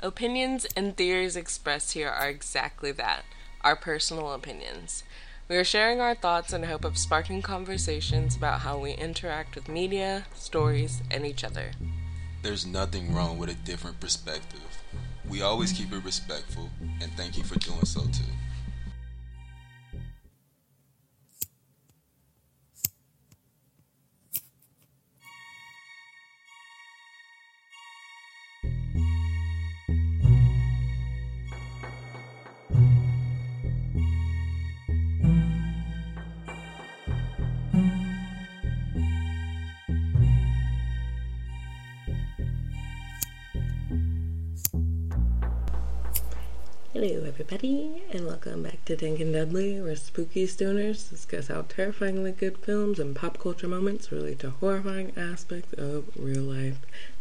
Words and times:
Opinions 0.00 0.64
and 0.76 0.96
theories 0.96 1.34
expressed 1.34 1.94
here 1.94 2.08
are 2.08 2.28
exactly 2.28 2.92
that 2.92 3.24
our 3.62 3.74
personal 3.74 4.32
opinions. 4.32 5.02
We 5.48 5.56
are 5.56 5.64
sharing 5.64 6.00
our 6.00 6.14
thoughts 6.14 6.52
in 6.52 6.62
hope 6.62 6.84
of 6.84 6.96
sparking 6.96 7.42
conversations 7.42 8.36
about 8.36 8.60
how 8.60 8.78
we 8.78 8.92
interact 8.92 9.56
with 9.56 9.66
media, 9.66 10.26
stories, 10.34 11.02
and 11.10 11.26
each 11.26 11.42
other. 11.42 11.72
There's 12.42 12.64
nothing 12.64 13.12
wrong 13.12 13.38
with 13.38 13.50
a 13.50 13.54
different 13.54 13.98
perspective. 13.98 14.60
We 15.28 15.42
always 15.42 15.72
keep 15.72 15.92
it 15.92 16.04
respectful, 16.04 16.70
and 17.02 17.10
thank 17.14 17.36
you 17.36 17.42
for 17.42 17.58
doing 17.58 17.84
so 17.84 18.02
too. 18.02 18.32
Everybody, 47.50 48.02
and 48.10 48.26
welcome 48.26 48.64
back 48.64 48.84
to 48.84 48.94
Dank 48.94 49.20
and 49.20 49.32
Deadly, 49.32 49.80
where 49.80 49.96
spooky 49.96 50.46
stoners 50.46 51.08
discuss 51.08 51.48
how 51.48 51.62
terrifyingly 51.62 52.32
good 52.32 52.58
films 52.58 52.98
and 52.98 53.16
pop 53.16 53.38
culture 53.38 53.66
moments 53.66 54.12
relate 54.12 54.40
to 54.40 54.50
horrifying 54.50 55.14
aspects 55.16 55.72
of 55.72 56.04
real 56.14 56.42
life. 56.42 56.76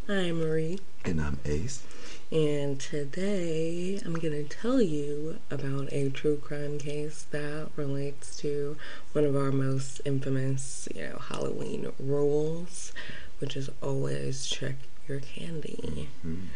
I'm 0.10 0.42
Marie. 0.42 0.80
And 1.06 1.22
I'm 1.22 1.40
Ace. 1.46 1.82
And 2.30 2.78
today 2.78 4.02
I'm 4.04 4.16
going 4.16 4.34
to 4.34 4.44
tell 4.44 4.82
you 4.82 5.40
about 5.50 5.94
a 5.94 6.10
true 6.10 6.36
crime 6.36 6.78
case 6.78 7.26
that 7.32 7.70
relates 7.78 8.36
to 8.40 8.76
one 9.14 9.24
of 9.24 9.34
our 9.34 9.54
most 9.54 10.02
infamous, 10.04 10.90
you 10.94 11.04
know, 11.04 11.20
Halloween 11.30 11.94
rules, 11.98 12.92
which 13.40 13.56
is 13.56 13.70
always 13.82 14.46
check 14.46 14.76
your 15.08 15.22
candy. 15.22 16.10
Mm-hmm. 16.26 16.48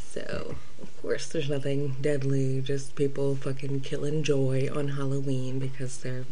So, 0.00 0.56
of 0.82 1.02
course, 1.02 1.28
there's 1.28 1.50
nothing 1.50 1.96
deadly, 2.00 2.60
just 2.60 2.94
people 2.94 3.36
fucking 3.36 3.80
killing 3.80 4.22
joy 4.22 4.68
on 4.74 4.88
Halloween 4.88 5.58
because 5.58 5.98
they're 5.98 6.24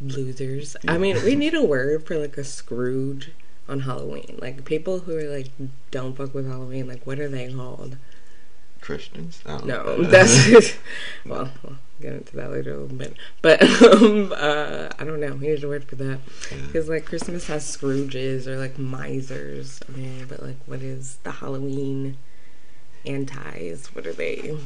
losers. 0.00 0.76
I 0.88 0.98
mean, 0.98 1.22
we 1.24 1.36
need 1.36 1.54
a 1.54 1.64
word 1.64 2.06
for 2.06 2.18
like 2.18 2.36
a 2.36 2.44
Scrooge 2.44 3.30
on 3.68 3.80
Halloween. 3.80 4.38
Like, 4.40 4.64
people 4.64 5.00
who 5.00 5.16
are 5.16 5.36
like, 5.36 5.48
don't 5.90 6.16
fuck 6.16 6.34
with 6.34 6.48
Halloween, 6.48 6.88
like, 6.88 7.06
what 7.06 7.18
are 7.18 7.28
they 7.28 7.52
called? 7.52 7.96
Christians? 8.82 9.42
no, 9.64 10.02
that's 10.02 10.74
well, 11.24 11.50
we'll 11.62 11.76
get 12.00 12.12
into 12.14 12.36
that 12.36 12.50
later 12.50 12.74
a 12.74 12.78
little 12.78 12.96
bit. 12.96 13.16
But 13.40 13.62
um, 13.82 14.34
uh, 14.36 14.88
I 14.98 15.04
don't 15.04 15.20
know. 15.20 15.34
We 15.34 15.48
need 15.48 15.64
a 15.64 15.68
word 15.68 15.84
for 15.84 15.96
that 15.96 16.18
because 16.66 16.88
like 16.88 17.06
Christmas 17.06 17.46
has 17.46 17.64
Scrooges 17.64 18.46
or 18.46 18.58
like 18.58 18.78
misers. 18.78 19.80
I 19.88 19.96
mean, 19.96 20.26
but 20.28 20.42
like, 20.42 20.56
what 20.66 20.82
is 20.82 21.18
the 21.22 21.30
Halloween? 21.30 22.18
Antis. 23.06 23.94
What 23.94 24.06
are 24.06 24.12
they? 24.12 24.40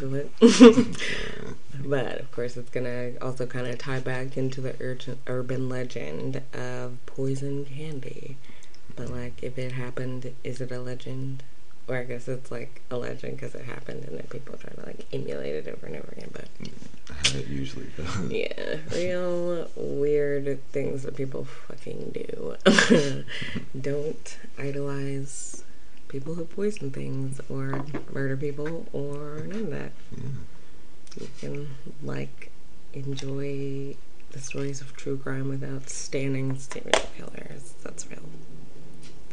but 1.84 2.20
of 2.20 2.32
course, 2.32 2.56
it's 2.56 2.70
gonna 2.70 3.12
also 3.20 3.46
kind 3.46 3.66
of 3.66 3.78
tie 3.78 4.00
back 4.00 4.36
into 4.36 4.60
the 4.60 4.74
ur- 4.82 5.16
urban 5.26 5.68
legend 5.68 6.42
of 6.52 6.98
poison 7.06 7.64
candy. 7.64 8.36
But 8.94 9.10
like, 9.10 9.42
if 9.42 9.58
it 9.58 9.72
happened, 9.72 10.34
is 10.42 10.60
it 10.60 10.72
a 10.72 10.80
legend? 10.80 11.42
Or 11.88 11.96
I 11.96 12.04
guess 12.04 12.26
it's 12.26 12.50
like 12.50 12.82
a 12.90 12.96
legend 12.96 13.36
because 13.36 13.54
it 13.54 13.64
happened, 13.64 14.04
and 14.04 14.18
then 14.18 14.26
people 14.28 14.56
try 14.58 14.70
to 14.70 14.86
like 14.86 15.06
emulate 15.12 15.54
it 15.54 15.68
over 15.68 15.86
and 15.86 15.96
over 15.96 16.08
again. 16.16 16.30
But 16.32 16.48
mm, 16.60 16.72
how 17.14 17.38
it 17.38 17.46
usually 17.46 17.86
goes. 17.96 18.06
Yeah, 18.30 18.78
real 18.92 19.68
weird 19.76 20.60
things 20.72 21.04
that 21.04 21.16
people 21.16 21.44
fucking 21.44 22.10
do. 22.12 22.56
Don't 23.80 24.38
idolize 24.58 25.62
people 26.08 26.34
who 26.34 26.44
poison 26.44 26.90
things 26.90 27.40
or 27.48 27.84
murder 28.12 28.36
people 28.36 28.86
or 28.92 29.42
none 29.46 29.60
of 29.62 29.70
that. 29.70 29.92
Yeah. 30.16 30.28
You 31.20 31.28
can 31.40 31.70
like 32.02 32.52
enjoy 32.92 33.96
the 34.32 34.38
stories 34.38 34.80
of 34.80 34.94
true 34.96 35.16
crime 35.16 35.48
without 35.48 35.88
standing 35.88 36.58
serial 36.58 36.92
killers. 37.16 37.74
That's 37.82 38.08
real 38.10 38.20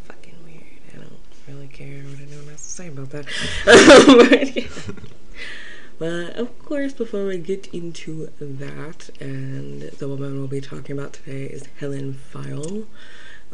fucking 0.05 0.35
weird. 0.45 0.63
I 0.93 0.97
don't 0.97 1.19
really 1.47 1.67
care 1.67 2.03
what 2.03 2.19
anyone 2.19 2.47
has 2.47 2.61
to 2.61 2.69
say 2.69 2.87
about 2.87 3.09
that. 3.11 3.25
but, 3.65 4.55
yeah. 4.55 4.93
but 5.99 6.35
of 6.37 6.57
course, 6.59 6.93
before 6.93 7.25
we 7.25 7.37
get 7.37 7.67
into 7.73 8.31
that, 8.39 9.09
and 9.19 9.81
the 9.81 10.07
woman 10.07 10.37
we'll 10.37 10.47
be 10.47 10.61
talking 10.61 10.97
about 10.97 11.13
today 11.13 11.45
is 11.45 11.65
Helen 11.79 12.19
Pfeil 12.31 12.85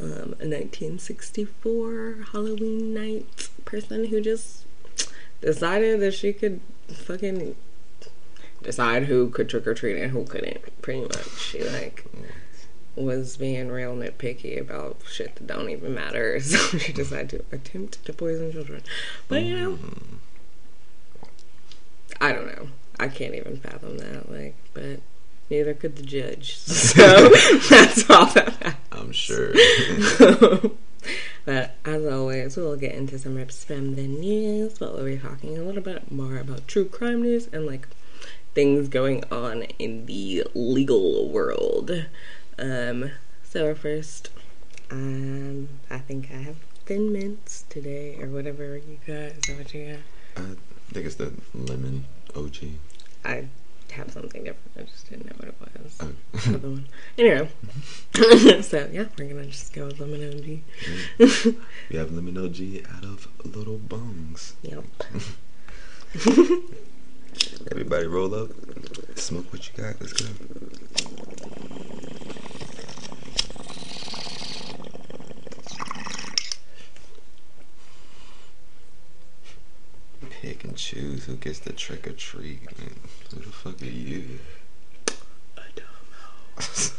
um, 0.02 0.36
a 0.40 0.48
1964 0.48 2.28
Halloween 2.32 2.94
night 2.94 3.50
person 3.66 4.06
who 4.06 4.22
just 4.22 4.66
decided 5.42 6.00
that 6.00 6.14
she 6.14 6.34
could 6.34 6.62
fucking 6.88 7.56
decide 8.62 9.06
who 9.06 9.30
could 9.30 9.50
trick 9.50 9.68
or 9.68 9.74
treat 9.74 10.02
and 10.02 10.12
who 10.12 10.24
couldn't. 10.24 10.82
Pretty 10.82 11.02
much, 11.02 11.38
she 11.38 11.64
like 11.64 12.06
was 12.96 13.38
being 13.38 13.70
real 13.70 13.96
nitpicky 13.96 14.60
about 14.60 14.98
shit 15.10 15.36
that 15.36 15.48
don't 15.48 15.70
even 15.70 15.94
matter. 15.94 16.40
So 16.50 16.78
she 16.78 16.94
decided 16.94 17.30
to 17.30 17.56
attempt 17.56 18.04
to 18.06 18.14
poison 18.14 18.52
children. 18.52 18.82
But 19.28 19.44
you 19.44 19.58
know, 19.58 19.80
I 22.20 22.32
don't 22.32 22.48
know. 22.48 22.70
I 23.00 23.08
can't 23.08 23.36
even 23.36 23.58
fathom 23.58 23.98
that. 23.98 24.32
Like, 24.32 24.56
but 24.74 25.00
neither 25.50 25.74
could 25.74 25.96
the 25.96 26.04
judge. 26.04 26.58
So 26.90 27.30
that's 27.70 28.10
all 28.10 28.26
that 28.28 28.60
matters. 28.62 28.76
I'm 28.92 29.12
sure. 29.12 29.54
but 31.46 31.76
as 31.86 32.06
always, 32.06 32.58
we'll 32.58 32.76
get 32.76 32.94
into 32.96 33.20
some 33.20 33.36
rips 33.36 33.64
from 33.64 33.96
the 33.96 34.08
news, 34.08 34.78
but 34.80 34.94
we'll 34.94 35.06
be 35.06 35.18
talking 35.18 35.58
a 35.58 35.62
little 35.62 35.82
bit 35.82 36.12
more 36.12 36.38
about 36.38 36.68
true 36.68 36.86
crime 36.86 37.22
news 37.22 37.48
and 37.54 37.66
like 37.66 37.88
things 38.54 38.90
going 38.90 39.24
on 39.32 39.64
in 39.78 40.06
the 40.06 40.44
legal 40.54 41.30
world. 41.30 41.92
Um, 42.58 43.12
so 43.44 43.74
first, 43.76 44.30
um, 44.92 45.70
I 45.90 46.00
think 46.00 46.30
I 46.32 46.38
have 46.38 46.58
thin 46.86 47.14
mints 47.14 47.66
today, 47.70 48.18
or 48.20 48.28
whatever 48.28 48.78
you 48.78 48.98
got. 49.06 49.38
Is 49.38 49.42
that 49.48 49.58
what 49.58 49.74
you 49.74 49.92
got? 49.92 50.44
I 50.44 50.94
think 50.94 51.06
it's 51.06 51.16
the 51.16 51.34
lemon 51.54 52.06
OG. 52.36 52.58
I 53.24 53.48
have 53.92 54.12
something 54.12 54.44
different. 54.44 54.72
I 54.78 54.82
just 54.84 55.10
didn't 55.10 55.26
know 55.26 55.34
what 55.38 55.48
it 55.50 55.56
was. 55.62 56.00
Oh. 56.48 56.54
Other 56.56 56.70
one. 56.70 56.86
Anyway, 57.18 57.50
so 58.62 58.88
yeah, 58.92 59.06
we're 59.18 59.28
gonna 59.28 59.46
just 59.48 59.74
go 59.74 59.88
with 59.88 60.00
lemon 60.00 60.24
OG. 60.30 60.46
we 61.90 61.98
have 61.98 62.12
lemon 62.12 62.38
OG 62.38 62.86
out 62.96 63.04
of 63.04 63.28
little 63.44 63.78
bungs. 63.78 64.56
Yep. 64.62 64.84
Everybody 67.72 68.08
roll 68.08 68.34
up, 68.36 68.52
smoke 69.16 69.52
what 69.52 69.68
you 69.68 69.84
got. 69.84 70.00
Let's 70.00 70.14
go. 70.14 70.26
Pick 80.42 80.64
and 80.64 80.76
choose 80.76 81.26
who 81.26 81.36
gets 81.36 81.60
the 81.60 81.74
trick 81.74 82.08
or 82.08 82.14
treat. 82.14 82.64
Man. 82.80 82.96
Who 83.32 83.42
the 83.42 83.50
fuck 83.50 83.82
are 83.82 83.86
you? 83.86 84.40
I 85.58 85.64
don't 85.76 85.86
know. 86.58 86.96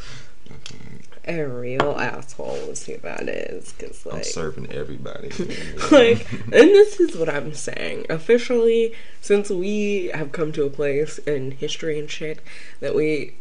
a 1.43 1.45
real 1.45 1.97
asshole 1.99 2.71
is 2.71 2.85
who 2.85 2.99
that 2.99 3.29
is. 3.29 3.73
Cause 3.73 4.05
like, 4.05 4.17
I'm 4.17 4.25
serving 4.25 4.73
everybody. 4.73 5.29
like, 5.91 6.31
and 6.33 6.53
this 6.53 7.01
is 7.01 7.17
what 7.17 7.29
I'm 7.29 7.55
saying. 7.55 8.07
Officially, 8.11 8.95
since 9.21 9.51
we 9.51 10.11
have 10.15 10.33
come 10.33 10.53
to 10.53 10.65
a 10.65 10.71
place 10.71 11.19
in 11.19 11.53
history 11.53 11.99
and 11.99 12.11
shit 12.11 12.41
that 12.81 12.95
we 12.95 13.35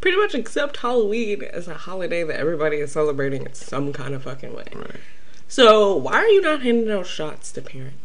pretty 0.00 0.16
much 0.16 0.34
accept 0.34 0.78
Halloween 0.78 1.42
as 1.42 1.68
a 1.68 1.74
holiday 1.74 2.24
that 2.24 2.38
everybody 2.38 2.78
is 2.78 2.92
celebrating 2.92 3.46
in 3.46 3.54
some 3.54 3.92
kind 3.92 4.14
of 4.14 4.22
fucking 4.22 4.54
way. 4.54 4.64
Right. 4.74 5.00
So 5.46 5.94
why 5.94 6.14
are 6.14 6.28
you 6.28 6.40
not 6.40 6.62
handing 6.62 6.90
out 6.90 7.06
shots 7.06 7.52
to 7.52 7.62
parents? 7.62 8.01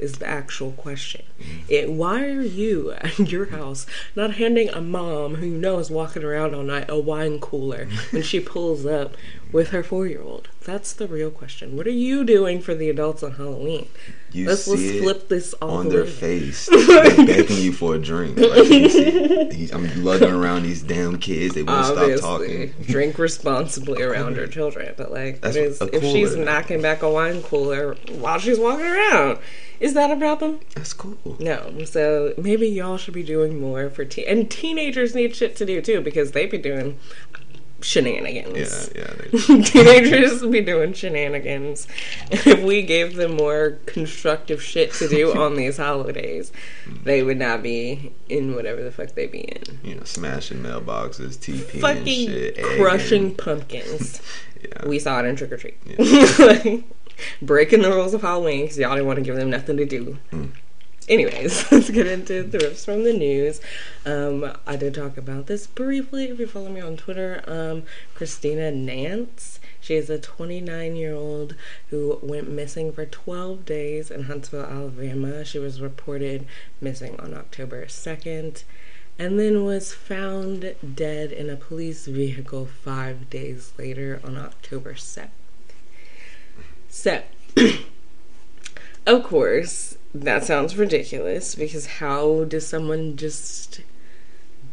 Is 0.00 0.14
the 0.14 0.26
actual 0.26 0.72
question. 0.72 1.22
Mm-hmm. 1.38 1.58
It, 1.68 1.92
why 1.92 2.24
are 2.24 2.42
you 2.42 2.92
at 3.00 3.18
your 3.18 3.46
house 3.46 3.86
not 4.16 4.34
handing 4.34 4.68
a 4.70 4.80
mom 4.80 5.36
who 5.36 5.46
you 5.46 5.58
know 5.58 5.78
is 5.78 5.90
walking 5.90 6.24
around 6.24 6.54
all 6.54 6.62
night 6.62 6.86
a 6.88 6.98
wine 6.98 7.38
cooler 7.38 7.86
when 8.10 8.22
she 8.22 8.40
pulls 8.40 8.86
up 8.86 9.16
with 9.52 9.68
her 9.70 9.82
four 9.82 10.06
year 10.06 10.22
old? 10.22 10.48
That's 10.64 10.92
the 10.92 11.06
real 11.06 11.30
question. 11.30 11.76
What 11.76 11.86
are 11.86 11.90
you 11.90 12.24
doing 12.24 12.60
for 12.60 12.74
the 12.74 12.90
adults 12.90 13.22
on 13.22 13.32
Halloween? 13.32 13.88
You 14.32 14.46
let's, 14.46 14.68
let's 14.68 14.98
flip 15.00 15.28
this 15.28 15.54
on 15.60 15.88
their 15.88 16.04
face, 16.04 16.68
begging 16.86 17.56
you 17.58 17.72
for 17.72 17.96
a 17.96 17.98
drink. 17.98 18.38
Like, 18.38 18.64
see, 18.66 19.70
I'm 19.72 20.04
lugging 20.04 20.30
around 20.30 20.62
these 20.62 20.82
damn 20.82 21.18
kids. 21.18 21.54
They 21.54 21.62
won't 21.62 21.86
Obviously, 21.86 22.16
stop 22.18 22.40
talking. 22.40 22.74
drink 22.82 23.18
responsibly 23.18 24.02
around 24.02 24.36
your 24.36 24.46
children, 24.46 24.94
but 24.96 25.10
like, 25.10 25.40
if 25.42 26.02
she's 26.02 26.36
knocking 26.36 26.80
back 26.80 27.02
a 27.02 27.10
wine 27.10 27.42
cooler 27.42 27.94
while 28.12 28.38
she's 28.38 28.58
walking 28.58 28.86
around, 28.86 29.38
Is 29.80 29.94
that 29.94 30.10
a 30.10 30.16
problem? 30.16 30.60
That's 30.74 30.92
cool. 30.92 31.36
No. 31.40 31.84
So 31.84 32.34
maybe 32.36 32.68
y'all 32.68 32.98
should 32.98 33.14
be 33.14 33.22
doing 33.22 33.58
more 33.58 33.88
for 33.88 34.04
teen 34.04 34.26
and 34.28 34.50
teenagers 34.50 35.14
need 35.14 35.34
shit 35.34 35.56
to 35.56 35.64
do 35.64 35.80
too 35.80 36.02
because 36.02 36.32
they 36.32 36.44
be 36.44 36.58
doing 36.58 36.98
shenanigans. 37.82 38.90
Yeah, 38.94 39.12
yeah. 39.32 39.62
Teenagers 39.62 40.42
be 40.46 40.60
doing 40.60 40.92
shenanigans. 40.92 41.86
If 42.30 42.62
we 42.62 42.82
gave 42.82 43.16
them 43.16 43.36
more 43.36 43.78
constructive 43.86 44.62
shit 44.62 44.92
to 44.94 45.08
do 45.08 45.38
on 45.38 45.54
these 45.56 45.76
holidays, 45.86 46.52
they 47.04 47.22
would 47.22 47.38
not 47.38 47.62
be 47.62 48.12
in 48.28 48.54
whatever 48.54 48.82
the 48.82 48.90
fuck 48.90 49.14
they 49.14 49.26
be 49.26 49.40
in. 49.40 49.78
you 49.82 49.94
know, 49.94 50.04
smashing 50.04 50.58
mailboxes, 50.58 51.36
TP 51.38 51.80
Fucking 51.80 52.28
shit, 52.28 52.62
crushing 52.62 53.34
pumpkins. 53.36 54.20
Yeah. 54.62 54.86
We 54.86 54.98
saw 54.98 55.20
it 55.20 55.26
in 55.26 55.36
Trick 55.36 55.52
or 55.52 55.56
Treat. 55.56 55.76
Like, 56.38 56.84
Breaking 57.42 57.82
the 57.82 57.90
rules 57.90 58.14
of 58.14 58.22
Halloween 58.22 58.62
because 58.62 58.78
y'all 58.78 58.94
didn't 58.94 59.06
want 59.06 59.18
to 59.18 59.22
give 59.22 59.36
them 59.36 59.50
nothing 59.50 59.76
to 59.76 59.84
do. 59.84 60.18
Mm. 60.32 60.52
Anyways, 61.08 61.70
let's 61.72 61.90
get 61.90 62.06
into 62.06 62.42
the 62.42 62.58
riffs 62.58 62.84
from 62.84 63.04
the 63.04 63.12
news. 63.12 63.60
Um, 64.06 64.52
I 64.66 64.76
did 64.76 64.94
talk 64.94 65.16
about 65.16 65.46
this 65.46 65.66
briefly 65.66 66.26
if 66.26 66.38
you 66.38 66.46
follow 66.46 66.68
me 66.68 66.80
on 66.80 66.96
Twitter. 66.96 67.42
Um, 67.46 67.84
Christina 68.14 68.70
Nance. 68.70 69.58
She 69.80 69.94
is 69.94 70.10
a 70.10 70.18
29 70.18 70.96
year 70.96 71.14
old 71.14 71.54
who 71.88 72.18
went 72.22 72.50
missing 72.50 72.92
for 72.92 73.06
12 73.06 73.64
days 73.64 74.10
in 74.10 74.24
Huntsville, 74.24 74.62
Alabama. 74.64 75.44
She 75.44 75.58
was 75.58 75.80
reported 75.80 76.46
missing 76.80 77.18
on 77.18 77.34
October 77.34 77.86
2nd 77.86 78.62
and 79.18 79.38
then 79.38 79.64
was 79.64 79.92
found 79.92 80.74
dead 80.94 81.30
in 81.30 81.50
a 81.50 81.56
police 81.56 82.06
vehicle 82.06 82.66
five 82.66 83.28
days 83.28 83.72
later 83.76 84.18
on 84.24 84.36
October 84.36 84.94
7th. 84.94 85.28
So, 86.92 87.22
of 89.06 89.22
course, 89.24 89.96
that 90.14 90.44
sounds 90.44 90.76
ridiculous 90.76 91.54
because 91.54 91.86
how 91.86 92.44
does 92.44 92.66
someone 92.66 93.16
just 93.16 93.80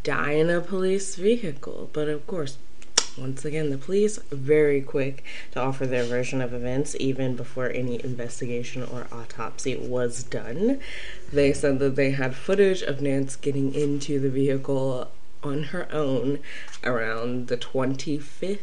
die 0.04 0.32
in 0.32 0.50
a 0.50 0.62
police 0.62 1.16
vehicle? 1.16 1.90
But 1.94 2.08
of 2.08 2.26
course, 2.28 2.58
once 3.18 3.46
again, 3.46 3.72
the 3.72 3.78
police 3.78 4.20
very 4.32 4.82
quick 4.82 5.24
to 5.52 5.60
offer 5.60 5.88
their 5.88 6.04
version 6.04 6.42
of 6.42 6.54
events 6.54 6.96
even 7.00 7.36
before 7.36 7.70
any 7.70 8.04
investigation 8.04 8.84
or 8.84 9.08
autopsy 9.12 9.76
was 9.76 10.24
done. 10.24 10.80
They 11.34 11.52
said 11.54 11.80
that 11.80 11.96
they 11.96 12.12
had 12.12 12.36
footage 12.36 12.84
of 12.84 13.02
Nance 13.02 13.36
getting 13.36 13.74
into 13.74 14.20
the 14.20 14.30
vehicle 14.30 15.10
on 15.44 15.64
her 15.64 15.88
own 15.92 16.40
around 16.84 17.48
the 17.48 17.58
25th 17.58 18.60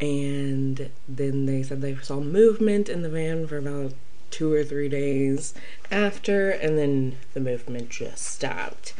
and 0.00 0.90
then 1.08 1.46
they 1.46 1.62
said 1.62 1.80
they 1.80 1.94
saw 1.96 2.20
movement 2.20 2.88
in 2.88 3.02
the 3.02 3.08
van 3.08 3.46
for 3.46 3.58
about 3.58 3.92
two 4.34 4.52
or 4.52 4.64
three 4.64 4.88
days 4.88 5.54
after, 5.92 6.50
and 6.50 6.76
then 6.76 7.16
the 7.34 7.40
movement 7.40 7.88
just 7.88 8.24
stopped. 8.24 8.92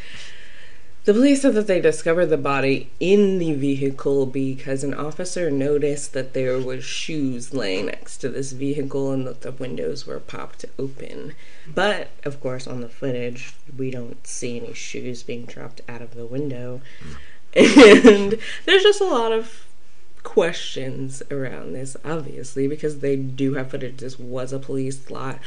The 1.07 1.13
police 1.13 1.43
said 1.43 1.55
that 1.55 1.67
they 1.67 1.81
discovered 1.81 2.27
the 2.27 2.39
body 2.39 2.89
in 3.01 3.39
the 3.39 3.53
vehicle 3.53 4.27
because 4.27 4.85
an 4.85 4.95
officer 4.95 5.51
noticed 5.51 6.13
that 6.13 6.35
there 6.35 6.59
was 6.59 6.85
shoes 6.85 7.53
laying 7.53 7.87
next 7.87 8.19
to 8.19 8.29
this 8.29 8.53
vehicle 8.53 9.11
and 9.11 9.27
that 9.27 9.43
the 9.43 9.53
windows 9.53 10.07
were 10.07 10.21
popped 10.21 10.65
open. 10.79 11.35
But 11.67 12.09
of 12.25 12.41
course, 12.41 12.69
on 12.69 12.81
the 12.81 12.89
footage, 12.89 13.55
we 13.77 13.91
don't 13.91 14.25
see 14.25 14.59
any 14.59 14.73
shoes 14.73 15.25
being 15.25 15.47
dropped 15.47 15.83
out 15.89 16.01
of 16.01 16.15
the 16.15 16.27
window. 16.27 16.81
Hmm. 17.03 17.13
And 17.57 18.39
there's 18.65 18.83
just 18.83 19.01
a 19.01 19.05
lot 19.05 19.33
of 19.33 19.67
questions 20.25 21.23
around 21.31 21.75
this, 21.75 21.97
obviously, 22.05 22.67
because 22.67 22.99
they 22.99 23.15
do 23.15 23.55
have 23.55 23.71
footage. 23.71 23.99
This 23.99 24.19
was 24.19 24.53
a 24.53 24.59
police 24.59 25.09
lot. 25.11 25.39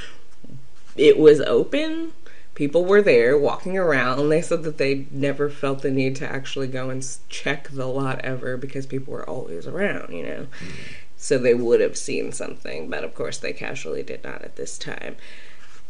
It 0.95 1.19
was 1.19 1.41
open. 1.41 2.13
People 2.55 2.85
were 2.85 3.01
there 3.01 3.37
walking 3.37 3.77
around. 3.77 4.29
They 4.29 4.41
said 4.41 4.63
that 4.63 4.77
they 4.77 5.05
never 5.11 5.49
felt 5.49 5.81
the 5.81 5.91
need 5.91 6.15
to 6.17 6.27
actually 6.27 6.67
go 6.67 6.89
and 6.89 7.05
check 7.27 7.69
the 7.69 7.85
lot 7.85 8.19
ever 8.21 8.55
because 8.55 8.85
people 8.85 9.13
were 9.13 9.29
always 9.29 9.67
around, 9.67 10.13
you 10.13 10.23
know. 10.23 10.47
So 11.17 11.37
they 11.37 11.53
would 11.53 11.81
have 11.81 11.97
seen 11.97 12.31
something, 12.31 12.89
but 12.89 13.03
of 13.03 13.13
course 13.13 13.37
they 13.37 13.53
casually 13.53 14.03
did 14.03 14.23
not 14.23 14.43
at 14.43 14.55
this 14.55 14.77
time. 14.77 15.17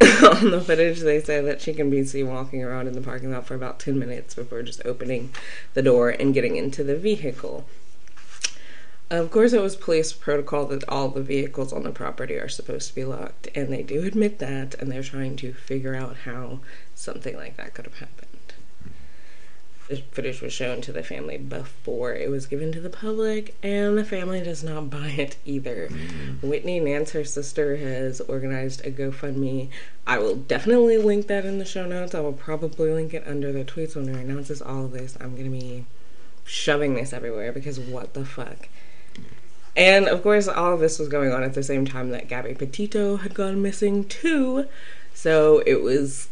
On 0.00 0.50
the 0.50 0.60
footage, 0.60 1.00
they 1.00 1.20
say 1.20 1.40
that 1.40 1.60
she 1.60 1.74
can 1.74 1.90
be 1.90 2.04
seen 2.04 2.28
walking 2.28 2.62
around 2.62 2.86
in 2.86 2.94
the 2.94 3.00
parking 3.00 3.32
lot 3.32 3.46
for 3.46 3.54
about 3.54 3.80
10 3.80 3.98
minutes 3.98 4.34
before 4.34 4.62
just 4.62 4.84
opening 4.84 5.32
the 5.74 5.82
door 5.82 6.10
and 6.10 6.34
getting 6.34 6.56
into 6.56 6.84
the 6.84 6.96
vehicle. 6.96 7.66
Of 9.10 9.30
course, 9.30 9.54
it 9.54 9.62
was 9.62 9.74
police 9.74 10.12
protocol 10.12 10.66
that 10.66 10.86
all 10.86 11.08
the 11.08 11.22
vehicles 11.22 11.72
on 11.72 11.82
the 11.82 11.90
property 11.90 12.34
are 12.34 12.48
supposed 12.48 12.88
to 12.88 12.94
be 12.94 13.04
locked, 13.04 13.48
and 13.54 13.72
they 13.72 13.82
do 13.82 14.02
admit 14.02 14.38
that, 14.38 14.74
and 14.74 14.92
they're 14.92 15.02
trying 15.02 15.36
to 15.36 15.54
figure 15.54 15.94
out 15.94 16.18
how 16.24 16.60
something 16.94 17.34
like 17.34 17.56
that 17.56 17.72
could 17.72 17.86
have 17.86 17.98
happened. 18.00 18.28
The 19.88 19.96
footage 20.12 20.42
was 20.42 20.52
shown 20.52 20.82
to 20.82 20.92
the 20.92 21.02
family 21.02 21.38
before 21.38 22.12
it 22.12 22.28
was 22.28 22.44
given 22.44 22.70
to 22.72 22.80
the 22.82 22.90
public, 22.90 23.54
and 23.62 23.96
the 23.96 24.04
family 24.04 24.42
does 24.42 24.62
not 24.62 24.90
buy 24.90 25.14
it 25.16 25.36
either. 25.46 25.88
Mm. 25.90 26.42
Whitney 26.42 26.78
Nance, 26.78 27.12
her 27.12 27.24
sister, 27.24 27.78
has 27.78 28.20
organized 28.20 28.84
a 28.84 28.90
GoFundMe. 28.90 29.70
I 30.06 30.18
will 30.18 30.36
definitely 30.36 30.98
link 30.98 31.28
that 31.28 31.46
in 31.46 31.58
the 31.58 31.64
show 31.64 31.86
notes. 31.86 32.14
I 32.14 32.20
will 32.20 32.34
probably 32.34 32.92
link 32.92 33.14
it 33.14 33.26
under 33.26 33.52
the 33.52 33.64
tweets 33.64 33.96
when 33.96 34.06
it 34.10 34.16
announces 34.16 34.60
all 34.60 34.84
of 34.84 34.92
this. 34.92 35.16
I'm 35.18 35.30
going 35.30 35.50
to 35.50 35.58
be 35.58 35.86
shoving 36.44 36.92
this 36.92 37.14
everywhere 37.14 37.52
because 37.52 37.80
what 37.80 38.12
the 38.12 38.26
fuck. 38.26 38.68
And 39.78 40.08
of 40.08 40.24
course, 40.24 40.48
all 40.48 40.74
of 40.74 40.80
this 40.80 40.98
was 40.98 41.08
going 41.08 41.32
on 41.32 41.44
at 41.44 41.54
the 41.54 41.62
same 41.62 41.86
time 41.86 42.10
that 42.10 42.26
Gabby 42.26 42.52
Petito 42.52 43.18
had 43.18 43.32
gone 43.32 43.62
missing 43.62 44.04
too. 44.04 44.66
So 45.14 45.62
it 45.66 45.82
was 45.82 46.28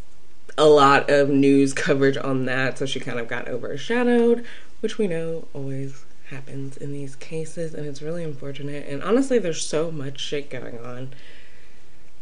a 0.58 0.66
lot 0.66 1.08
of 1.08 1.31
news 1.31 1.72
coverage 1.72 2.16
on 2.16 2.46
that. 2.46 2.76
So 2.76 2.87
she 2.87 2.98
kind 2.98 3.20
of 3.20 3.28
got 3.28 3.46
overshadowed, 3.46 4.44
which 4.81 4.98
we 4.98 5.06
know 5.06 5.46
always 5.54 6.04
happens 6.31 6.76
in 6.76 6.93
these 6.93 7.14
cases. 7.14 7.72
And 7.72 7.87
it's 7.87 8.02
really 8.02 8.25
unfortunate. 8.25 8.84
And 8.88 9.00
honestly, 9.00 9.38
there's 9.38 9.64
so 9.64 9.92
much 9.92 10.19
shit 10.19 10.50
going 10.50 10.81
on 10.81 11.10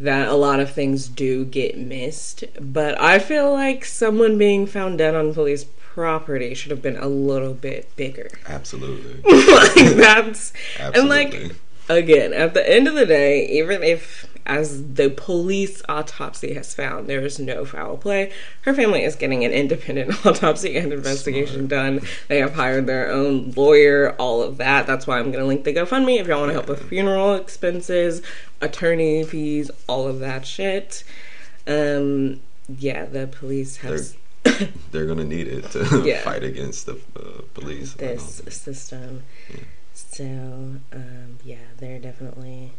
that 0.00 0.29
a 0.29 0.35
lot 0.35 0.61
of 0.61 0.73
things 0.73 1.08
do 1.08 1.44
get 1.44 1.79
missed. 1.79 2.44
But 2.61 3.00
I 3.00 3.19
feel 3.19 3.52
like 3.52 3.85
someone 3.85 4.38
being 4.38 4.67
found 4.67 4.99
dead 4.99 5.14
on 5.14 5.35
police 5.35 5.64
property 5.64 6.55
should 6.55 6.70
have 6.70 6.82
been 6.82 6.96
a 6.96 7.08
little 7.08 7.55
bit 7.55 7.94
bigger. 7.96 8.29
Absolutely. 8.46 9.23
like 9.25 9.96
that's 9.96 10.52
and 10.79 11.08
like 11.08 11.52
again 11.88 12.32
at 12.32 12.55
the 12.55 12.69
end 12.69 12.88
of 12.88 12.94
the 12.94 13.06
day 13.06 13.46
even 13.46 13.82
if 13.82 14.26
as 14.46 14.93
the 14.94 15.08
police 15.11 15.82
autopsy 15.88 16.52
has 16.55 16.75
found 16.75 17.06
there 17.08 17.25
is 17.25 17.38
no 17.38 17.64
foul 17.64 17.96
play 17.96 18.31
her 18.62 18.75
family 18.75 19.02
is 19.02 19.17
getting 19.17 19.44
an 19.44 19.51
independent 19.53 20.27
autopsy 20.27 20.77
and 20.77 20.93
investigation 20.93 21.67
done 21.67 22.01
they 22.29 22.39
have 22.39 22.55
hired 22.55 22.86
their 22.86 23.10
own 23.10 23.51
lawyer 23.56 24.15
all 24.19 24.43
of 24.43 24.58
that 24.58 24.86
that's 24.86 25.06
why 25.06 25.19
i'm 25.19 25.31
going 25.32 25.39
to 25.43 25.46
link 25.46 25.65
the 25.65 25.72
gofundme 25.72 26.20
if 26.20 26.27
y'all 26.27 26.41
want 26.41 26.51
to 26.51 26.53
help 26.55 26.69
with 26.69 26.86
funeral 26.89 27.34
expenses 27.34 28.20
attorney 28.60 29.24
fees 29.24 29.70
all 29.89 30.06
of 30.06 30.20
that 30.20 30.46
shit 30.46 31.05
um 31.67 32.39
yeah 32.69 33.06
the 33.06 33.27
police 33.27 33.79
have 33.79 33.91
They're- 33.93 34.69
They're 34.93 35.06
gonna 35.06 35.24
need 35.24 35.48
it 35.48 35.70
to 35.70 36.03
Yeah. 36.05 36.20
fight 36.20 36.44
against 36.44 36.84
the 36.84 37.01
uh, 37.17 37.41
police. 37.55 37.94
this 37.94 38.43
system. 38.51 39.22
So, 39.94 40.24
um, 40.93 41.39
yeah, 41.44 41.56
they're 41.79 41.98
definitely. 41.98 42.72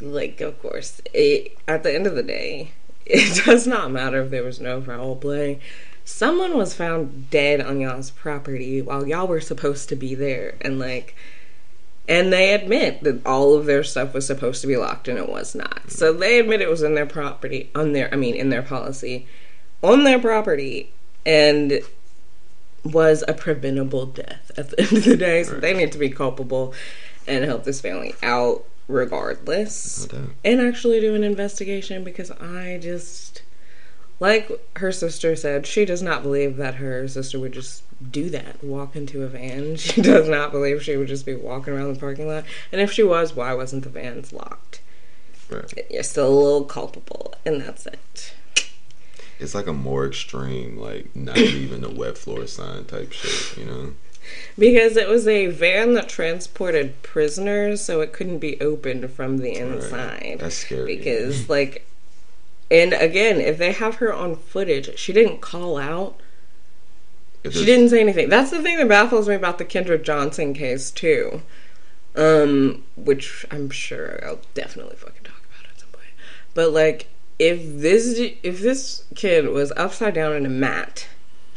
Like, 0.00 0.40
of 0.40 0.60
course, 0.60 1.00
it, 1.14 1.56
at 1.66 1.82
the 1.82 1.94
end 1.94 2.06
of 2.06 2.14
the 2.14 2.22
day, 2.22 2.72
it 3.06 3.44
does 3.44 3.66
not 3.66 3.90
matter 3.90 4.22
if 4.22 4.30
there 4.30 4.44
was 4.44 4.60
no 4.60 4.80
foul 4.82 5.16
play. 5.16 5.60
Someone 6.04 6.56
was 6.56 6.74
found 6.74 7.30
dead 7.30 7.60
on 7.60 7.80
y'all's 7.80 8.10
property 8.10 8.80
while 8.80 9.06
y'all 9.06 9.26
were 9.26 9.40
supposed 9.40 9.88
to 9.90 9.96
be 9.96 10.14
there, 10.14 10.56
and 10.60 10.78
like, 10.78 11.14
and 12.08 12.32
they 12.32 12.54
admit 12.54 13.02
that 13.02 13.24
all 13.26 13.54
of 13.54 13.66
their 13.66 13.84
stuff 13.84 14.14
was 14.14 14.26
supposed 14.26 14.62
to 14.62 14.66
be 14.66 14.78
locked 14.78 15.08
and 15.08 15.18
it 15.18 15.28
was 15.28 15.54
not. 15.54 15.90
So 15.90 16.12
they 16.14 16.38
admit 16.38 16.62
it 16.62 16.70
was 16.70 16.82
in 16.82 16.94
their 16.94 17.04
property, 17.04 17.70
on 17.74 17.92
their, 17.92 18.12
I 18.12 18.16
mean, 18.16 18.34
in 18.34 18.48
their 18.48 18.62
policy, 18.62 19.26
on 19.82 20.04
their 20.04 20.18
property, 20.18 20.90
and 21.26 21.80
was 22.84 23.22
a 23.28 23.34
preventable 23.34 24.06
death 24.06 24.50
at 24.56 24.70
the 24.70 24.80
end 24.80 24.92
of 24.92 25.04
the 25.04 25.16
day. 25.18 25.42
So 25.42 25.52
Right. 25.52 25.60
they 25.60 25.74
need 25.74 25.92
to 25.92 25.98
be 25.98 26.08
culpable 26.08 26.72
and 27.26 27.44
help 27.44 27.64
this 27.64 27.82
family 27.82 28.14
out 28.22 28.64
regardless. 28.88 30.08
And 30.44 30.60
actually 30.60 31.00
do 31.00 31.14
an 31.14 31.22
investigation 31.22 32.02
because 32.02 32.30
I 32.32 32.78
just 32.82 33.42
like 34.20 34.50
her 34.76 34.90
sister 34.90 35.36
said, 35.36 35.66
she 35.66 35.84
does 35.84 36.02
not 36.02 36.22
believe 36.22 36.56
that 36.56 36.76
her 36.76 37.06
sister 37.06 37.38
would 37.38 37.52
just 37.52 37.84
do 38.10 38.30
that, 38.30 38.62
walk 38.64 38.96
into 38.96 39.22
a 39.22 39.28
van. 39.28 39.76
She 39.76 40.02
does 40.02 40.28
not 40.28 40.50
believe 40.50 40.82
she 40.82 40.96
would 40.96 41.08
just 41.08 41.26
be 41.26 41.34
walking 41.34 41.74
around 41.74 41.94
the 41.94 42.00
parking 42.00 42.26
lot. 42.26 42.44
And 42.72 42.80
if 42.80 42.90
she 42.90 43.02
was, 43.02 43.34
why 43.34 43.54
wasn't 43.54 43.84
the 43.84 43.90
vans 43.90 44.32
locked? 44.32 44.80
Right. 45.48 45.72
You're 45.90 46.02
still 46.02 46.28
a 46.28 46.34
little 46.34 46.64
culpable, 46.64 47.34
and 47.46 47.60
that's 47.60 47.86
it. 47.86 48.34
It's 49.38 49.54
like 49.54 49.66
a 49.66 49.72
more 49.72 50.06
extreme, 50.06 50.76
like 50.76 51.14
not 51.14 51.38
even 51.38 51.84
a 51.84 51.90
wet 51.90 52.18
floor 52.18 52.46
sign 52.46 52.84
type 52.84 53.12
shit. 53.12 53.56
You 53.56 53.64
know. 53.64 53.92
Because 54.58 54.96
it 54.96 55.08
was 55.08 55.28
a 55.28 55.46
van 55.46 55.94
that 55.94 56.08
transported 56.08 57.02
prisoners, 57.02 57.80
so 57.80 58.00
it 58.00 58.12
couldn't 58.12 58.38
be 58.38 58.60
opened 58.60 59.10
from 59.10 59.38
the 59.38 59.54
inside. 59.54 60.20
Right. 60.22 60.38
That's 60.38 60.56
scary. 60.56 60.96
Because, 60.96 61.48
like, 61.48 61.86
and 62.70 62.92
again, 62.92 63.40
if 63.40 63.58
they 63.58 63.72
have 63.72 63.96
her 63.96 64.12
on 64.12 64.36
footage, 64.36 64.98
she 64.98 65.12
didn't 65.12 65.40
call 65.40 65.78
out. 65.78 66.20
She 67.44 67.64
didn't 67.64 67.90
say 67.90 68.00
anything. 68.00 68.28
That's 68.28 68.50
the 68.50 68.62
thing 68.62 68.76
that 68.78 68.88
baffles 68.88 69.28
me 69.28 69.34
about 69.34 69.58
the 69.58 69.64
Kendrick 69.64 70.02
Johnson 70.04 70.52
case 70.52 70.90
too, 70.90 71.42
um, 72.14 72.82
which 72.96 73.46
I'm 73.50 73.70
sure 73.70 74.20
I'll 74.26 74.40
definitely 74.54 74.96
fucking 74.96 75.22
talk 75.22 75.42
about 75.50 75.70
at 75.70 75.80
some 75.80 75.88
point. 75.90 76.10
But 76.52 76.72
like, 76.72 77.06
if 77.38 77.60
this 77.62 78.18
if 78.42 78.60
this 78.60 79.04
kid 79.14 79.48
was 79.48 79.72
upside 79.76 80.14
down 80.14 80.34
in 80.34 80.44
a 80.44 80.50
mat 80.50 81.06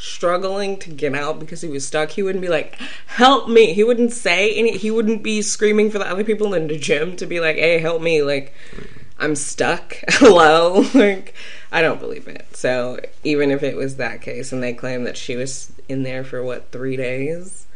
struggling 0.01 0.77
to 0.79 0.89
get 0.89 1.13
out 1.13 1.39
because 1.39 1.61
he 1.61 1.69
was 1.69 1.85
stuck, 1.85 2.09
he 2.11 2.23
wouldn't 2.23 2.41
be 2.41 2.49
like, 2.49 2.75
"Help 3.05 3.47
me!" 3.47 3.73
He 3.73 3.83
wouldn't 3.83 4.11
say 4.11 4.53
any. 4.55 4.77
He 4.77 4.89
wouldn't 4.89 5.21
be 5.21 5.41
screaming 5.41 5.91
for 5.91 5.99
the 5.99 6.09
other 6.09 6.23
people 6.23 6.53
in 6.53 6.67
the 6.67 6.77
gym 6.77 7.15
to 7.17 7.25
be 7.25 7.39
like, 7.39 7.57
"Hey, 7.57 7.77
help 7.77 8.01
me!" 8.01 8.21
Like, 8.23 8.53
I'm 9.19 9.35
stuck. 9.35 9.97
Hello, 10.09 10.83
like 10.93 11.35
I 11.71 11.81
don't 11.81 11.99
believe 11.99 12.27
it. 12.27 12.55
So 12.55 12.99
even 13.23 13.51
if 13.51 13.61
it 13.63 13.75
was 13.75 13.97
that 13.97 14.21
case, 14.21 14.51
and 14.51 14.63
they 14.63 14.73
claim 14.73 15.03
that 15.03 15.17
she 15.17 15.35
was 15.35 15.71
in 15.87 16.03
there 16.03 16.23
for 16.23 16.43
what 16.43 16.71
three 16.71 16.97
days, 16.97 17.67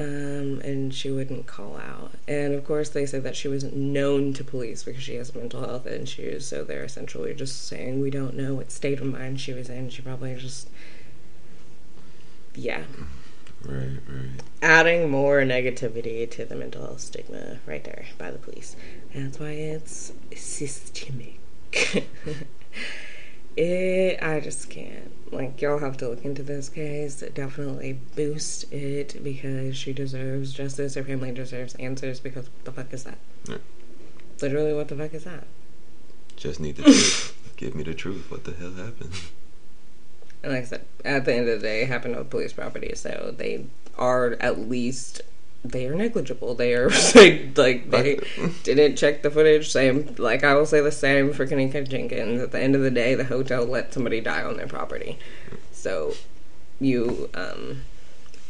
um, 0.00 0.62
and 0.64 0.94
she 0.94 1.10
wouldn't 1.10 1.46
call 1.46 1.76
out. 1.76 2.12
And 2.26 2.54
of 2.54 2.64
course, 2.64 2.88
they 2.88 3.04
said 3.04 3.22
that 3.24 3.36
she 3.36 3.48
was 3.48 3.64
known 3.64 4.32
to 4.32 4.42
police 4.42 4.82
because 4.82 5.02
she 5.02 5.16
has 5.16 5.34
mental 5.34 5.60
health 5.60 5.86
issues. 5.86 6.46
So 6.46 6.64
they're 6.64 6.84
essentially 6.84 7.34
just 7.34 7.66
saying 7.66 8.00
we 8.00 8.08
don't 8.08 8.34
know 8.34 8.54
what 8.54 8.72
state 8.72 8.98
of 9.00 9.06
mind 9.06 9.40
she 9.40 9.52
was 9.52 9.68
in. 9.68 9.90
She 9.90 10.00
probably 10.00 10.34
just, 10.36 10.70
yeah. 12.54 12.84
Right, 13.62 13.98
right. 14.08 14.40
Adding 14.62 15.10
more 15.10 15.40
negativity 15.42 16.28
to 16.30 16.46
the 16.46 16.54
mental 16.54 16.80
health 16.80 17.00
stigma 17.00 17.58
right 17.66 17.84
there 17.84 18.06
by 18.16 18.30
the 18.30 18.38
police. 18.38 18.76
And 19.12 19.26
that's 19.26 19.38
why 19.38 19.50
it's 19.50 20.14
systemic. 20.34 21.38
it, 23.60 24.22
I 24.22 24.40
just 24.40 24.70
can't. 24.70 25.12
Like, 25.32 25.60
y'all 25.60 25.78
have 25.78 25.96
to 25.98 26.08
look 26.08 26.24
into 26.24 26.42
this 26.42 26.68
case. 26.68 27.22
Definitely 27.34 27.98
boost 28.16 28.72
it 28.72 29.22
because 29.22 29.76
she 29.76 29.92
deserves 29.92 30.52
justice. 30.52 30.94
Her 30.94 31.04
family 31.04 31.32
deserves 31.32 31.74
answers 31.74 32.20
because 32.20 32.46
what 32.46 32.64
the 32.64 32.72
fuck 32.72 32.92
is 32.92 33.04
that? 33.04 33.18
Yeah. 33.46 33.58
Literally, 34.40 34.72
what 34.72 34.88
the 34.88 34.96
fuck 34.96 35.12
is 35.14 35.24
that? 35.24 35.44
Just 36.36 36.58
need 36.58 36.76
the 36.76 36.82
truth. 36.84 37.54
Give 37.56 37.74
me 37.74 37.82
the 37.82 37.94
truth. 37.94 38.30
What 38.30 38.44
the 38.44 38.52
hell 38.52 38.72
happened? 38.72 39.12
And 40.42 40.52
like 40.52 40.62
I 40.62 40.66
said, 40.66 40.86
at 41.04 41.26
the 41.26 41.34
end 41.34 41.48
of 41.48 41.60
the 41.60 41.66
day, 41.66 41.82
it 41.82 41.88
happened 41.88 42.16
with 42.16 42.30
police 42.30 42.54
property, 42.54 42.92
so 42.94 43.34
they 43.36 43.66
are 43.98 44.32
at 44.40 44.58
least 44.58 45.20
they 45.64 45.86
are 45.86 45.94
negligible. 45.94 46.54
They 46.54 46.74
are 46.74 46.88
like, 47.14 47.52
like 47.56 47.90
they 47.90 48.20
didn't 48.62 48.96
check 48.96 49.22
the 49.22 49.30
footage. 49.30 49.70
Same, 49.70 50.14
like 50.18 50.44
I 50.44 50.54
will 50.54 50.66
say 50.66 50.80
the 50.80 50.92
same 50.92 51.32
for 51.32 51.46
Kenneka 51.46 51.88
Jenkins. 51.88 52.42
At 52.42 52.52
the 52.52 52.60
end 52.60 52.74
of 52.74 52.82
the 52.82 52.90
day, 52.90 53.14
the 53.14 53.24
hotel 53.24 53.64
let 53.64 53.92
somebody 53.92 54.20
die 54.20 54.42
on 54.42 54.56
their 54.56 54.66
property, 54.66 55.18
so 55.72 56.14
you 56.80 57.28
um, 57.34 57.82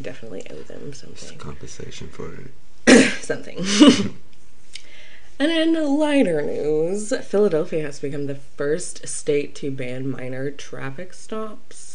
definitely 0.01 0.47
owe 0.51 0.63
them 0.63 0.93
something. 0.93 1.39
compensation 1.39 2.09
for 2.09 2.33
it. 2.87 3.13
something. 3.23 3.59
and 5.39 5.51
in 5.51 5.99
lighter 5.99 6.43
news, 6.43 7.13
Philadelphia 7.25 7.83
has 7.83 7.99
become 7.99 8.27
the 8.27 8.37
first 8.37 9.09
state 9.09 9.55
to 9.57 9.71
ban 9.71 10.09
minor 10.09 10.51
traffic 10.53 11.13
stops 11.13 11.90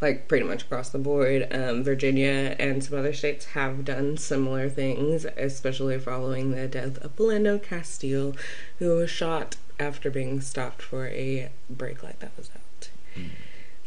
like 0.00 0.28
pretty 0.28 0.44
much 0.44 0.62
across 0.62 0.90
the 0.90 0.98
board. 0.98 1.48
Um, 1.50 1.82
Virginia 1.82 2.54
and 2.58 2.82
some 2.84 2.98
other 2.98 3.12
states 3.12 3.46
have 3.46 3.84
done 3.84 4.16
similar 4.16 4.68
things, 4.68 5.24
especially 5.36 5.98
following 5.98 6.50
the 6.50 6.68
death 6.68 6.98
of 6.98 7.16
Philando 7.16 7.62
Castile, 7.62 8.34
who 8.78 8.96
was 8.96 9.10
shot 9.10 9.56
after 9.78 10.10
being 10.10 10.40
stopped 10.40 10.82
for 10.82 11.08
a 11.08 11.50
brake 11.70 12.02
light 12.02 12.20
that 12.20 12.36
was 12.36 12.50
out. 12.54 12.88
Mm. 13.16 13.30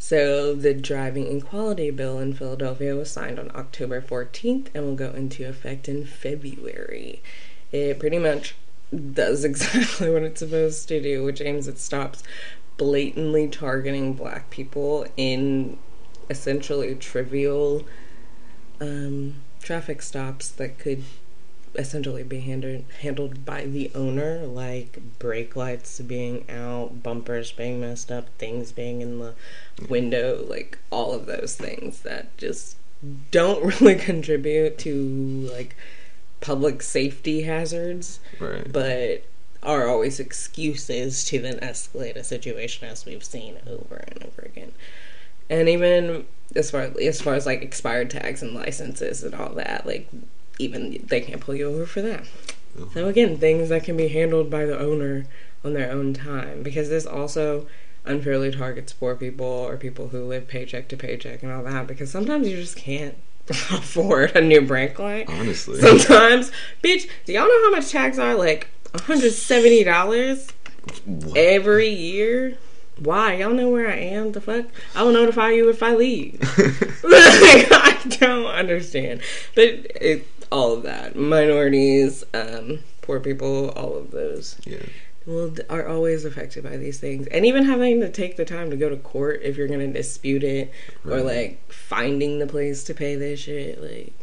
So, 0.02 0.56
the 0.56 0.74
driving 0.74 1.38
equality 1.38 1.92
bill 1.92 2.20
in 2.20 2.34
Philadelphia 2.34 2.96
was 2.96 3.12
signed 3.12 3.38
on 3.38 3.52
October 3.54 4.02
14th 4.02 4.68
and 4.74 4.86
will 4.86 4.96
go 4.96 5.12
into 5.12 5.48
effect 5.48 5.90
in 5.90 6.06
February. 6.06 7.22
It 7.72 8.00
pretty 8.00 8.18
much 8.18 8.56
does 9.14 9.44
exactly 9.44 10.10
what 10.10 10.24
it's 10.24 10.40
supposed 10.40 10.88
to 10.88 11.02
do, 11.02 11.24
which 11.24 11.42
aims 11.42 11.68
at 11.68 11.78
stops 11.78 12.24
blatantly 12.78 13.50
targeting 13.50 14.14
black 14.14 14.50
people 14.50 15.06
in 15.18 15.78
essentially 16.30 16.96
trivial 16.96 17.86
um, 18.80 19.36
traffic 19.62 20.02
stops 20.02 20.50
that 20.50 20.78
could 20.80 21.04
essentially 21.76 22.24
be 22.24 22.40
handled 22.40 22.84
handled 23.02 23.46
by 23.46 23.66
the 23.66 23.92
owner, 23.94 24.40
like 24.46 25.00
brake 25.20 25.56
lights 25.56 26.00
being 26.02 26.46
out, 26.50 27.04
bumpers 27.04 27.52
being 27.52 27.80
messed 27.80 28.12
up, 28.12 28.28
things 28.38 28.72
being 28.72 29.02
in 29.02 29.20
the 29.20 29.34
window, 29.88 30.46
like 30.48 30.78
all 30.90 31.14
of 31.14 31.26
those 31.26 31.56
things 31.56 32.02
that 32.02 32.36
just 32.38 32.78
don't 33.32 33.64
really 33.82 33.96
contribute 33.96 34.78
to 34.80 35.50
like 35.54 35.76
public 36.42 36.82
safety 36.82 37.44
hazards, 37.44 38.20
right. 38.40 38.72
but 38.72 39.24
are 39.62 39.88
always 39.88 40.20
excuses 40.22 41.26
to 41.26 41.38
then 41.38 41.60
escalate 41.60 42.16
a 42.16 42.24
situation 42.24 42.88
as 42.88 43.06
we've 43.06 43.26
seen 43.26 43.58
over 43.68 43.98
and 44.08 44.24
over 44.24 44.42
again 44.42 44.72
and 45.50 45.70
even 45.70 46.26
as 46.56 46.72
far 46.72 46.92
as 47.02 47.22
far 47.22 47.36
as 47.36 47.46
like 47.46 47.62
expired 47.62 48.10
tags 48.10 48.42
and 48.42 48.54
licenses 48.54 49.24
and 49.24 49.36
all 49.36 49.54
that, 49.54 49.86
like 49.86 50.10
even 50.58 51.04
they 51.08 51.22
can't 51.22 51.42
pull 51.42 51.56
you 51.56 51.70
over 51.70 51.86
for 51.86 52.02
that. 52.02 52.26
Oh. 52.80 52.90
So 52.94 53.08
again, 53.08 53.38
things 53.38 53.70
that 53.70 53.84
can 53.84 53.98
be 53.98 54.10
handled 54.10 54.50
by 54.50 54.66
the 54.66 54.78
owner 54.78 55.26
on 55.64 55.74
their 55.74 55.92
own 55.92 56.14
time 56.14 56.64
because 56.64 56.90
this 56.90 57.06
also 57.06 57.68
unfairly 58.06 58.52
targets 58.52 58.94
poor 58.94 59.16
people 59.16 59.46
or 59.46 59.78
people 59.78 60.10
who 60.10 60.24
live 60.24 60.48
paycheck 60.48 60.88
to 60.88 60.98
paycheck 60.98 61.44
and 61.44 61.52
all 61.52 61.64
that 61.64 61.86
because 61.86 62.10
sometimes 62.10 62.48
you 62.48 62.56
just 62.56 62.78
can't 62.78 63.16
afford 63.50 64.36
a 64.36 64.42
new 64.42 64.62
brake 64.62 65.00
light. 65.00 65.28
Honestly. 65.30 65.80
Sometimes, 65.80 66.52
bitch, 66.84 67.10
do 67.26 67.34
y'all 67.34 67.48
know 67.48 67.64
how 67.66 67.72
much 67.72 67.90
tags 67.90 68.20
are? 68.20 68.36
Like 68.36 68.70
$170 68.94 70.52
every 71.36 71.90
year? 71.90 72.58
Why? 73.00 73.36
Y'all 73.36 73.54
know 73.54 73.70
where 73.70 73.90
I 73.90 73.96
am? 73.96 74.34
The 74.34 74.42
fuck? 74.42 74.66
I 74.96 75.04
will 75.04 75.14
notify 75.14 75.52
you 75.52 75.70
if 75.70 75.82
I 75.82 75.96
leave. 75.96 76.40
I 77.04 77.98
don't 78.20 78.48
understand. 78.48 79.22
But 79.56 79.64
it, 79.64 80.28
all 80.52 80.74
of 80.74 80.84
that. 80.84 81.16
Minorities, 81.16 82.24
um, 82.34 82.80
poor 83.02 83.20
people, 83.20 83.70
all 83.70 83.96
of 83.96 84.12
those. 84.12 84.60
Yeah. 84.66 84.84
Well, 85.26 85.54
are 85.70 85.88
always 85.88 86.26
affected 86.26 86.64
by 86.64 86.78
these 86.78 87.00
things, 87.00 87.28
and 87.28 87.46
even 87.46 87.66
having 87.66 88.00
to 88.02 88.10
take 88.10 88.36
the 88.36 88.46
time 88.46 88.72
to 88.72 88.78
go 88.78 88.90
to 88.90 88.98
court 88.98 89.42
if 89.44 89.58
you're 89.58 89.68
going 89.68 89.80
to 89.80 89.94
dispute 89.94 90.44
it, 90.44 90.72
right. 91.04 91.20
or 91.20 91.22
like 91.22 91.72
finding 91.72 92.40
the 92.40 92.48
place 92.48 92.84
to 92.86 92.96
pay 92.96 93.16
this 93.16 93.42
shit, 93.42 93.80
like 93.80 94.14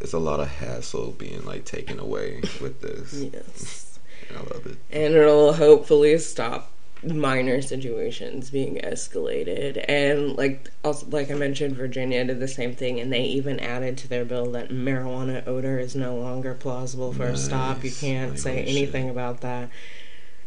it's 0.00 0.12
a 0.12 0.18
lot 0.18 0.38
of 0.38 0.46
hassle 0.46 1.12
being 1.12 1.44
like 1.44 1.64
taken 1.64 1.98
away 1.98 2.42
with 2.60 2.80
this. 2.80 3.12
Yes, 3.14 3.98
I 4.30 4.38
love 4.38 4.66
it, 4.66 4.76
and 4.92 5.14
it'll 5.14 5.54
hopefully 5.54 6.16
stop 6.18 6.70
minor 7.04 7.62
situations 7.62 8.50
being 8.50 8.76
escalated 8.76 9.84
and 9.88 10.36
like 10.36 10.68
also 10.82 11.06
like 11.10 11.30
i 11.30 11.34
mentioned 11.34 11.76
virginia 11.76 12.24
did 12.24 12.40
the 12.40 12.48
same 12.48 12.74
thing 12.74 12.98
and 12.98 13.12
they 13.12 13.22
even 13.22 13.60
added 13.60 13.96
to 13.96 14.08
their 14.08 14.24
bill 14.24 14.50
that 14.50 14.70
marijuana 14.70 15.46
odor 15.46 15.78
is 15.78 15.94
no 15.94 16.16
longer 16.16 16.54
plausible 16.54 17.12
for 17.12 17.28
nice. 17.28 17.42
a 17.42 17.44
stop 17.44 17.84
you 17.84 17.92
can't 17.92 18.32
like 18.32 18.38
say 18.38 18.62
anything 18.64 19.04
shit. 19.04 19.12
about 19.12 19.40
that 19.42 19.70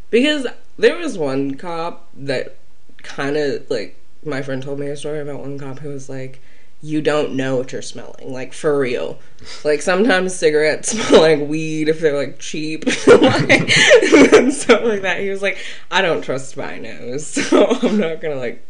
because 0.10 0.46
there 0.77 0.98
was 0.98 1.17
one 1.17 1.55
cop 1.55 2.10
that 2.13 2.58
kind 3.01 3.38
of 3.38 3.70
like 3.70 3.98
my 4.25 4.41
friend 4.41 4.62
told 4.62 4.77
me 4.77 4.88
a 4.88 4.98
story 4.98 5.20
about 5.20 5.39
one 5.39 5.58
cop 5.58 5.79
who 5.79 5.89
was 5.89 6.10
like 6.10 6.41
you 6.81 7.01
don't 7.01 7.33
know 7.33 7.55
what 7.55 7.71
you're 7.71 7.81
smelling. 7.81 8.31
Like 8.31 8.53
for 8.53 8.77
real. 8.77 9.19
Like 9.63 9.81
sometimes 9.81 10.35
cigarettes 10.35 10.89
smell 10.91 11.21
like 11.21 11.39
weed 11.39 11.89
if 11.89 12.00
they're 12.00 12.17
like 12.17 12.39
cheap 12.39 12.85
like, 13.07 13.77
and 14.33 14.53
stuff 14.53 14.83
like 14.83 15.03
that. 15.03 15.19
He 15.19 15.29
was 15.29 15.41
like, 15.41 15.57
I 15.91 16.01
don't 16.01 16.23
trust 16.23 16.57
my 16.57 16.77
nose, 16.77 17.27
so 17.27 17.67
I'm 17.81 17.97
not 17.97 18.21
gonna 18.21 18.35
like 18.35 18.65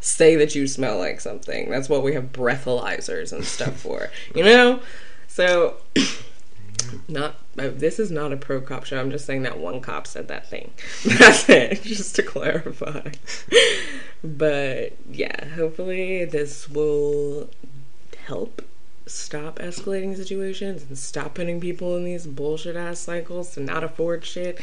say 0.00 0.36
that 0.36 0.54
you 0.54 0.66
smell 0.66 0.98
like 0.98 1.20
something. 1.20 1.70
That's 1.70 1.88
what 1.88 2.02
we 2.02 2.14
have 2.14 2.32
breathalyzers 2.32 3.32
and 3.32 3.44
stuff 3.44 3.76
for. 3.76 4.10
You 4.34 4.44
know? 4.44 4.80
So 5.28 5.76
not 7.08 7.36
this 7.56 7.98
is 7.98 8.10
not 8.10 8.32
a 8.32 8.36
pro 8.36 8.60
cop 8.60 8.84
show. 8.84 9.00
I'm 9.00 9.10
just 9.10 9.26
saying 9.26 9.42
that 9.42 9.58
one 9.58 9.80
cop 9.80 10.06
said 10.06 10.28
that 10.28 10.48
thing. 10.48 10.72
That's 11.04 11.48
it, 11.48 11.82
just 11.82 12.16
to 12.16 12.22
clarify. 12.22 13.12
but 14.22 14.92
yeah, 15.10 15.46
hopefully 15.48 16.24
this 16.24 16.68
will 16.68 17.50
help 18.26 18.62
stop 19.06 19.58
escalating 19.60 20.16
situations 20.16 20.84
and 20.88 20.98
stop 20.98 21.34
putting 21.34 21.60
people 21.60 21.96
in 21.96 22.04
these 22.04 22.26
bullshit 22.26 22.74
ass 22.74 22.98
cycles 22.98 23.54
to 23.54 23.60
not 23.60 23.84
afford 23.84 24.24
shit 24.24 24.60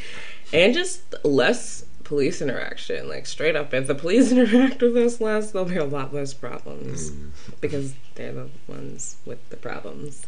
and 0.52 0.74
just 0.74 1.02
less 1.24 1.86
police 2.04 2.42
interaction. 2.42 3.08
Like 3.08 3.26
straight 3.26 3.56
up, 3.56 3.74
if 3.74 3.88
the 3.88 3.96
police 3.96 4.32
interact 4.34 4.82
with 4.82 4.98
us 4.98 5.22
less, 5.22 5.52
there'll 5.52 5.68
be 5.68 5.78
a 5.78 5.86
lot 5.86 6.14
less 6.14 6.34
problems 6.34 7.12
mm. 7.12 7.32
because 7.62 7.94
they're 8.16 8.34
the 8.34 8.50
ones 8.68 9.18
with 9.26 9.50
the 9.50 9.58
problems. 9.58 10.26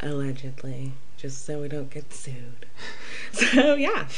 Allegedly, 0.00 0.92
just 1.22 1.46
so 1.46 1.60
we 1.60 1.68
don't 1.68 1.90
get 1.90 2.12
sued. 2.12 2.66
So 3.34 3.76
yeah, 3.76 4.08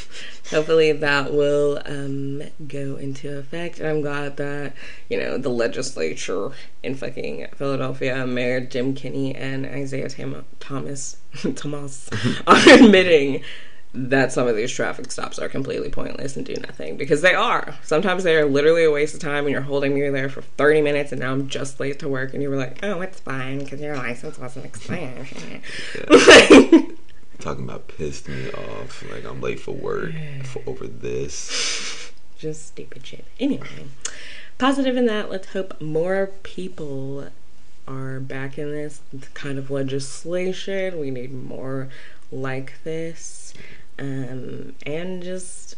hopefully 0.51 0.91
that 0.91 1.33
will 1.33 1.81
um, 1.87 2.43
go 2.67 2.97
into 2.97 3.39
effect. 3.39 3.79
And 3.79 3.87
I'm 3.89 4.01
glad 4.01 4.39
that 4.39 4.75
you 5.09 5.17
know 5.17 5.39
the 5.39 5.51
legislature 5.51 6.51
in 6.83 6.97
fucking 6.97 7.47
Philadelphia, 7.55 8.27
Mayor 8.27 8.61
Jim 8.61 8.93
Kenney 8.93 9.33
and 9.37 9.67
Isaiah 9.67 10.09
Tam- 10.09 10.45
Thomas 10.59 11.19
Thomas 11.55 12.11
are 12.49 12.69
admitting 12.71 13.45
that 13.95 14.33
some 14.33 14.49
of 14.49 14.57
these 14.57 14.73
traffic 14.73 15.11
stops 15.13 15.39
are 15.39 15.49
completely 15.49 15.89
pointless 15.89 16.37
and 16.37 16.45
do 16.45 16.55
nothing 16.55 16.97
because 16.97 17.23
they 17.23 17.35
are. 17.35 17.77
Sometimes 17.85 18.25
they 18.25 18.35
are 18.37 18.45
literally 18.45 18.85
a 18.85 18.91
waste 18.91 19.15
of 19.15 19.21
time 19.21 19.45
and 19.45 19.53
you're 19.53 19.61
holding 19.61 19.95
me 19.95 20.09
there 20.09 20.29
for 20.29 20.43
30 20.43 20.83
minutes 20.83 21.13
and 21.13 21.21
now 21.21 21.33
I'm 21.33 21.49
just 21.49 21.79
late 21.79 22.01
to 22.01 22.09
work 22.09 22.35
and 22.35 22.43
you 22.43 22.51
were 22.51 22.57
like, 22.57 22.81
oh, 22.83 23.01
it's 23.03 23.21
fine 23.21 23.61
because 23.61 23.81
your 23.81 23.97
license 23.97 24.37
wasn't 24.37 24.65
expired. 24.67 25.29
Talking 27.39 27.65
about 27.65 27.87
pissed 27.87 28.29
me 28.29 28.51
off. 28.51 29.05
Like 29.11 29.25
I'm 29.25 29.41
late 29.41 29.61
for 29.61 29.73
work 29.73 30.13
for, 30.43 30.63
over 30.67 30.89
this. 30.89 32.11
Just 32.39 32.67
stupid 32.67 33.07
shit. 33.07 33.25
Anyway, 33.39 33.87
positive 34.59 34.97
in 34.97 35.07
that, 35.07 35.31
let's 35.31 35.53
hope 35.53 35.81
more 35.81 36.31
people 36.43 37.29
are 37.87 38.19
back 38.19 38.59
in 38.59 38.73
this 38.73 39.01
kind 39.35 39.59
of 39.59 39.71
legislation. 39.71 40.99
We 40.99 41.11
need 41.11 41.33
more 41.33 41.89
like 42.33 42.83
this 42.83 43.55
um, 43.99 44.75
and 44.85 45.23
just 45.23 45.77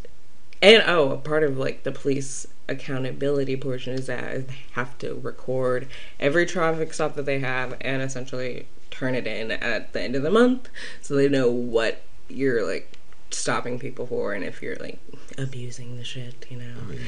and 0.62 0.82
oh, 0.87 1.11
a 1.12 1.16
part 1.18 1.42
of 1.42 1.58
like 1.58 1.82
the 1.82 1.92
police 1.92 2.46
accountability 2.68 3.56
portion 3.56 3.94
is 3.94 4.06
that 4.06 4.49
they 4.49 4.56
have 4.73 4.96
to 4.99 5.14
record 5.14 5.87
every 6.18 6.44
traffic 6.44 6.92
stop 6.92 7.14
that 7.14 7.26
they 7.26 7.38
have 7.38 7.76
and 7.80 8.02
essentially 8.02 8.66
turn 8.90 9.14
it 9.14 9.26
in 9.26 9.52
at 9.52 9.92
the 9.92 10.00
end 10.00 10.16
of 10.16 10.23
the 10.23 10.30
month 10.30 10.68
so 11.00 11.14
they 11.14 11.28
know 11.28 11.49
what 11.49 12.02
you're 12.28 12.66
like 12.66 12.96
stopping 13.30 13.78
people 13.78 14.06
for 14.06 14.32
and 14.32 14.42
if 14.42 14.62
you're 14.62 14.76
like 14.76 14.99
abusing 15.38 15.96
the 15.96 16.04
shit, 16.04 16.46
you 16.50 16.58
know. 16.58 16.75
Oh, 16.88 16.92
yeah. 16.92 17.00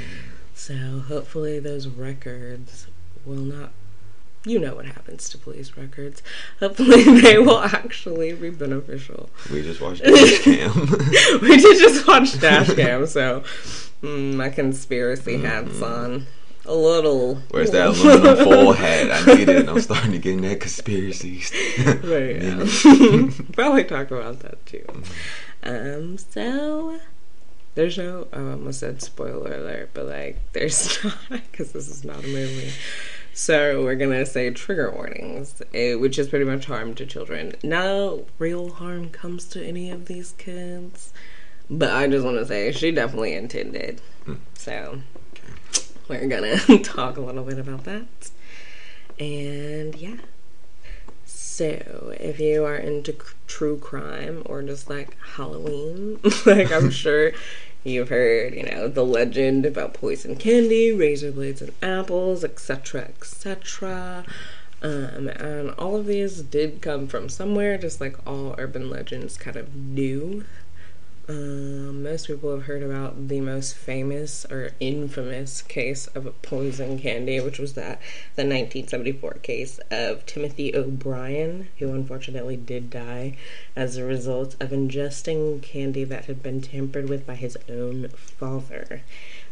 So 0.55 0.75
hopefully 1.07 1.59
those 1.59 1.87
records 1.87 2.87
will 3.25 3.37
not 3.37 3.71
you 4.49 4.59
know 4.59 4.75
what 4.75 4.87
happens 4.87 5.29
to 5.31 5.39
police 5.39 5.77
records. 5.77 6.23
Hopefully, 6.61 7.03
they 7.21 7.39
will 7.39 7.61
actually 7.61 8.33
be 8.33 8.51
beneficial. 8.51 9.29
We 9.53 9.63
just 9.63 9.81
watched 9.81 10.03
Dash 10.05 10.43
Cam. 10.43 10.91
we 11.43 11.57
did 11.57 11.79
just 11.79 12.07
watch 12.07 12.41
Dash 12.41 12.75
Cam, 12.75 13.07
so 13.07 13.43
mm, 14.03 14.35
my 14.35 14.49
conspiracy 14.49 15.35
mm-hmm. 15.35 15.45
hats 15.45 15.83
on. 15.83 16.27
A 16.65 16.75
little. 16.75 17.37
Where's 17.51 17.71
that 17.71 17.87
aluminum 17.87 18.37
foil 18.45 18.73
hat? 18.73 19.11
I 19.11 19.35
need 19.35 19.49
it. 19.49 19.69
I'm 19.71 19.81
starting 19.81 20.13
to 20.13 20.19
get 20.19 20.35
in 20.35 20.43
that 20.43 20.61
conspiracy. 20.61 21.43
right. 22.03 22.43
Yeah. 22.43 23.31
Probably 23.53 23.85
talk 23.85 24.11
about 24.11 24.41
that 24.41 24.67
too. 24.67 24.85
Um. 25.63 26.19
So 26.19 27.01
there's 27.75 27.97
no. 27.97 28.27
Oh, 28.35 28.49
I 28.49 28.51
almost 28.51 28.81
said 28.81 29.01
spoiler 29.01 29.55
alert, 29.55 29.91
but 29.95 30.07
like, 30.07 30.41
there's 30.53 31.03
not 31.05 31.15
because 31.31 31.73
this 31.73 31.89
is 31.89 32.05
not 32.05 32.23
a 32.23 32.27
movie. 32.27 32.73
So 33.39 33.85
we're 33.85 33.95
gonna 33.95 34.27
say 34.27 34.51
trigger 34.51 34.91
warnings, 34.91 35.63
eh, 35.73 35.95
which 35.95 36.19
is 36.19 36.27
pretty 36.27 36.45
much 36.45 36.65
harm 36.65 36.97
to 36.97 37.07
children. 37.07 37.55
No 37.63 38.27
real 38.41 38.71
harm 38.71 39.11
comes 39.11 39.45
to 39.51 39.65
any 39.65 39.93
of 39.93 40.07
these 40.07 40.33
kids, 40.39 41.13
but 41.71 41.93
I 41.93 42.09
just 42.09 42.25
want 42.25 42.39
to 42.39 42.45
say 42.45 42.73
she 42.73 42.91
definitely 42.91 43.35
intended. 43.35 44.01
Hmm. 44.25 44.35
So 44.55 45.03
we're 46.09 46.27
gonna 46.27 46.59
talk 46.83 47.17
a 47.17 47.21
little 47.21 47.45
bit 47.45 47.61
about 47.61 47.85
that, 47.85 48.09
and 49.21 49.95
yeah. 49.95 50.17
So, 51.25 52.15
if 52.21 52.41
you 52.41 52.65
are 52.65 52.77
into 52.77 53.17
true 53.47 53.79
crime 53.79 54.43
or 54.47 54.63
just 54.63 54.91
like 54.91 55.17
Halloween, 55.37 56.19
like 56.47 56.73
I'm 56.73 56.91
sure 57.05 57.33
You've 57.85 58.09
heard, 58.09 58.55
you 58.55 58.65
know, 58.65 58.89
the 58.89 59.05
legend 59.05 59.65
about 59.65 59.95
poison 59.95 60.37
candy, 60.37 60.93
razor 60.93 61.33
blades 61.33 61.63
and 61.63 61.73
apples, 61.83 62.45
etc., 62.45 63.03
etc. 63.03 64.25
Um, 64.83 65.29
and 65.29 65.71
all 65.73 65.97
of 65.97 66.07
these 66.07 66.43
did 66.43 66.83
come 66.83 67.07
from 67.07 67.29
somewhere, 67.29 67.79
just 67.79 68.01
like 68.01 68.17
all 68.27 68.55
urban 68.59 68.91
legends 68.91 69.37
kind 69.37 69.57
of 69.57 69.95
do. 69.95 70.45
Um, 71.31 72.03
most 72.03 72.27
people 72.27 72.51
have 72.53 72.65
heard 72.65 72.83
about 72.83 73.29
the 73.29 73.43
most 73.43 73.77
famous 73.77 74.47
or 74.47 74.71
infamous 74.81 75.61
case 75.61 76.07
of 76.09 76.41
poison 76.41 76.99
candy, 76.99 77.39
which 77.39 77.59
was 77.59 77.75
that 77.75 78.01
the 78.35 78.45
1974 78.45 79.33
case 79.43 79.79
of 79.91 80.25
Timothy 80.25 80.75
O'Brien, 80.75 81.69
who 81.79 81.93
unfortunately 81.93 82.57
did 82.57 82.89
die 82.89 83.37
as 83.77 83.99
a 83.99 84.05
result 84.05 84.57
of 84.59 84.71
ingesting 84.71 85.61
candy 85.61 86.03
that 86.05 86.25
had 86.25 86.43
been 86.43 86.63
tampered 86.63 87.11
with 87.11 87.27
by 87.27 87.35
his 87.35 87.59
own 87.69 88.09
father 88.09 89.03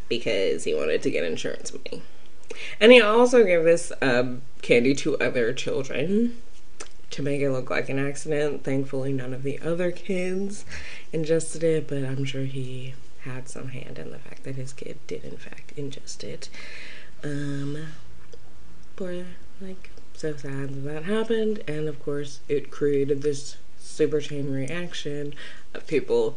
because 0.09 0.65
he 0.65 0.73
wanted 0.73 1.03
to 1.03 1.11
get 1.11 1.25
insurance 1.25 1.75
money. 1.75 2.03
And 2.81 2.91
he 2.91 3.03
also 3.03 3.45
gave 3.45 3.65
this 3.65 3.93
um, 4.01 4.41
candy 4.63 4.95
to 4.95 5.19
other 5.19 5.53
children 5.53 6.41
to 7.11 7.23
make 7.23 7.41
it 7.41 7.51
look 7.51 7.71
like 7.71 7.89
an 7.89 7.99
accident. 7.99 8.65
Thankfully, 8.65 9.13
none 9.13 9.33
of 9.33 9.43
the 9.43 9.59
other 9.61 9.91
kids 9.91 10.65
ingested 11.13 11.63
it, 11.63 11.89
but 11.89 12.05
I'm 12.05 12.25
sure 12.25 12.45
he 12.45 12.95
had 13.21 13.49
some 13.49 13.69
hand 13.69 13.99
in 13.99 14.11
the 14.11 14.19
fact 14.19 14.45
that 14.45 14.55
his 14.55 14.73
kid 14.73 14.99
did, 15.07 15.25
in 15.25 15.37
fact, 15.37 15.77
ingest 15.77 16.25
it. 16.25 16.49
Um, 17.23 17.89
poor, 18.95 19.25
like, 19.61 19.91
so 20.15 20.37
sad 20.37 20.69
that 20.71 20.93
that 20.93 21.05
happened, 21.05 21.63
and 21.67 21.89
of 21.89 22.03
course, 22.03 22.41
it 22.49 22.71
created 22.71 23.23
this 23.23 23.57
super 23.79 24.21
chain 24.21 24.51
reaction 24.51 25.35
of 25.75 25.87
people 25.87 26.37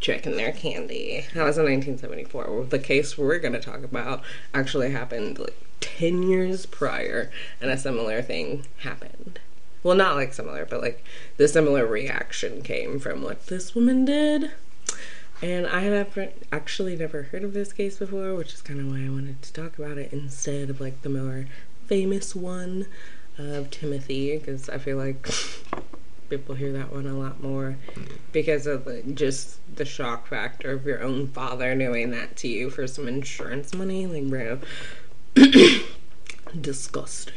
checking 0.00 0.36
their 0.36 0.52
candy. 0.52 1.26
That 1.34 1.44
was 1.44 1.56
in 1.56 1.64
1974. 1.64 2.66
The 2.68 2.78
case 2.78 3.16
we're 3.16 3.38
going 3.38 3.54
to 3.54 3.60
talk 3.60 3.82
about 3.84 4.22
actually 4.52 4.90
happened 4.90 5.38
like 5.38 5.56
10 5.80 6.22
years 6.22 6.66
prior, 6.66 7.30
and 7.60 7.70
a 7.70 7.78
similar 7.78 8.22
thing 8.22 8.66
happened 8.78 9.38
well, 9.84 9.94
not 9.94 10.16
like 10.16 10.32
similar, 10.32 10.64
but 10.64 10.80
like 10.80 11.04
the 11.36 11.46
similar 11.46 11.86
reaction 11.86 12.62
came 12.62 12.98
from 12.98 13.22
what 13.22 13.46
this 13.46 13.74
woman 13.74 14.04
did. 14.04 14.50
And 15.42 15.66
I 15.66 15.82
have 15.82 16.18
actually 16.50 16.96
never 16.96 17.24
heard 17.24 17.44
of 17.44 17.52
this 17.52 17.72
case 17.72 17.98
before, 17.98 18.34
which 18.34 18.54
is 18.54 18.62
kind 18.62 18.80
of 18.80 18.86
why 18.86 19.04
I 19.04 19.10
wanted 19.10 19.42
to 19.42 19.52
talk 19.52 19.78
about 19.78 19.98
it 19.98 20.12
instead 20.12 20.70
of 20.70 20.80
like 20.80 21.02
the 21.02 21.10
more 21.10 21.46
famous 21.86 22.34
one 22.34 22.86
of 23.36 23.70
Timothy, 23.70 24.38
because 24.38 24.70
I 24.70 24.78
feel 24.78 24.96
like 24.96 25.28
people 26.30 26.54
hear 26.54 26.72
that 26.72 26.90
one 26.90 27.06
a 27.06 27.18
lot 27.18 27.42
more 27.42 27.76
because 28.32 28.66
of 28.66 28.88
just 29.14 29.58
the 29.76 29.84
shock 29.84 30.26
factor 30.26 30.72
of 30.72 30.86
your 30.86 31.02
own 31.02 31.28
father 31.28 31.76
doing 31.76 32.10
that 32.12 32.36
to 32.36 32.48
you 32.48 32.70
for 32.70 32.86
some 32.86 33.06
insurance 33.06 33.74
money. 33.74 34.06
Like, 34.06 34.30
bro, 34.30 34.60
disgusting. 36.60 37.34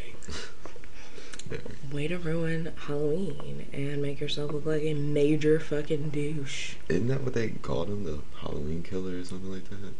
Way 1.91 2.07
to 2.07 2.17
ruin 2.17 2.73
Halloween 2.75 3.67
and 3.73 4.01
make 4.01 4.19
yourself 4.19 4.51
look 4.51 4.65
like 4.65 4.83
a 4.83 4.93
major 4.93 5.59
fucking 5.59 6.09
douche. 6.09 6.75
Isn't 6.89 7.07
that 7.07 7.21
what 7.21 7.33
they 7.33 7.49
called 7.49 7.89
him, 7.89 8.03
the 8.03 8.19
Halloween 8.39 8.83
killer 8.83 9.19
or 9.19 9.23
something 9.23 9.51
like 9.51 9.69
that? 9.69 9.93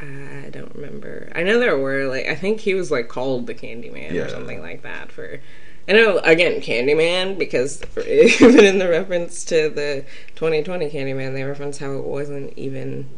I 0.00 0.50
don't 0.50 0.74
remember. 0.74 1.30
I 1.34 1.42
know 1.42 1.58
there 1.58 1.76
were 1.76 2.06
like 2.06 2.26
I 2.26 2.34
think 2.34 2.60
he 2.60 2.74
was 2.74 2.90
like 2.90 3.08
called 3.08 3.46
the 3.46 3.54
Candyman 3.54 4.12
yeah. 4.12 4.22
or 4.22 4.28
something 4.28 4.60
like 4.60 4.82
that 4.82 5.10
for. 5.10 5.40
I 5.88 5.92
know 5.92 6.18
again 6.18 6.60
Candyman 6.60 7.38
because 7.38 7.82
for, 7.84 8.00
even 8.06 8.64
in 8.64 8.78
the 8.78 8.88
reference 8.88 9.44
to 9.46 9.68
the 9.68 10.04
2020 10.36 10.90
Candyman, 10.90 11.32
they 11.32 11.42
reference 11.42 11.78
how 11.78 11.92
it 11.92 12.04
wasn't 12.04 12.56
even 12.56 13.08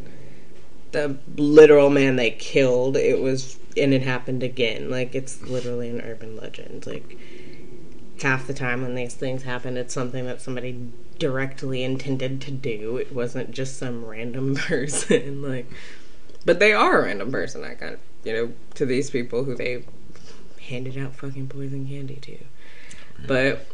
the 0.92 1.18
literal 1.36 1.90
man 1.90 2.16
they 2.16 2.30
killed. 2.30 2.96
It 2.96 3.20
was 3.20 3.58
and 3.76 3.92
it 3.92 4.02
happened 4.02 4.42
again. 4.42 4.90
Like 4.90 5.14
it's 5.14 5.42
literally 5.42 5.90
an 5.90 6.00
urban 6.00 6.36
legend. 6.36 6.86
Like 6.86 7.18
half 8.22 8.46
the 8.46 8.54
time 8.54 8.82
when 8.82 8.94
these 8.94 9.14
things 9.14 9.42
happen, 9.42 9.76
it's 9.76 9.94
something 9.94 10.26
that 10.26 10.40
somebody 10.40 10.90
directly 11.18 11.82
intended 11.82 12.40
to 12.42 12.50
do. 12.50 12.96
It 12.96 13.12
wasn't 13.12 13.50
just 13.50 13.78
some 13.78 14.04
random 14.04 14.54
person. 14.56 15.42
like, 15.42 15.66
but 16.44 16.58
they 16.58 16.72
are 16.72 17.00
a 17.00 17.04
random 17.04 17.30
person. 17.30 17.64
I 17.64 17.74
got 17.74 17.98
you 18.24 18.32
know 18.32 18.52
to 18.74 18.86
these 18.86 19.10
people 19.10 19.44
who 19.44 19.54
they 19.54 19.84
handed 20.60 20.98
out 20.98 21.16
fucking 21.16 21.48
poison 21.48 21.86
candy 21.86 22.16
to. 22.16 22.38
But 23.26 23.66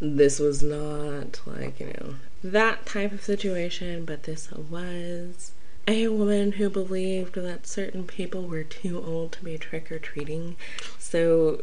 this 0.00 0.38
was 0.38 0.62
not 0.62 1.40
like 1.46 1.80
you 1.80 1.86
know 1.86 2.14
that 2.42 2.86
type 2.86 3.12
of 3.12 3.22
situation. 3.22 4.04
But 4.04 4.24
this 4.24 4.50
was 4.50 5.52
a 5.88 6.08
woman 6.08 6.52
who 6.52 6.70
believed 6.70 7.34
that 7.34 7.66
certain 7.66 8.04
people 8.06 8.42
were 8.42 8.64
too 8.64 9.02
old 9.04 9.32
to 9.32 9.44
be 9.44 9.58
trick 9.58 9.90
or 9.90 9.98
treating, 9.98 10.56
so 10.98 11.62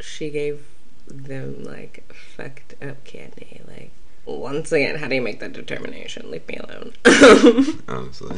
she 0.00 0.28
gave 0.28 0.66
them 1.06 1.64
like 1.64 2.12
fucked 2.12 2.74
up 2.82 3.02
candy. 3.04 3.62
Like 3.66 3.92
once 4.26 4.72
again, 4.72 4.96
how 4.96 5.08
do 5.08 5.14
you 5.14 5.22
make 5.22 5.40
that 5.40 5.52
determination? 5.52 6.30
Leave 6.30 6.48
me 6.48 6.56
alone. 6.56 6.92
Honestly. 7.88 8.36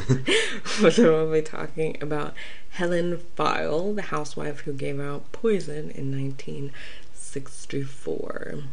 so 0.91 1.11
we'll 1.11 1.31
be 1.31 1.41
talking 1.41 1.97
about 2.01 2.33
Helen 2.71 3.21
Pfeil, 3.35 3.95
the 3.95 4.01
housewife 4.03 4.59
who 4.61 4.73
gave 4.73 4.99
out 4.99 5.31
poison 5.31 5.89
in 5.91 6.11
1964. 6.11 8.63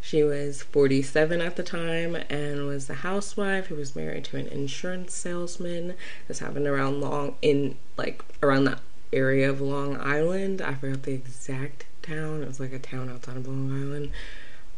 She 0.00 0.22
was 0.24 0.62
47 0.62 1.42
at 1.42 1.56
the 1.56 1.62
time 1.62 2.16
and 2.30 2.66
was 2.66 2.88
a 2.88 2.94
housewife 2.94 3.66
who 3.66 3.74
was 3.74 3.94
married 3.94 4.24
to 4.24 4.38
an 4.38 4.46
insurance 4.46 5.12
salesman. 5.14 5.94
This 6.26 6.38
happened 6.38 6.66
around 6.66 7.02
long 7.02 7.34
in 7.42 7.76
like 7.98 8.24
around 8.42 8.64
that 8.64 8.80
area 9.12 9.50
of 9.50 9.60
Long 9.60 10.00
Island. 10.00 10.62
I 10.62 10.72
forgot 10.74 11.02
the 11.02 11.12
exact 11.12 11.84
town. 12.02 12.42
It 12.42 12.48
was 12.48 12.60
like 12.60 12.72
a 12.72 12.78
town 12.78 13.08
outside 13.08 13.36
of 13.36 13.46
Long 13.46 13.72
Island. 13.72 14.10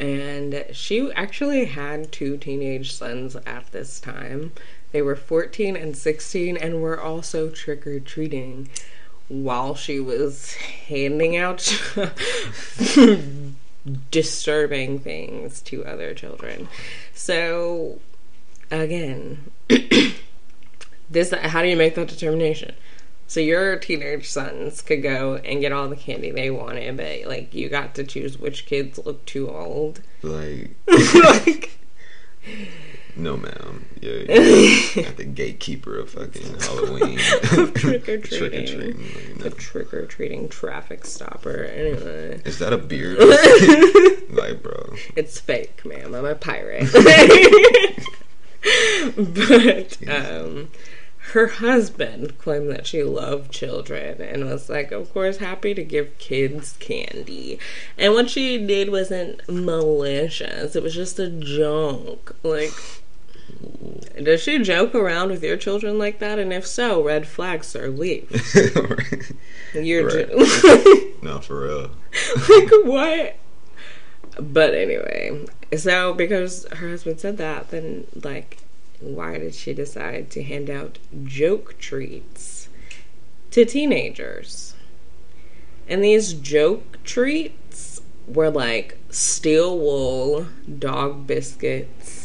And 0.01 0.65
she 0.73 1.13
actually 1.13 1.67
had 1.67 2.11
two 2.11 2.37
teenage 2.37 2.93
sons 2.93 3.37
at 3.47 3.71
this 3.73 4.01
time. 4.01 4.53
They 4.91 5.03
were 5.03 5.17
14 5.17 5.77
and 5.77 5.97
16 5.97 6.57
and 6.57 6.83
were 6.83 7.01
also 7.01 7.49
trick 7.51 7.87
or 7.87 8.01
treating 8.01 8.69
while 9.29 9.75
she 9.75 10.01
was 10.01 10.55
handing 10.55 11.37
out 11.37 11.61
disturbing 14.11 14.99
things 14.99 15.63
to 15.63 15.85
other 15.85 16.15
children. 16.15 16.69
So, 17.15 18.01
again, 18.71 19.51
this 21.11 21.33
how 21.33 21.63
do 21.63 21.69
you 21.69 21.77
make 21.77 21.95
that 21.95 22.09
determination? 22.09 22.75
So 23.33 23.41
your 23.41 23.77
teenage 23.77 24.29
sons 24.29 24.83
could 24.83 25.03
go 25.03 25.37
and 25.37 25.63
get 25.63 25.73
all 25.73 25.89
the 25.89 25.97
candy 25.97 26.31
they 26.31 26.51
wanted, 26.51 26.99
but 26.99 27.25
like 27.27 27.55
you 27.55 27.71
got 27.71 27.95
to 27.95 28.05
choose 28.05 28.37
which 28.37 28.67
kids 28.67 28.99
look 29.07 29.25
too 29.25 29.49
old. 29.49 30.03
Like, 30.21 30.73
like 31.15 31.81
no, 33.17 33.39
ma'am. 33.39 33.87
Yeah, 34.03 34.11
you're 34.11 34.27
the 35.13 35.25
gatekeeper 35.25 35.99
of 35.99 36.11
fucking 36.11 36.61
Halloween. 36.61 37.17
trick 37.73 38.07
or 38.07 38.19
treating. 38.19 38.79
Like, 38.79 39.39
no. 39.39 39.45
The 39.45 39.51
trick 39.57 39.95
or 39.95 40.05
treating 40.05 40.51
traffic 40.51 41.07
stopper. 41.07 41.65
Anyway. 41.65 42.43
Is 42.45 42.59
that 42.59 42.75
a 42.75 42.79
beard? 42.79 43.17
like, 44.29 44.63
bro. 44.63 44.95
It's 45.17 45.41
fake, 45.41 45.83
ma'am. 45.87 46.15
I'm 46.15 46.27
a 46.27 46.35
pirate. 46.35 46.93
but, 49.17 49.97
um, 50.07 50.69
her 51.31 51.47
husband 51.47 52.37
claimed 52.39 52.69
that 52.71 52.87
she 52.87 53.03
loved 53.03 53.53
children 53.53 54.21
and 54.21 54.45
was 54.45 54.69
like, 54.69 54.91
of 54.91 55.13
course, 55.15 55.39
happy 55.39 55.73
to 55.73 55.85
give 55.85 56.19
kids 56.19 56.75
candy. 56.81 57.59
And 57.97 58.13
what 58.13 58.29
she 58.29 58.59
did 58.59 58.91
wasn't 58.91 59.41
malicious, 59.49 60.75
it 60.75 60.83
was 60.83 60.95
just 60.95 61.19
a 61.21 61.31
joke. 61.31 62.37
Like, 62.43 62.73
does 64.21 64.43
she 64.43 64.59
joke 64.59 64.95
around 64.95 65.31
with 65.31 65.45
your 65.45 65.57
children 65.57 65.99
like 65.99 66.19
that? 66.19 66.39
And 66.39 66.53
if 66.53 66.67
so, 66.67 67.03
red 67.03 67.27
flags, 67.27 67.69
sir, 67.69 67.89
leave. 67.89 68.29
You're 69.75 70.07
right. 70.07 70.29
no, 71.23 71.39
for 71.39 71.63
real. 71.63 71.91
like 72.49 72.71
what? 72.85 73.37
But 74.39 74.75
anyway, 74.75 75.47
so 75.77 76.15
because 76.15 76.67
her 76.73 76.91
husband 76.91 77.21
said 77.21 77.37
that, 77.39 77.71
then 77.71 78.07
like, 78.23 78.59
why 79.03 79.39
did 79.39 79.55
she 79.55 79.75
decide 79.75 80.31
to 80.31 80.43
hand 80.43 80.71
out 80.71 80.99
joke 81.25 81.79
treats 81.79 82.69
to 83.51 83.65
teenagers? 83.65 84.75
And 85.89 86.03
these 86.03 86.33
joke 86.33 86.99
treats 87.05 88.01
were 88.27 88.51
like 88.51 88.99
steel 89.11 89.77
wool 89.77 90.47
dog 90.79 91.27
biscuits 91.27 92.22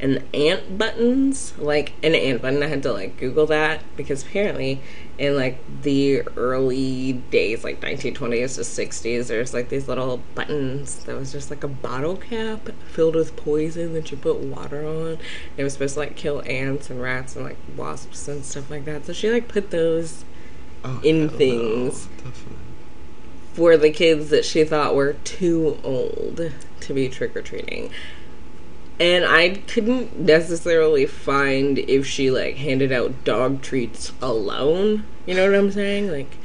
and 0.00 0.24
ant 0.34 0.78
buttons, 0.78 1.56
like 1.58 1.92
an 2.02 2.14
ant 2.14 2.40
button. 2.40 2.62
I 2.62 2.66
had 2.66 2.82
to 2.84 2.92
like 2.92 3.18
Google 3.18 3.46
that 3.46 3.82
because 3.96 4.22
apparently 4.22 4.80
in 5.18 5.36
like 5.36 5.58
the 5.82 6.22
early 6.36 7.12
days, 7.12 7.62
like 7.62 7.80
1920s 7.80 8.54
to 8.54 8.62
60s, 8.62 9.26
there's 9.28 9.52
like 9.52 9.68
these 9.68 9.88
little 9.88 10.22
buttons 10.34 11.04
that 11.04 11.16
was 11.16 11.30
just 11.32 11.50
like 11.50 11.62
a 11.62 11.68
bottle 11.68 12.16
cap 12.16 12.70
filled 12.88 13.14
with 13.14 13.36
poison 13.36 13.92
that 13.92 14.10
you 14.10 14.16
put 14.16 14.38
water 14.38 14.86
on. 14.86 15.18
It 15.58 15.64
was 15.64 15.74
supposed 15.74 15.94
to 15.94 16.00
like 16.00 16.16
kill 16.16 16.42
ants 16.46 16.88
and 16.88 17.00
rats 17.00 17.36
and 17.36 17.44
like 17.44 17.58
wasps 17.76 18.26
and 18.26 18.44
stuff 18.44 18.70
like 18.70 18.86
that. 18.86 19.04
So 19.04 19.12
she 19.12 19.30
like 19.30 19.48
put 19.48 19.70
those 19.70 20.24
oh, 20.82 21.00
in 21.04 21.28
things. 21.28 22.08
No. 22.24 22.30
For 23.52 23.76
the 23.76 23.90
kids 23.90 24.30
that 24.30 24.46
she 24.46 24.64
thought 24.64 24.94
were 24.94 25.14
too 25.24 25.78
old 25.84 26.52
to 26.80 26.94
be 26.94 27.08
trick 27.10 27.36
or 27.36 27.42
treating 27.42 27.90
and 29.00 29.24
I 29.24 29.62
couldn't 29.66 30.20
necessarily 30.20 31.06
find 31.06 31.78
if 31.78 32.06
she 32.06 32.30
like 32.30 32.56
handed 32.56 32.92
out 32.92 33.24
dog 33.24 33.62
treats 33.62 34.12
alone. 34.20 35.06
You 35.24 35.34
know 35.34 35.50
what 35.50 35.58
I'm 35.58 35.72
saying? 35.72 36.10
Like, 36.10 36.36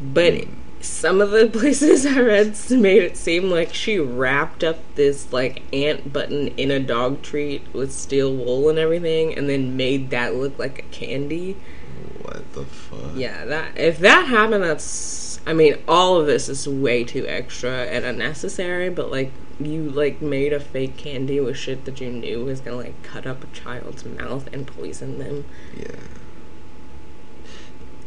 but 0.00 0.44
hmm. 0.44 0.54
some 0.80 1.20
of 1.20 1.32
the 1.32 1.48
places 1.52 2.06
I 2.06 2.20
read 2.20 2.56
made 2.70 3.02
it 3.02 3.16
seem 3.16 3.50
like 3.50 3.74
she 3.74 3.98
wrapped 3.98 4.62
up 4.62 4.78
this 4.94 5.32
like 5.32 5.62
ant 5.74 6.12
button 6.12 6.48
in 6.56 6.70
a 6.70 6.78
dog 6.78 7.22
treat 7.22 7.62
with 7.74 7.92
steel 7.92 8.32
wool 8.32 8.68
and 8.68 8.78
everything, 8.78 9.36
and 9.36 9.50
then 9.50 9.76
made 9.76 10.10
that 10.10 10.36
look 10.36 10.56
like 10.60 10.78
a 10.78 10.82
candy. 10.82 11.56
What 12.22 12.52
the 12.52 12.64
fuck? 12.64 13.16
Yeah, 13.16 13.44
that 13.46 13.76
if 13.76 13.98
that 13.98 14.26
happened, 14.26 14.62
that's. 14.62 15.40
I 15.48 15.52
mean, 15.52 15.78
all 15.86 16.20
of 16.20 16.26
this 16.26 16.48
is 16.48 16.68
way 16.68 17.04
too 17.04 17.24
extra 17.28 17.84
and 17.84 18.04
unnecessary, 18.04 18.90
but 18.90 19.12
like 19.12 19.30
you 19.58 19.88
like 19.90 20.20
made 20.20 20.52
a 20.52 20.60
fake 20.60 20.96
candy 20.96 21.40
with 21.40 21.56
shit 21.56 21.84
that 21.86 22.00
you 22.00 22.10
knew 22.10 22.44
was 22.44 22.60
gonna 22.60 22.76
like 22.76 23.02
cut 23.02 23.26
up 23.26 23.42
a 23.42 23.46
child's 23.48 24.04
mouth 24.04 24.48
and 24.52 24.66
poison 24.66 25.18
them. 25.18 25.44
Yeah. 25.76 25.96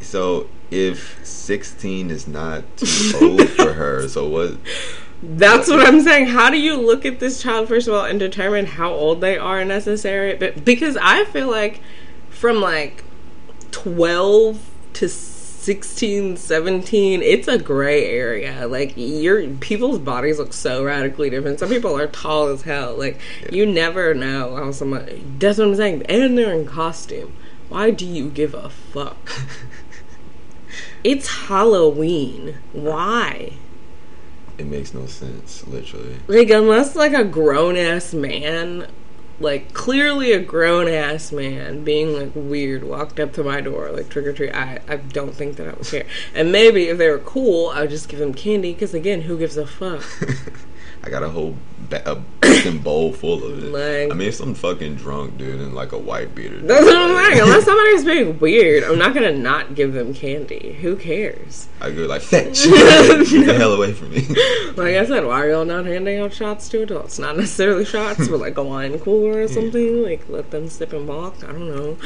So 0.02 0.48
if 0.72 1.26
sixteen 1.26 2.12
is 2.12 2.28
not 2.28 2.64
too 2.78 3.14
old 3.22 3.50
for 3.50 3.74
her, 3.74 4.08
so 4.08 4.28
what? 4.28 4.58
That's 5.22 5.68
what, 5.70 5.86
I'm 5.86 6.00
saying. 6.00 6.28
How 6.28 6.50
do 6.50 6.58
you 6.58 6.78
look 6.78 7.06
at 7.06 7.20
this 7.20 7.42
child 7.42 7.68
first 7.68 7.90
of 7.90 7.94
all 7.94 8.06
and 8.06 8.18
determine 8.18 8.66
how 8.66 8.94
old 8.94 9.20
they 9.20 9.38
are 9.38 9.66
necessary? 9.66 10.36
But 10.36 10.64
because 10.64 10.96
I 10.96 11.26
feel 11.26 11.50
like 11.50 11.82
from 12.30 12.62
like 12.62 13.04
twelve 13.72 14.70
to 14.94 15.10
16, 15.60 16.38
17, 16.38 17.22
it's 17.22 17.48
a 17.48 17.58
gray 17.58 18.06
area. 18.06 18.66
Like 18.66 18.94
your 18.96 19.46
people's 19.56 20.00
bodies 20.00 20.40
look 20.40 20.54
so 20.54 20.84
radically 20.84 21.30
different. 21.30 21.60
Some 21.60 21.70
people 21.70 21.98
are 21.98 22.08
tall 22.08 22.48
as 22.48 22.62
hell. 22.62 22.98
Like 22.98 23.20
you 23.52 23.66
never 23.66 24.14
know 24.14 24.56
how 24.56 24.72
someone. 24.72 25.36
That's 25.38 25.58
what 25.58 25.68
I'm 25.68 25.76
saying. 25.76 26.04
And 26.04 26.38
they're 26.38 26.54
in 26.54 26.66
costume. 26.66 27.36
Why 27.68 27.92
do 27.92 28.06
you 28.06 28.30
give 28.30 28.54
a 28.54 28.70
fuck? 28.70 29.32
it's 31.04 31.28
Halloween. 31.28 32.58
Why? 32.72 33.54
It 34.58 34.66
makes 34.66 34.94
no 34.94 35.06
sense, 35.08 35.68
literally. 35.68 36.16
Like 36.28 36.50
unless 36.50 36.96
like 36.96 37.14
a 37.14 37.26
grown 37.26 37.76
ass 37.76 38.14
man 38.14 38.88
like 39.40 39.74
clearly 39.74 40.32
a 40.32 40.40
grown 40.40 40.88
ass 40.88 41.32
man 41.32 41.84
being 41.84 42.14
like 42.14 42.32
weird 42.36 42.84
walked 42.84 43.20
up 43.20 43.34
to 43.34 43.44
my 43.44 43.62
door 43.62 43.92
like 43.92 44.10
trick 44.10 44.26
or 44.26 44.34
treat 44.34 44.54
I, 44.54 44.80
I 44.88 44.98
don't 44.98 45.34
think 45.34 45.56
that 45.58 45.68
I 45.68 45.72
would 45.72 45.86
care. 45.86 46.06
And 46.34 46.52
maybe 46.52 46.88
if 46.88 46.98
they 46.98 47.10
were 47.10 47.20
cool 47.20 47.70
I 47.70 47.82
would 47.82 47.90
just 47.90 48.10
give 48.10 48.20
them 48.20 48.34
candy 48.34 48.74
because 48.74 48.94
again 48.94 49.22
who 49.22 49.38
gives 49.38 49.58
a 49.58 49.66
fuck 49.66 50.04
I 51.04 51.10
got 51.10 51.24
a 51.24 51.30
whole 51.30 51.56
ba- 51.90 52.04
a 52.06 52.72
bowl 52.72 53.14
full 53.14 53.44
of 53.44 53.64
it. 53.64 53.72
Like, 53.72 54.12
I 54.12 54.16
mean, 54.16 54.32
some 54.32 54.54
fucking 54.54 54.96
drunk 54.96 55.38
dude 55.38 55.62
in 55.62 55.74
like 55.74 55.92
a 55.92 55.98
white 55.98 56.36
beater. 56.36 56.60
That's 56.60 56.84
what 56.84 56.96
I'm 56.96 57.26
saying. 57.26 57.42
Unless 57.42 57.66
somebody's 57.66 58.06
being 58.06 58.40
weird, 58.40 58.84
I'm 58.84 58.98
not 58.98 59.14
gonna 59.14 59.32
not 59.32 59.76
give 59.76 59.94
them 59.94 60.14
candy. 60.14 60.74
Who 60.82 60.96
cares? 60.96 61.68
I 61.80 61.92
go 61.92 62.02
like 62.06 62.22
fetch, 62.34 62.64
get 62.64 63.46
the 63.46 63.56
hell 63.58 63.74
away 63.74 63.94
from 63.94 64.12
me. 64.12 64.22
like 64.76 64.96
I 64.96 65.06
said, 65.06 65.26
why 65.26 65.42
are 65.42 65.50
y'all 65.50 65.66
not 65.66 65.86
handing 65.86 66.20
out 66.20 66.34
shots 66.34 66.68
to 66.70 66.84
adults? 66.84 67.20
Not 67.20 67.38
necessarily 67.38 67.86
shots, 67.86 68.28
but 68.28 68.40
like 68.40 68.58
a 68.58 68.64
wine 68.64 69.00
cooler 69.00 69.42
or 69.44 69.48
something. 69.48 70.04
Like 70.04 70.28
let 70.30 70.52
them 70.52 70.68
sip 70.70 70.94
and 70.94 71.08
walk. 71.08 71.44
I 71.44 71.52
don't 71.52 71.70
know. 71.70 71.98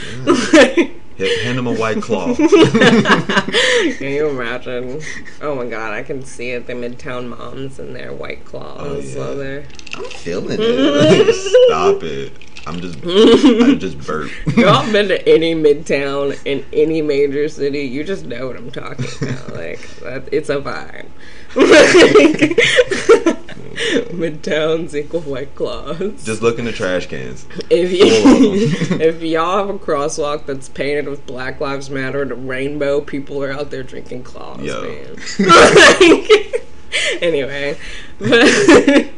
Yeah. 0.54 0.90
Hand 1.18 1.60
him 1.60 1.68
a 1.68 1.74
white 1.76 1.98
claw. 2.02 2.34
can 2.36 4.12
you 4.12 4.30
imagine? 4.30 5.02
Oh 5.42 5.56
my 5.56 5.68
god, 5.68 5.94
I 5.94 6.04
can 6.04 6.24
see 6.24 6.52
it. 6.52 6.68
The 6.68 6.74
Midtown 6.74 7.30
moms 7.30 7.80
and 7.80 7.96
their 7.96 8.14
white 8.14 8.46
claws. 8.46 9.16
Oh, 9.16 9.42
yeah. 9.42 9.64
I'm 9.96 10.04
feeling 10.06 10.58
it. 10.60 11.34
Stop 11.34 12.04
it. 12.04 12.34
I'm 12.66 12.80
just, 12.80 12.98
I 13.04 13.76
just 13.76 14.00
burp. 14.08 14.32
Y'all 14.56 14.90
been 14.92 15.10
to 15.10 15.28
any 15.28 15.54
midtown 15.54 16.40
in 16.46 16.66
any 16.72 17.02
major 17.02 17.50
city? 17.50 17.82
You 17.82 18.06
just 18.06 18.26
know 18.26 18.48
what 18.48 18.56
I'm 18.56 18.72
talking 18.72 19.06
about. 19.22 19.54
Like, 19.54 19.82
that, 20.00 20.30
it's 20.32 20.50
a 20.50 20.62
vibe. 20.62 21.10
Midtowns 24.14 24.94
equal 24.94 25.22
white 25.22 25.56
claws. 25.56 26.24
Just 26.24 26.44
look 26.44 26.60
in 26.60 26.66
the 26.66 26.72
trash 26.72 27.08
cans. 27.08 27.48
If 27.72 27.92
you, 27.92 28.98
if 29.00 29.22
y'all 29.24 29.58
have 29.58 29.70
a 29.70 29.80
crosswalk 29.80 30.46
that's 30.46 30.70
painted 30.70 31.08
with 31.08 31.26
Black 31.26 31.60
Lives 31.60 31.90
Matter 31.90 32.22
and 32.22 32.32
a 32.32 32.36
rainbow, 32.36 33.02
people 33.02 33.44
are 33.44 33.52
out 33.52 33.72
there 33.72 33.82
drinking 33.82 34.24
claws, 34.24 34.62
Yo. 34.62 34.84
man. 34.84 35.16
anyway, 37.22 37.76
but 38.20 39.10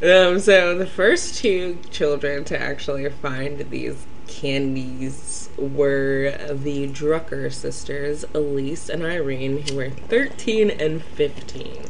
um, 0.00 0.38
so 0.38 0.78
the 0.78 0.86
first 0.86 1.34
two 1.34 1.78
children 1.90 2.44
to 2.44 2.60
actually 2.60 3.10
find 3.10 3.58
these 3.70 4.06
candies 4.28 5.48
were 5.56 6.36
the 6.52 6.88
Drucker 6.88 7.52
sisters, 7.52 8.24
Elise 8.34 8.88
and 8.88 9.02
Irene, 9.02 9.66
who 9.66 9.76
were 9.76 9.90
13 9.90 10.70
and 10.70 11.02
15. 11.02 11.86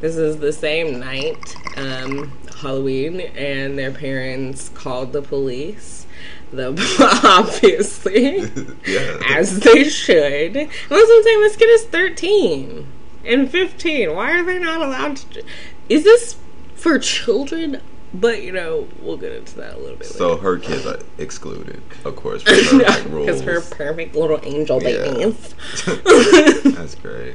This 0.00 0.16
is 0.16 0.38
the 0.38 0.52
same 0.52 1.00
night, 1.00 1.56
um, 1.76 2.32
Halloween, 2.60 3.20
and 3.20 3.76
their 3.76 3.90
parents 3.90 4.68
called 4.68 5.12
the 5.12 5.22
police. 5.22 6.06
The 6.52 6.68
obviously, 7.24 8.38
yeah. 8.86 9.20
as 9.36 9.60
they 9.60 9.84
should. 9.84 10.56
And 10.56 10.70
that's 10.70 10.88
what 10.88 11.18
I'm 11.18 11.22
saying. 11.22 11.40
This 11.40 11.56
kid 11.56 11.68
is 11.70 11.84
13 11.84 12.86
and 13.24 13.50
15. 13.50 14.14
Why 14.14 14.38
are 14.38 14.44
they 14.44 14.58
not 14.58 14.80
allowed 14.80 15.16
to? 15.16 15.44
Is 15.88 16.04
this 16.04 16.36
for 16.74 16.98
children? 16.98 17.80
But 18.14 18.42
you 18.42 18.52
know, 18.52 18.88
we'll 19.00 19.18
get 19.18 19.32
into 19.32 19.56
that 19.56 19.74
a 19.74 19.78
little 19.78 19.96
bit. 19.96 20.06
So 20.06 20.30
later. 20.30 20.42
her 20.42 20.58
kids 20.58 20.86
are 20.86 21.00
excluded, 21.18 21.82
of 22.04 22.16
course, 22.16 22.42
because 22.44 23.42
her 23.42 23.60
perfect 23.60 24.14
little 24.14 24.40
angel 24.42 24.80
babies. 24.80 25.54
That's 25.84 26.94
great. 26.94 27.34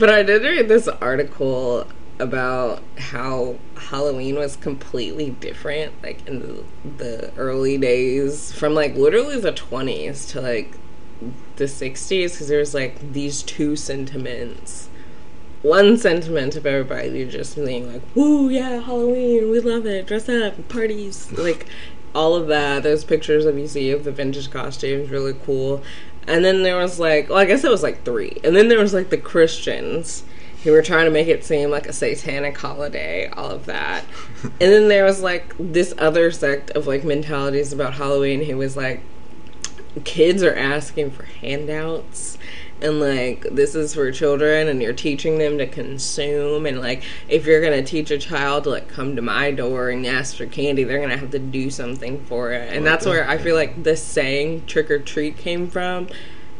But 0.00 0.10
I 0.10 0.24
did 0.24 0.42
read 0.42 0.66
this 0.66 0.88
article 0.88 1.86
about 2.18 2.82
how 2.98 3.56
Halloween 3.76 4.34
was 4.34 4.56
completely 4.56 5.30
different, 5.30 5.92
like 6.02 6.26
in 6.26 6.40
the, 6.40 6.64
the 6.96 7.32
early 7.36 7.78
days, 7.78 8.50
from 8.50 8.74
like 8.74 8.96
literally 8.96 9.38
the 9.38 9.52
twenties 9.52 10.26
to 10.28 10.40
like 10.40 10.74
the 11.56 11.68
sixties, 11.68 12.32
because 12.32 12.48
there 12.48 12.58
was 12.58 12.74
like 12.74 13.12
these 13.12 13.42
two 13.42 13.76
sentiments 13.76 14.88
one 15.62 15.98
sentiment 15.98 16.56
of 16.56 16.64
everybody 16.64 17.24
just 17.26 17.56
being 17.56 17.92
like, 17.92 18.02
"Woo, 18.14 18.48
yeah, 18.48 18.80
Halloween, 18.80 19.50
we 19.50 19.60
love 19.60 19.84
it, 19.86 20.06
dress 20.06 20.28
up, 20.28 20.68
parties," 20.68 21.30
like 21.32 21.66
all 22.14 22.34
of 22.34 22.48
that. 22.48 22.82
Those 22.82 23.04
pictures 23.04 23.44
that 23.44 23.54
you 23.54 23.68
see 23.68 23.90
of 23.90 24.04
the 24.04 24.12
vintage 24.12 24.50
costumes, 24.50 25.10
really 25.10 25.34
cool. 25.44 25.82
And 26.26 26.44
then 26.44 26.62
there 26.62 26.76
was 26.76 26.98
like, 26.98 27.28
well, 27.28 27.38
I 27.38 27.44
guess 27.44 27.64
it 27.64 27.70
was 27.70 27.82
like 27.82 28.04
three. 28.04 28.40
And 28.44 28.54
then 28.54 28.68
there 28.68 28.78
was 28.78 28.94
like 28.94 29.10
the 29.10 29.18
Christians 29.18 30.22
who 30.62 30.72
were 30.72 30.82
trying 30.82 31.06
to 31.06 31.10
make 31.10 31.28
it 31.28 31.44
seem 31.44 31.70
like 31.70 31.86
a 31.86 31.92
satanic 31.92 32.56
holiday, 32.56 33.28
all 33.30 33.50
of 33.50 33.66
that. 33.66 34.04
and 34.42 34.52
then 34.60 34.88
there 34.88 35.04
was 35.04 35.22
like 35.22 35.54
this 35.58 35.94
other 35.98 36.30
sect 36.30 36.70
of 36.70 36.86
like 36.86 37.04
mentalities 37.04 37.72
about 37.72 37.94
Halloween 37.94 38.44
who 38.44 38.56
was 38.56 38.76
like, 38.76 39.00
kids 40.04 40.42
are 40.42 40.54
asking 40.54 41.10
for 41.10 41.24
handouts 41.24 42.38
and 42.82 43.00
like 43.00 43.42
this 43.50 43.74
is 43.74 43.94
for 43.94 44.10
children 44.10 44.68
and 44.68 44.82
you're 44.82 44.92
teaching 44.92 45.38
them 45.38 45.58
to 45.58 45.66
consume 45.66 46.66
and 46.66 46.80
like 46.80 47.02
if 47.28 47.46
you're 47.46 47.60
gonna 47.60 47.82
teach 47.82 48.10
a 48.10 48.18
child 48.18 48.64
to 48.64 48.70
like 48.70 48.88
come 48.88 49.16
to 49.16 49.22
my 49.22 49.50
door 49.50 49.90
and 49.90 50.06
ask 50.06 50.36
for 50.36 50.46
candy 50.46 50.84
they're 50.84 51.00
gonna 51.00 51.16
have 51.16 51.30
to 51.30 51.38
do 51.38 51.70
something 51.70 52.22
for 52.24 52.52
it. 52.52 52.72
And 52.72 52.86
that's 52.86 53.06
where 53.06 53.28
i 53.28 53.38
feel 53.38 53.54
like 53.54 53.82
the 53.82 53.96
saying 53.96 54.66
trick 54.66 54.90
or 54.90 54.98
treat 54.98 55.36
came 55.36 55.68
from. 55.68 56.08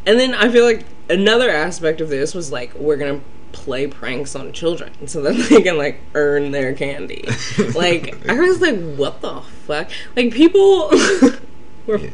And 0.06 0.18
then 0.18 0.34
i 0.34 0.50
feel 0.50 0.64
like 0.64 0.84
another 1.08 1.50
aspect 1.50 2.00
of 2.00 2.08
this 2.08 2.34
was 2.34 2.52
like 2.52 2.74
we're 2.74 2.96
gonna 2.96 3.20
play 3.52 3.86
pranks 3.86 4.36
on 4.36 4.52
children 4.52 5.08
so 5.08 5.22
that 5.22 5.32
they 5.50 5.62
can 5.62 5.76
like 5.76 6.00
earn 6.14 6.50
their 6.50 6.74
candy. 6.74 7.24
Like 7.74 8.28
i 8.28 8.34
was 8.34 8.60
like 8.60 8.78
what 8.96 9.20
the 9.20 9.40
fuck? 9.40 9.90
Like 10.16 10.32
people 10.32 10.90
were 11.86 11.98
yeah 11.98 12.10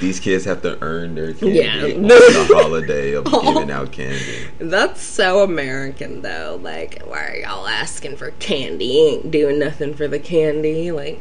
these 0.00 0.20
kids 0.20 0.44
have 0.44 0.62
to 0.62 0.78
earn 0.82 1.14
their 1.14 1.32
candy 1.32 1.58
yeah. 1.58 1.94
on 1.96 2.02
the 2.08 2.50
holiday 2.52 3.12
of 3.12 3.24
giving 3.24 3.70
out 3.70 3.92
candy. 3.92 4.46
That's 4.58 5.00
so 5.00 5.42
American 5.42 6.22
though. 6.22 6.58
Like, 6.62 7.02
why 7.02 7.26
are 7.26 7.36
y'all 7.36 7.66
asking 7.66 8.16
for 8.16 8.30
candy? 8.32 9.00
Ain't 9.00 9.30
doing 9.30 9.58
nothing 9.58 9.94
for 9.94 10.08
the 10.08 10.18
candy. 10.18 10.90
Like, 10.90 11.20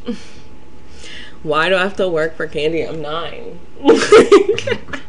why 1.44 1.70
do 1.70 1.76
I 1.76 1.84
have 1.84 1.98
to 1.98 2.08
work 2.08 2.36
for 2.36 2.48
candy? 2.48 2.82
I'm 2.84 3.02
nine. 3.02 3.60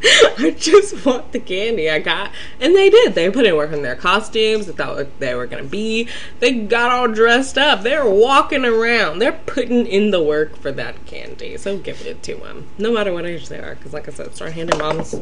I 0.38 0.54
just 0.56 1.04
want 1.04 1.32
the 1.32 1.40
candy 1.40 1.90
I 1.90 1.98
got. 1.98 2.30
And 2.60 2.74
they 2.74 2.88
did. 2.88 3.14
They 3.14 3.30
put 3.30 3.46
in 3.46 3.56
work 3.56 3.72
on 3.72 3.82
their 3.82 3.96
costumes. 3.96 4.66
They 4.66 4.72
thought 4.72 4.96
what 4.96 5.18
they 5.18 5.34
were 5.34 5.46
going 5.46 5.62
to 5.62 5.68
be. 5.68 6.08
They 6.38 6.52
got 6.52 6.92
all 6.92 7.08
dressed 7.08 7.58
up. 7.58 7.82
They're 7.82 8.08
walking 8.08 8.64
around. 8.64 9.18
They're 9.18 9.32
putting 9.32 9.86
in 9.86 10.10
the 10.10 10.22
work 10.22 10.56
for 10.56 10.70
that 10.72 11.04
candy. 11.06 11.56
So 11.56 11.78
give 11.78 12.06
it 12.06 12.22
to 12.24 12.36
them. 12.36 12.68
No 12.78 12.92
matter 12.92 13.12
what 13.12 13.26
age 13.26 13.48
they 13.48 13.58
are. 13.58 13.74
Because, 13.74 13.92
like 13.92 14.08
I 14.08 14.12
said, 14.12 14.34
start 14.34 14.52
handing 14.52 14.78
moms 14.78 15.16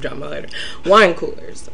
jumbo 0.00 0.28
later. 0.28 0.48
Wine 0.84 1.14
coolers. 1.14 1.70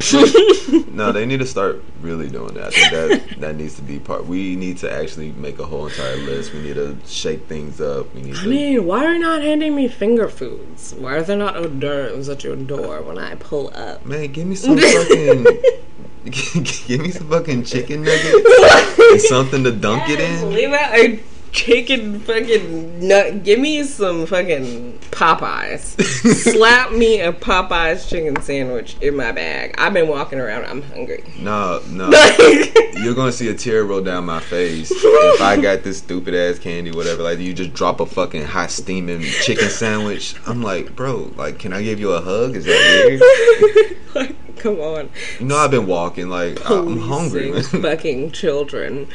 no, 0.92 1.12
they 1.12 1.24
need 1.24 1.40
to 1.40 1.46
start 1.46 1.82
really 2.00 2.28
doing 2.28 2.54
that. 2.54 2.66
I 2.66 2.70
think 2.70 2.92
that 3.30 3.40
that 3.40 3.56
needs 3.56 3.76
to 3.76 3.82
be 3.82 3.98
part. 3.98 4.26
We 4.26 4.56
need 4.56 4.78
to 4.78 4.92
actually 4.92 5.32
make 5.32 5.58
a 5.58 5.64
whole 5.64 5.86
entire 5.86 6.16
list. 6.16 6.52
We 6.52 6.60
need 6.60 6.74
to 6.74 6.96
shake 7.06 7.46
things 7.46 7.80
up. 7.80 8.14
We 8.14 8.22
need. 8.22 8.36
I 8.36 8.42
to, 8.42 8.48
mean, 8.48 8.84
why 8.86 9.04
are 9.04 9.14
you 9.14 9.20
not 9.20 9.42
handing 9.42 9.74
me 9.74 9.88
finger 9.88 10.28
foods? 10.28 10.94
Why 10.94 11.14
are 11.16 11.22
there 11.22 11.36
not 11.36 11.56
hors 11.56 11.68
d'oeuvres 11.68 12.28
at 12.28 12.44
your 12.44 12.56
door 12.56 13.02
when 13.02 13.18
I 13.18 13.34
pull 13.36 13.72
up? 13.74 14.04
Man, 14.04 14.32
give 14.32 14.46
me 14.46 14.56
some 14.56 14.78
fucking. 14.78 15.44
give 16.24 17.00
me 17.00 17.10
some 17.10 17.28
fucking 17.28 17.64
chicken 17.64 18.02
nuggets 18.02 18.98
and 18.98 19.20
something 19.20 19.62
to 19.64 19.72
dunk 19.72 20.08
yes, 20.08 20.42
it 20.42 20.44
in. 20.44 20.54
Leave 20.54 20.72
out 20.72 21.33
chicken 21.54 22.18
fucking 22.18 23.06
nut. 23.06 23.44
Give 23.44 23.60
me 23.60 23.84
some 23.84 24.26
fucking 24.26 24.98
Popeyes. 25.12 26.00
Slap 26.52 26.92
me 26.92 27.20
a 27.20 27.32
Popeyes 27.32 28.08
chicken 28.08 28.40
sandwich 28.42 28.96
in 29.00 29.16
my 29.16 29.30
bag. 29.30 29.74
I've 29.78 29.94
been 29.94 30.08
walking 30.08 30.40
around. 30.40 30.66
I'm 30.66 30.82
hungry. 30.82 31.22
No, 31.38 31.80
no. 31.88 32.10
You're 32.94 33.14
gonna 33.14 33.32
see 33.32 33.48
a 33.48 33.54
tear 33.54 33.84
roll 33.84 34.02
down 34.02 34.26
my 34.26 34.40
face 34.40 34.90
if 34.94 35.40
I 35.40 35.60
got 35.60 35.84
this 35.84 35.98
stupid 35.98 36.34
ass 36.34 36.58
candy, 36.58 36.90
whatever. 36.90 37.22
Like 37.22 37.38
you 37.38 37.54
just 37.54 37.72
drop 37.72 38.00
a 38.00 38.06
fucking 38.06 38.44
hot 38.44 38.70
steaming 38.70 39.22
chicken 39.22 39.70
sandwich. 39.70 40.34
I'm 40.46 40.62
like, 40.62 40.96
bro, 40.96 41.32
like, 41.36 41.60
can 41.60 41.72
I 41.72 41.82
give 41.82 42.00
you 42.00 42.10
a 42.12 42.20
hug? 42.20 42.56
Is 42.56 42.64
that 42.64 43.06
weird? 43.06 43.96
Like, 44.14 44.56
come 44.56 44.80
on. 44.80 45.08
You 45.38 45.46
know, 45.46 45.56
I've 45.56 45.70
been 45.70 45.86
walking. 45.86 46.28
Like, 46.28 46.58
I'm 46.68 46.98
hungry. 46.98 47.62
fucking 47.62 48.32
children 48.32 49.08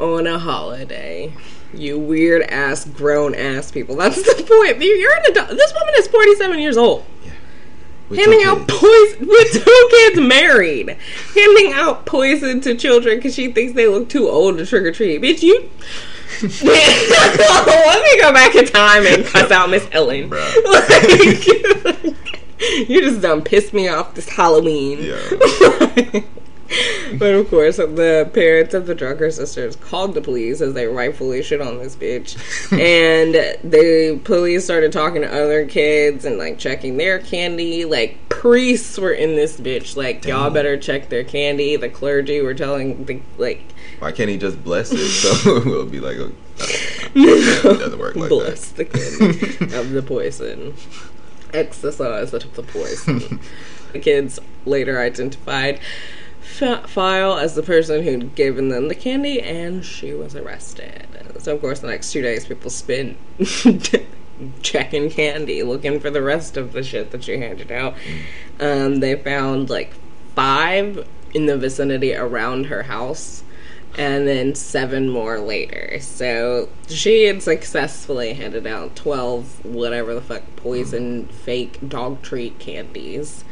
on 0.00 0.26
a 0.26 0.38
holiday. 0.38 1.32
You 1.74 1.98
weird 1.98 2.42
ass 2.42 2.84
grown 2.84 3.34
ass 3.34 3.70
people. 3.70 3.96
That's 3.96 4.16
the 4.16 4.42
point. 4.42 4.82
You're 4.82 5.16
an 5.16 5.30
adult. 5.30 5.50
This 5.50 5.72
woman 5.74 5.94
is 5.98 6.06
47 6.08 6.58
years 6.58 6.76
old. 6.76 7.04
Yeah. 7.24 8.16
handing 8.16 8.42
out 8.46 8.66
poison 8.66 9.28
with 9.28 9.52
two 9.52 9.88
kids 9.90 10.20
married. 10.20 10.96
Handing 11.34 11.72
out 11.74 12.06
poison 12.06 12.60
to 12.62 12.74
children 12.74 13.16
because 13.18 13.34
she 13.34 13.52
thinks 13.52 13.74
they 13.74 13.86
look 13.86 14.08
too 14.08 14.28
old 14.28 14.58
to 14.58 14.66
trick 14.66 14.84
or 14.84 14.92
treat. 14.92 15.20
Bitch, 15.20 15.42
you. 15.42 15.68
Let 16.42 18.02
me 18.02 18.20
go 18.20 18.32
back 18.32 18.54
in 18.54 18.66
time 18.66 19.06
and 19.06 19.24
cuss 19.24 19.50
out 19.50 19.70
Miss 19.70 19.86
Ellen. 19.92 20.30
Like, 20.30 21.46
you 22.88 23.00
just 23.00 23.20
done 23.20 23.42
pissed 23.42 23.72
me 23.72 23.88
off 23.88 24.14
this 24.14 24.28
Halloween. 24.28 25.02
Yeah. 25.02 26.20
but 27.18 27.34
of 27.34 27.48
course, 27.48 27.76
the 27.76 28.30
parents 28.34 28.74
of 28.74 28.86
the 28.86 28.94
Drucker 28.94 29.32
sisters 29.32 29.76
called 29.76 30.14
the 30.14 30.20
police 30.20 30.60
as 30.60 30.74
they 30.74 30.86
rightfully 30.86 31.42
should 31.42 31.60
on 31.60 31.78
this 31.78 31.96
bitch. 31.96 32.36
and 32.72 33.34
the 33.64 34.20
police 34.24 34.64
started 34.64 34.92
talking 34.92 35.22
to 35.22 35.28
other 35.28 35.66
kids 35.66 36.24
and 36.24 36.36
like 36.38 36.58
checking 36.58 36.96
their 36.96 37.18
candy. 37.18 37.84
Like 37.84 38.18
priests 38.28 38.98
were 38.98 39.12
in 39.12 39.34
this 39.36 39.58
bitch. 39.58 39.96
Like 39.96 40.22
Damn. 40.22 40.36
y'all 40.36 40.50
better 40.50 40.76
check 40.76 41.08
their 41.08 41.24
candy. 41.24 41.76
The 41.76 41.88
clergy 41.88 42.40
were 42.40 42.54
telling 42.54 43.04
the 43.06 43.22
like. 43.38 43.62
Why 44.00 44.12
can't 44.12 44.30
he 44.30 44.36
just 44.36 44.62
bless 44.62 44.92
it? 44.92 44.98
So 45.08 45.62
we'll 45.64 45.86
be 45.86 46.00
like, 46.00 46.18
oh, 46.18 46.32
it 46.58 47.62
doesn't 47.78 47.98
work 47.98 48.14
like 48.14 48.28
bless 48.28 48.70
that. 48.72 48.76
the 48.76 48.84
candy 48.84 49.74
of 49.74 49.90
the 49.90 50.02
poison. 50.02 50.74
Exercise 51.54 52.34
of 52.34 52.54
the 52.54 52.62
poison. 52.62 53.40
the 53.92 53.98
kids 53.98 54.38
later 54.66 55.00
identified 55.00 55.80
Pfeil 56.58 57.40
as 57.40 57.54
the 57.54 57.62
person 57.62 58.02
who'd 58.02 58.34
given 58.34 58.68
them 58.68 58.88
the 58.88 58.94
candy, 58.94 59.40
and 59.40 59.84
she 59.84 60.12
was 60.12 60.34
arrested. 60.34 61.06
So, 61.38 61.54
of 61.54 61.60
course, 61.60 61.80
the 61.80 61.86
next 61.86 62.12
two 62.12 62.22
days, 62.22 62.46
people 62.46 62.70
spent 62.70 63.16
checking 64.62 65.10
candy, 65.10 65.62
looking 65.62 66.00
for 66.00 66.10
the 66.10 66.22
rest 66.22 66.56
of 66.56 66.72
the 66.72 66.82
shit 66.82 67.10
that 67.10 67.24
she 67.24 67.38
handed 67.38 67.70
out. 67.70 67.94
Um, 68.60 69.00
they 69.00 69.16
found 69.16 69.70
like 69.70 69.94
five 70.34 71.06
in 71.34 71.46
the 71.46 71.56
vicinity 71.56 72.14
around 72.14 72.66
her 72.66 72.84
house, 72.84 73.42
and 73.96 74.26
then 74.26 74.54
seven 74.54 75.08
more 75.08 75.40
later. 75.40 75.98
So 76.00 76.68
she 76.88 77.24
had 77.24 77.42
successfully 77.42 78.34
handed 78.34 78.66
out 78.66 78.96
12 78.96 79.64
whatever 79.64 80.14
the 80.14 80.20
fuck 80.20 80.42
poison 80.56 81.26
fake 81.26 81.78
dog 81.88 82.22
treat 82.22 82.58
candies. 82.58 83.44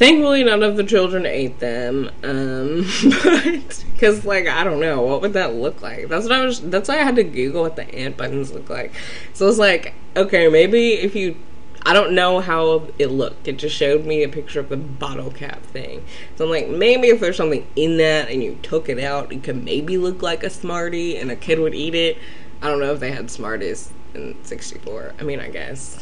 Thankfully, 0.00 0.42
none 0.44 0.62
of 0.62 0.78
the 0.78 0.82
children 0.82 1.26
ate 1.26 1.60
them. 1.60 2.10
Um, 2.22 2.86
but 3.22 3.84
because, 3.92 4.24
like, 4.24 4.48
I 4.48 4.64
don't 4.64 4.80
know, 4.80 5.02
what 5.02 5.20
would 5.20 5.34
that 5.34 5.52
look 5.52 5.82
like? 5.82 6.08
That's 6.08 6.24
what 6.24 6.32
I 6.32 6.42
was. 6.42 6.58
That's 6.62 6.88
why 6.88 6.94
I 6.94 7.02
had 7.02 7.16
to 7.16 7.22
Google 7.22 7.60
what 7.60 7.76
the 7.76 7.84
ant 7.94 8.16
buttons 8.16 8.50
look 8.50 8.70
like. 8.70 8.94
So 9.34 9.46
it's 9.46 9.58
like, 9.58 9.92
okay, 10.16 10.48
maybe 10.48 10.94
if 10.94 11.14
you 11.14 11.36
I 11.82 11.92
don't 11.92 12.14
know 12.14 12.40
how 12.40 12.88
it 12.98 13.08
looked. 13.08 13.46
It 13.46 13.58
just 13.58 13.76
showed 13.76 14.06
me 14.06 14.22
a 14.22 14.28
picture 14.30 14.60
of 14.60 14.70
the 14.70 14.78
bottle 14.78 15.30
cap 15.30 15.62
thing. 15.64 16.02
So 16.36 16.46
I'm 16.46 16.50
like, 16.50 16.68
maybe 16.68 17.08
if 17.08 17.20
there's 17.20 17.36
something 17.36 17.66
in 17.76 17.98
that 17.98 18.30
and 18.30 18.42
you 18.42 18.58
took 18.62 18.88
it 18.88 18.98
out, 18.98 19.30
it 19.30 19.42
could 19.42 19.62
maybe 19.62 19.98
look 19.98 20.22
like 20.22 20.42
a 20.42 20.48
Smartie 20.48 21.18
and 21.18 21.30
a 21.30 21.36
kid 21.36 21.58
would 21.58 21.74
eat 21.74 21.94
it. 21.94 22.16
I 22.62 22.68
don't 22.68 22.80
know 22.80 22.94
if 22.94 23.00
they 23.00 23.12
had 23.12 23.30
Smarties 23.30 23.92
in 24.14 24.36
64. 24.44 25.14
I 25.18 25.22
mean, 25.22 25.40
I 25.40 25.48
guess. 25.50 25.96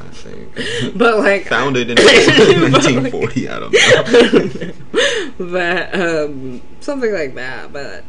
I 0.00 0.04
think. 0.08 0.94
But 0.98 1.18
like 1.18 1.46
Founded 1.46 1.90
in 1.90 1.96
1940. 1.98 3.48
I 3.48 3.58
don't 3.58 3.72
know. 3.72 4.72
but 5.38 5.94
um, 5.94 6.62
something 6.80 7.12
like 7.12 7.34
that. 7.36 7.72
But 7.72 8.04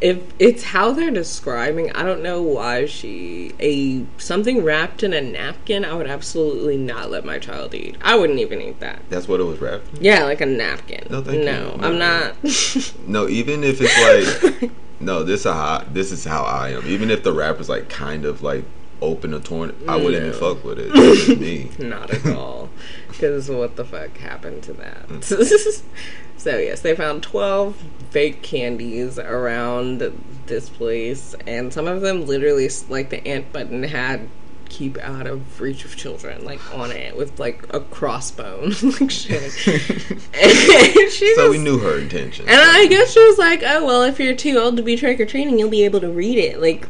if 0.00 0.20
it's 0.38 0.62
how 0.62 0.92
they're 0.92 1.10
describing, 1.10 1.90
I 1.92 2.02
don't 2.04 2.22
know 2.22 2.40
why 2.42 2.86
she 2.86 3.52
a 3.60 4.04
something 4.20 4.62
wrapped 4.62 5.02
in 5.02 5.12
a 5.12 5.20
napkin. 5.20 5.84
I 5.84 5.94
would 5.94 6.06
absolutely 6.06 6.76
not 6.76 7.10
let 7.10 7.24
my 7.24 7.38
child 7.38 7.74
eat. 7.74 7.96
I 8.00 8.16
wouldn't 8.16 8.38
even 8.38 8.60
eat 8.62 8.78
that. 8.80 9.02
That's 9.10 9.26
what 9.28 9.40
it 9.40 9.44
was 9.44 9.60
wrapped. 9.60 9.96
in? 9.96 10.04
Yeah, 10.04 10.24
like 10.24 10.40
a 10.40 10.46
napkin. 10.46 11.06
No, 11.10 11.22
thank 11.22 11.38
you. 11.38 11.44
no, 11.44 11.76
No, 11.76 11.84
I'm 11.86 11.98
no. 11.98 12.32
not. 12.42 12.94
No, 13.06 13.28
even 13.28 13.64
if 13.64 13.80
it's 13.82 14.62
like 14.62 14.70
no, 15.00 15.22
this 15.22 15.44
how 15.44 15.84
this 15.92 16.12
is 16.12 16.24
how 16.24 16.42
I 16.44 16.70
am. 16.70 16.86
Even 16.86 17.10
if 17.10 17.22
the 17.22 17.32
is 17.60 17.68
like 17.68 17.88
kind 17.88 18.24
of 18.24 18.42
like 18.42 18.64
open 19.00 19.32
or 19.32 19.40
torn, 19.40 19.74
I 19.88 19.96
wouldn't 19.96 20.26
even 20.26 20.32
fuck 20.32 20.64
with 20.64 20.78
it. 20.78 20.90
It's 20.94 21.40
me. 21.40 21.70
Not 21.78 22.10
at 22.10 22.26
all. 22.34 22.68
Because 23.08 23.48
what 23.48 23.76
the 23.76 23.84
fuck 23.84 24.16
happened 24.18 24.62
to 24.64 24.72
that? 24.74 25.08
Mm. 25.08 25.82
so, 26.36 26.58
yes, 26.58 26.80
they 26.80 26.94
found 26.94 27.22
12 27.22 27.76
fake 28.10 28.42
candies 28.42 29.18
around 29.18 30.02
this 30.46 30.68
place, 30.68 31.34
and 31.46 31.72
some 31.72 31.86
of 31.86 32.00
them 32.00 32.26
literally, 32.26 32.68
like 32.88 33.10
the 33.10 33.26
ant 33.26 33.52
button, 33.52 33.82
had 33.82 34.28
keep 34.68 34.98
out 34.98 35.26
of 35.26 35.60
reach 35.60 35.84
of 35.84 35.96
children, 35.96 36.44
like 36.44 36.60
on 36.74 36.90
it 36.92 37.16
with 37.16 37.38
like 37.40 37.62
a 37.74 37.80
crossbone, 37.80 39.00
like 39.00 39.10
shit. 39.10 39.52
she 41.12 41.34
So 41.34 41.50
we 41.50 41.58
knew 41.58 41.78
her 41.78 41.98
intentions. 41.98 42.48
and 42.48 42.60
I 42.60 42.86
guess 42.86 43.12
she 43.12 43.20
was 43.26 43.38
like, 43.38 43.62
"Oh 43.64 43.84
well, 43.84 44.02
if 44.02 44.18
you're 44.20 44.34
too 44.36 44.56
old 44.58 44.76
to 44.76 44.82
be 44.82 44.96
trick 44.96 45.18
or 45.20 45.26
treating, 45.26 45.58
you'll 45.58 45.70
be 45.70 45.84
able 45.84 46.00
to 46.00 46.10
read 46.10 46.38
it." 46.38 46.60
Like, 46.60 46.88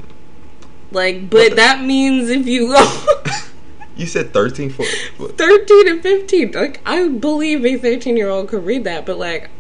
like, 0.93 1.31
but 1.31 1.51
the- 1.51 1.57
that 1.57 1.83
means 1.85 2.29
if 2.31 2.47
you 2.47 2.69
go. 2.69 3.07
You 3.97 4.07
said 4.07 4.33
13 4.33 4.71
for 4.71 4.85
what? 5.17 5.37
13 5.37 5.89
and 5.89 6.01
15 6.01 6.53
like 6.53 6.81
i 6.87 7.09
believe 7.09 7.67
a 7.67 7.77
13 7.77 8.17
year 8.17 8.29
old 8.29 8.47
could 8.49 8.65
read 8.65 8.85
that 8.85 9.05
but 9.05 9.19
like 9.19 9.51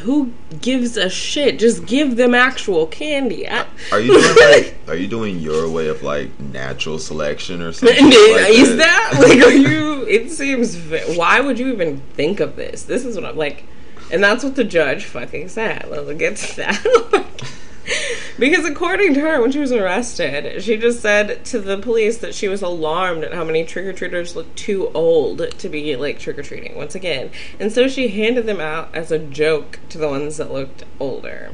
who 0.00 0.32
gives 0.60 0.96
a 0.96 1.08
shit? 1.08 1.58
Just 1.58 1.86
give 1.86 2.16
them 2.16 2.34
actual 2.34 2.86
candy. 2.86 3.48
I, 3.48 3.66
Are 3.90 4.00
you 4.00 4.18
doing 4.18 4.36
like 4.50 4.76
are 4.88 4.96
you 4.96 5.06
doing 5.06 5.38
your 5.38 5.68
way 5.68 5.88
of 5.88 6.02
like 6.02 6.38
natural 6.40 6.98
selection 6.98 7.62
or 7.62 7.72
something? 7.72 7.96
is 8.12 8.70
like 8.70 8.78
that 8.78 9.14
uh, 9.14 9.22
like 9.22 9.40
are 9.40 9.52
you 9.52 10.06
it 10.08 10.30
seems 10.30 10.76
why 11.16 11.40
would 11.40 11.58
you 11.58 11.72
even 11.72 12.00
think 12.14 12.40
of 12.40 12.56
this? 12.56 12.82
This 12.84 13.04
is 13.04 13.16
what 13.16 13.24
i'm 13.24 13.36
like 13.36 13.64
and 14.12 14.22
that's 14.22 14.44
what 14.44 14.56
the 14.56 14.64
judge 14.64 15.06
fucking 15.06 15.48
said. 15.48 15.86
Let's 15.88 16.12
get 16.18 16.36
to 16.36 16.56
that 16.56 17.26
because 18.38 18.64
according 18.64 19.14
to 19.14 19.20
her 19.20 19.40
when 19.40 19.50
she 19.50 19.58
was 19.58 19.72
arrested 19.72 20.62
she 20.62 20.76
just 20.76 21.00
said 21.00 21.44
to 21.44 21.58
the 21.58 21.78
police 21.78 22.18
that 22.18 22.34
she 22.34 22.48
was 22.48 22.62
alarmed 22.62 23.24
at 23.24 23.34
how 23.34 23.44
many 23.44 23.64
trick-or-treaters 23.64 24.36
looked 24.36 24.56
too 24.56 24.90
old 24.94 25.50
to 25.58 25.68
be 25.68 25.96
like 25.96 26.18
trick-or-treating 26.18 26.76
once 26.76 26.94
again. 26.94 27.30
And 27.58 27.72
so 27.72 27.88
she 27.88 28.08
handed 28.08 28.46
them 28.46 28.60
out 28.60 28.94
as 28.94 29.10
a 29.10 29.18
joke 29.18 29.80
to 29.88 29.98
the 29.98 30.08
ones 30.08 30.36
that 30.36 30.52
looked 30.52 30.84
older. 31.00 31.50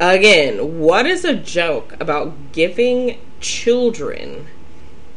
Again 0.00 0.78
what 0.78 1.06
is 1.06 1.24
a 1.24 1.34
joke 1.34 1.94
about 2.00 2.52
giving 2.52 3.20
children 3.40 4.48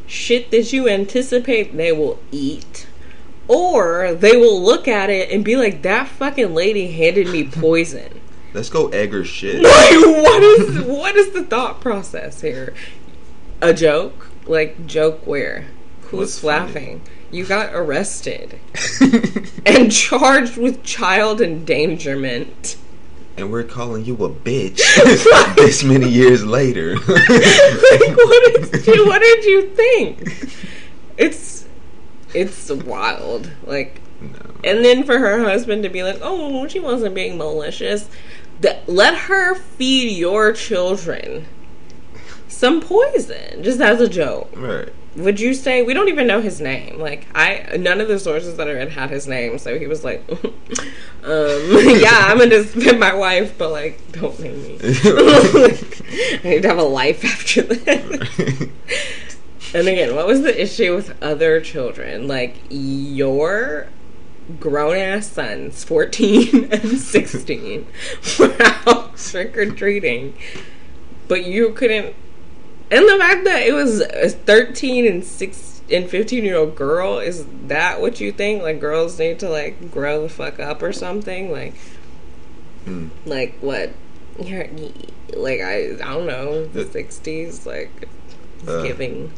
shit 0.06 0.52
that 0.52 0.71
you 0.73 0.88
anticipate 0.88 1.75
they 1.75 1.91
will 1.91 2.19
eat? 2.32 2.88
Or 3.47 4.13
they 4.13 4.38
will 4.38 4.62
look 4.62 4.88
at 4.88 5.10
it 5.10 5.32
and 5.32 5.43
be 5.43 5.56
like 5.56 5.82
that 5.82 6.08
fucking 6.08 6.54
lady 6.54 6.91
handed 6.91 7.30
me 7.30 7.45
poison 7.45 8.21
Let's 8.54 8.70
go 8.70 8.88
egg 8.90 9.12
her 9.12 9.24
shit. 9.24 9.62
like, 9.62 9.92
what 9.92 10.44
is 10.44 10.82
what 10.82 11.16
is 11.16 11.32
the 11.32 11.44
thought 11.44 11.82
process 11.82 12.42
here? 12.42 12.74
A 13.62 13.74
joke? 13.74 14.30
Like 14.48 14.86
joke 14.88 15.26
where? 15.28 15.68
Who's 16.04 16.20
What's 16.20 16.40
funny? 16.40 16.66
laughing? 16.74 17.02
You 17.32 17.46
got 17.46 17.74
arrested 17.76 18.60
and 19.66 19.92
charged 19.92 20.58
with 20.58 20.82
child 20.84 21.42
endangerment. 21.42 22.76
and 23.38 23.52
we're 23.52 23.64
calling 23.64 24.04
you 24.06 24.16
a 24.26 24.30
bitch 24.30 24.82
this 25.56 25.84
many 25.84 26.10
years 26.10 26.44
later. 26.44 26.96
like, 26.96 27.06
what, 27.08 28.58
is, 28.58 28.88
what 29.06 29.20
did 29.22 29.46
you 29.46 29.70
think? 29.70 30.58
It's 31.18 31.68
it's 32.34 32.72
wild. 32.72 33.52
Like 33.68 34.02
no. 34.22 34.56
And 34.64 34.84
then 34.84 35.04
for 35.04 35.20
her 35.20 35.44
husband 35.44 35.84
to 35.84 35.90
be 35.90 36.02
like, 36.04 36.18
"Oh, 36.22 36.68
she 36.68 36.80
wasn't 36.80 37.14
being 37.16 37.38
malicious," 37.38 38.10
that 38.62 38.88
let 38.88 39.15
her 39.15 39.56
feed 39.56 40.17
your 40.17 40.54
children 40.54 41.45
some 42.48 42.82
poison 42.82 43.63
just 43.63 43.80
as 43.80 44.02
a 44.02 44.10
joke. 44.10 44.52
Right. 44.56 44.89
Would 45.15 45.39
you 45.39 45.54
say 45.54 45.82
we 45.82 45.93
don't 45.93 46.10
even 46.10 46.28
know 46.28 46.41
his 46.41 46.60
name? 46.62 47.00
Like 47.00 47.28
I, 47.34 47.78
none 47.80 48.02
of 48.02 48.08
the 48.08 48.19
sources 48.19 48.58
that 48.58 48.67
I 48.67 48.74
read 48.74 48.91
had 48.91 49.10
his 49.10 49.28
name, 49.28 49.58
so 49.58 49.80
he 49.80 49.88
was 49.88 50.04
like, 50.04 50.24
um, 50.30 50.39
"Yeah, 51.24 52.28
I'm 52.28 52.38
gonna 52.38 52.63
spit 52.63 53.00
my 53.00 53.13
wife, 53.13 53.58
but 53.58 53.72
like, 53.72 54.00
don't 54.12 54.38
name 54.39 54.62
me. 54.62 54.78
I 54.84 56.41
need 56.43 56.62
to 56.62 56.67
have 56.67 56.78
a 56.78 56.84
life 56.84 57.24
after 57.26 57.63
that." 57.63 58.69
And 59.74 59.88
again, 59.88 60.15
what 60.15 60.26
was 60.28 60.41
the 60.41 60.62
issue 60.62 60.95
with 60.95 61.22
other 61.22 61.62
children? 61.62 62.28
Like 62.28 62.58
your 62.69 63.88
grown 64.60 64.96
ass 64.98 65.28
sons, 65.32 65.84
14 65.84 66.66
and 66.72 66.98
16, 67.00 67.88
were 68.40 68.56
out 68.60 69.18
trick 69.18 69.58
or 69.58 69.70
treating, 69.72 70.34
but 71.28 71.46
you 71.46 71.72
couldn't. 71.74 72.16
And 72.92 73.08
the 73.08 73.18
fact 73.20 73.44
that 73.46 73.62
it 73.64 73.74
was 73.74 74.02
a 74.02 74.30
13 74.30 75.06
and 75.06 75.24
6 75.24 75.82
and 75.92 76.10
15 76.10 76.44
year 76.44 76.58
old 76.58 76.76
girl, 76.76 77.20
is 77.20 77.46
that 77.68 78.02
what 78.02 78.20
you 78.20 78.32
think? 78.32 78.64
Like 78.64 78.80
girls 78.80 79.20
need 79.20 79.40
to 79.40 79.50
like 79.50 79.92
grow 79.92 80.24
the 80.24 80.30
fuck 80.30 80.60
up 80.60 80.82
or 80.82 80.92
something? 80.94 81.52
Like, 81.52 81.76
Hmm. 82.86 83.08
like 83.26 83.56
what? 83.62 83.92
You're, 84.42 84.68
like, 85.36 85.60
I, 85.60 85.92
I 85.92 86.14
don't 86.14 86.26
know, 86.26 86.66
the 86.66 86.86
The- 86.86 87.04
60s, 87.04 87.66
like, 87.66 87.92
it's 88.62 88.70
Uh. 88.70 88.84
giving. 88.84 89.32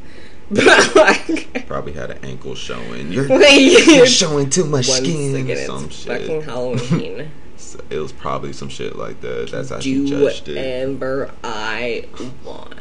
But 0.54 0.96
like, 0.96 1.66
Probably 1.68 1.94
had 1.94 2.12
an 2.12 2.24
ankle 2.26 2.56
showing. 2.56 3.12
You're, 3.12 3.26
you're 3.42 4.06
showing 4.06 4.50
too 4.50 4.66
much 4.66 4.88
once 4.90 5.00
skin. 5.00 5.36
again, 5.38 5.66
some 5.66 5.86
it's 5.86 5.96
shit. 5.96 6.22
fucking 6.22 6.42
Halloween. 6.44 7.32
So 7.58 7.80
it 7.90 7.98
was 8.00 8.12
probably 8.12 8.52
some 8.54 8.68
shit 8.70 8.96
like 8.98 9.22
that. 9.22 9.50
That's 9.52 9.70
how 9.70 9.80
she 9.80 9.94
Do 9.94 10.08
judged 10.08 10.50
it. 10.50 10.56
whatever 10.56 11.32
I 11.44 12.06
want. 12.44 12.76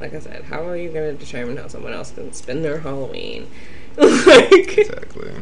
Like 0.00 0.14
I 0.14 0.18
said, 0.20 0.44
how 0.44 0.66
are 0.66 0.76
you 0.76 0.90
going 0.90 1.16
to 1.16 1.24
determine 1.24 1.56
how 1.56 1.68
someone 1.68 1.92
else 1.92 2.10
can 2.12 2.32
spend 2.32 2.64
their 2.64 2.80
Halloween? 2.80 3.48
like, 3.96 4.76
Exactly. 4.78 5.32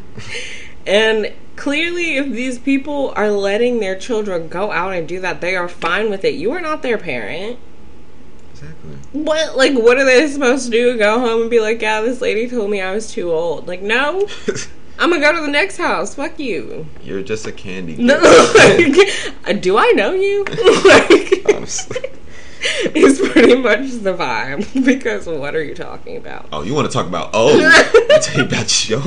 and 0.87 1.33
clearly, 1.57 2.17
if 2.17 2.27
these 2.27 2.59
people 2.59 3.13
are 3.17 3.31
letting 3.31 3.81
their 3.81 3.97
children 3.97 4.49
go 4.49 4.71
out 4.71 4.93
and 4.93 5.07
do 5.09 5.21
that, 5.21 5.41
they 5.41 5.57
are 5.57 5.69
fine 5.69 6.11
with 6.11 6.25
it. 6.25 6.35
You 6.35 6.53
are 6.53 6.61
not 6.61 6.83
their 6.83 6.99
parent. 6.99 7.59
Exactly. 8.63 9.21
What, 9.23 9.57
like, 9.57 9.75
what 9.75 9.99
are 9.99 10.05
they 10.05 10.27
supposed 10.29 10.67
to 10.67 10.71
do? 10.71 10.97
Go 10.99 11.19
home 11.19 11.43
and 11.43 11.51
be 11.51 11.61
like, 11.61 11.83
yeah, 11.83 12.01
this 12.01 12.21
lady 12.21 12.49
told 12.49 12.71
me 12.71 12.81
I 12.81 12.95
was 12.95 13.11
too 13.11 13.31
old. 13.33 13.67
Like, 13.69 13.83
no, 13.83 14.29
I'm 14.99 15.11
gonna 15.11 15.21
go 15.21 15.33
to 15.35 15.41
the 15.41 15.49
next 15.51 15.77
house. 15.79 16.15
Fuck 16.15 16.39
you. 16.39 16.87
You're 17.03 17.23
just 17.23 17.47
a 17.47 17.53
candy. 17.53 17.97
No, 17.97 18.15
like, 18.57 18.97
uh, 19.47 19.53
do 19.55 19.77
I 19.79 19.93
know 19.93 20.13
you? 20.13 20.45
like, 20.85 21.55
Honestly. 21.55 22.11
is 22.95 23.19
pretty 23.19 23.57
much 23.57 23.91
the 24.03 24.15
vibe. 24.15 24.85
Because 24.85 25.27
what 25.27 25.57
are 25.57 25.63
you 25.65 25.75
talking 25.75 26.17
about? 26.17 26.47
Oh, 26.53 26.63
you 26.63 26.75
want 26.75 26.87
to 26.89 26.93
talk 26.93 27.07
about? 27.09 27.31
Oh, 27.33 27.59
tell 28.23 28.37
you 28.39 28.45
about 28.45 28.89
your. 28.89 29.03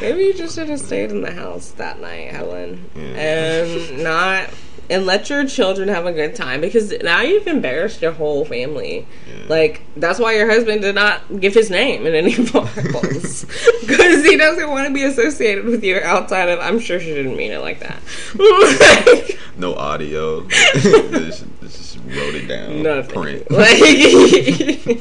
Maybe 0.00 0.24
you 0.24 0.34
just 0.34 0.54
should 0.54 0.68
have 0.68 0.78
stayed 0.80 1.10
in 1.10 1.20
the 1.22 1.32
house 1.32 1.70
that 1.72 2.00
night, 2.00 2.30
Helen, 2.30 2.88
Yeah. 2.94 3.02
and 3.02 4.02
not 4.04 4.50
and 4.92 5.06
let 5.06 5.30
your 5.30 5.46
children 5.46 5.88
have 5.88 6.04
a 6.04 6.12
good 6.12 6.34
time. 6.36 6.60
Because 6.60 6.92
now 7.02 7.22
you've 7.22 7.46
embarrassed 7.46 8.02
your 8.02 8.12
whole 8.12 8.44
family. 8.44 9.06
Yeah. 9.26 9.46
Like 9.48 9.82
that's 9.96 10.18
why 10.18 10.36
your 10.36 10.48
husband 10.50 10.82
did 10.82 10.94
not 10.94 11.40
give 11.40 11.54
his 11.54 11.70
name 11.70 12.06
in 12.06 12.14
any 12.14 12.34
of 12.36 12.54
articles 12.54 13.46
because 13.80 14.24
he 14.24 14.36
doesn't 14.36 14.68
want 14.68 14.86
to 14.88 14.94
be 14.94 15.02
associated 15.04 15.64
with 15.64 15.82
you 15.82 15.98
outside 16.04 16.50
of. 16.50 16.60
I'm 16.60 16.78
sure 16.78 17.00
she 17.00 17.14
didn't 17.14 17.36
mean 17.36 17.52
it 17.52 17.60
like 17.60 17.80
that. 17.80 18.00
No 19.54 19.74
audio. 19.74 20.48
just, 20.48 21.44
just 21.60 21.96
wrote 21.98 22.34
it 22.34 22.48
down. 22.48 22.82
Nothing. 22.82 23.22
Print. 23.22 23.50
Like, 23.50 24.98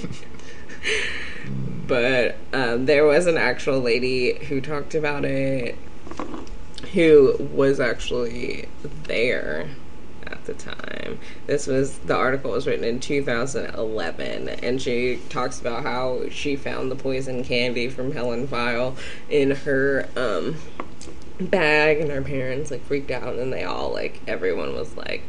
but 1.87 2.35
um, 2.51 2.85
there 2.85 3.05
was 3.05 3.27
an 3.27 3.37
actual 3.37 3.79
lady 3.79 4.33
who 4.45 4.59
talked 4.59 4.93
about 4.93 5.23
it, 5.23 5.77
who 6.93 7.37
was 7.53 7.79
actually 7.79 8.67
there 9.05 9.69
at 10.41 10.57
the 10.57 10.71
time. 10.71 11.19
This 11.47 11.67
was 11.67 11.97
the 11.99 12.15
article 12.15 12.51
was 12.51 12.67
written 12.67 12.83
in 12.83 12.99
2011, 12.99 14.49
and 14.49 14.81
she 14.81 15.19
talks 15.29 15.59
about 15.59 15.83
how 15.83 16.29
she 16.29 16.55
found 16.55 16.91
the 16.91 16.95
poison 16.95 17.43
candy 17.43 17.89
from 17.89 18.11
Helen 18.11 18.47
Pfeil 18.47 18.97
in 19.29 19.51
her 19.51 20.07
um, 20.15 20.55
bag, 21.39 21.99
and 21.99 22.11
her 22.11 22.21
parents 22.21 22.71
like 22.71 22.83
freaked 22.85 23.11
out, 23.11 23.35
and 23.35 23.51
they 23.51 23.63
all 23.63 23.91
like 23.91 24.21
everyone 24.27 24.73
was 24.73 24.95
like 24.95 25.23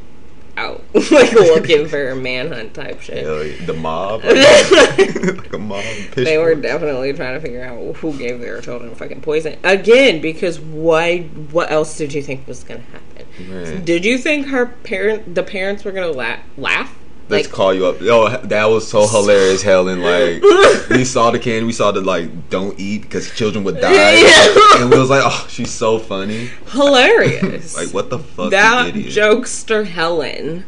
out 0.55 0.85
like 0.95 1.33
looking 1.33 1.89
for 1.89 2.11
a 2.11 2.17
manhunt 2.17 2.75
type 2.75 3.01
shit. 3.01 3.25
Yeah. 3.25 3.67
The 3.67 3.73
mob, 3.73 4.23
like, 4.25 5.39
like 5.39 5.53
a 5.53 5.59
mob. 5.59 5.85
They 6.15 6.39
were 6.39 6.55
definitely 6.55 7.13
trying 7.13 7.35
to 7.35 7.41
figure 7.41 7.65
out 7.65 7.97
who 7.97 8.17
gave 8.17 8.41
their 8.41 8.61
children 8.61 8.95
fucking 8.95 9.23
poison 9.23 9.59
again. 9.65 10.21
Because 10.21 10.61
why? 10.61 11.23
What 11.53 11.71
else 11.71 11.97
did 11.97 12.13
you 12.13 12.23
think 12.23 12.47
was 12.47 12.65
gonna 12.65 12.81
happen? 12.81 13.12
Man. 13.39 13.85
Did 13.85 14.05
you 14.05 14.19
think 14.19 14.49
her 14.49 14.67
parent, 14.67 15.35
the 15.35 15.43
parents, 15.43 15.85
were 15.85 15.93
gonna 15.93 16.09
la- 16.13 16.39
laugh? 16.57 16.95
Let's 17.29 17.47
Like, 17.47 17.55
call 17.55 17.73
you 17.73 17.87
up. 17.87 18.01
Yo, 18.01 18.29
that 18.29 18.65
was 18.67 18.87
so 18.87 19.07
hilarious, 19.07 19.63
Helen. 19.63 20.03
Like, 20.03 20.43
we 20.91 21.05
saw 21.05 21.31
the 21.31 21.39
candy, 21.39 21.65
we 21.65 21.73
saw 21.73 21.91
the 21.93 22.01
like, 22.03 22.51
don't 22.51 22.79
eat 22.79 23.03
because 23.03 23.31
children 23.35 23.65
would 23.65 23.81
die, 23.81 23.93
Yeah. 24.21 24.83
and 24.83 24.91
we 24.91 24.99
was 24.99 25.09
like, 25.09 25.23
oh, 25.25 25.47
she's 25.49 25.71
so 25.71 25.99
funny. 25.99 26.51
hilarious. 26.67 27.75
Like, 27.77 27.89
what 27.95 28.11
the 28.11 28.19
fuck, 28.19 28.51
that 28.51 28.93
jokester 28.95 29.87
Helen, 29.87 30.65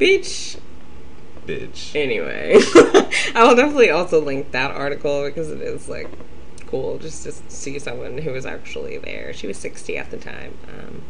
bitch. 0.00 0.58
bitch. 1.46 1.94
Anyway, 1.94 2.54
I 3.34 3.44
will 3.46 3.54
definitely 3.54 3.90
also 3.90 4.20
link 4.20 4.50
that 4.52 4.72
article 4.72 5.24
because 5.26 5.50
it 5.50 5.60
is 5.60 5.88
like 5.88 6.08
cool 6.66 6.98
just 6.98 7.22
to 7.24 7.32
see 7.48 7.78
someone 7.78 8.18
who 8.18 8.32
was 8.32 8.44
actually 8.46 8.98
there. 8.98 9.32
She 9.32 9.46
was 9.46 9.56
60 9.58 9.96
at 9.98 10.10
the 10.10 10.16
time. 10.16 10.54
Um, 10.66 11.02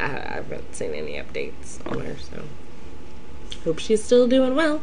I, 0.00 0.08
haven't 0.08 0.74
seen 0.74 0.92
any 0.94 1.14
updates 1.14 1.84
on 1.90 2.00
her, 2.00 2.16
so 2.18 2.42
hope 3.64 3.78
she's 3.78 4.02
still 4.02 4.26
doing 4.26 4.54
well. 4.54 4.82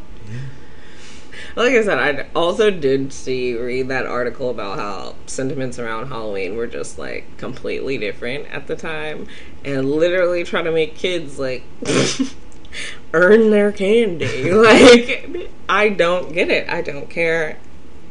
Like 1.56 1.74
I 1.74 1.82
said, 1.82 1.98
I 1.98 2.26
also 2.34 2.70
did 2.70 3.12
see 3.12 3.56
read 3.56 3.88
that 3.88 4.06
article 4.06 4.50
about 4.50 4.78
how 4.78 5.14
sentiments 5.26 5.78
around 5.78 6.08
Halloween 6.08 6.56
were 6.56 6.66
just 6.66 6.98
like 6.98 7.24
completely 7.38 7.96
different 7.98 8.46
at 8.46 8.66
the 8.66 8.76
time, 8.76 9.26
and 9.64 9.90
literally 9.90 10.42
trying 10.44 10.64
to 10.64 10.72
make 10.72 10.96
kids 10.96 11.38
like 11.38 11.62
earn 13.12 13.50
their 13.50 13.72
candy. 13.72 14.50
Like 14.64 15.50
I 15.68 15.88
don't 15.90 16.32
get 16.32 16.50
it. 16.50 16.68
I 16.68 16.82
don't 16.82 17.08
care. 17.08 17.58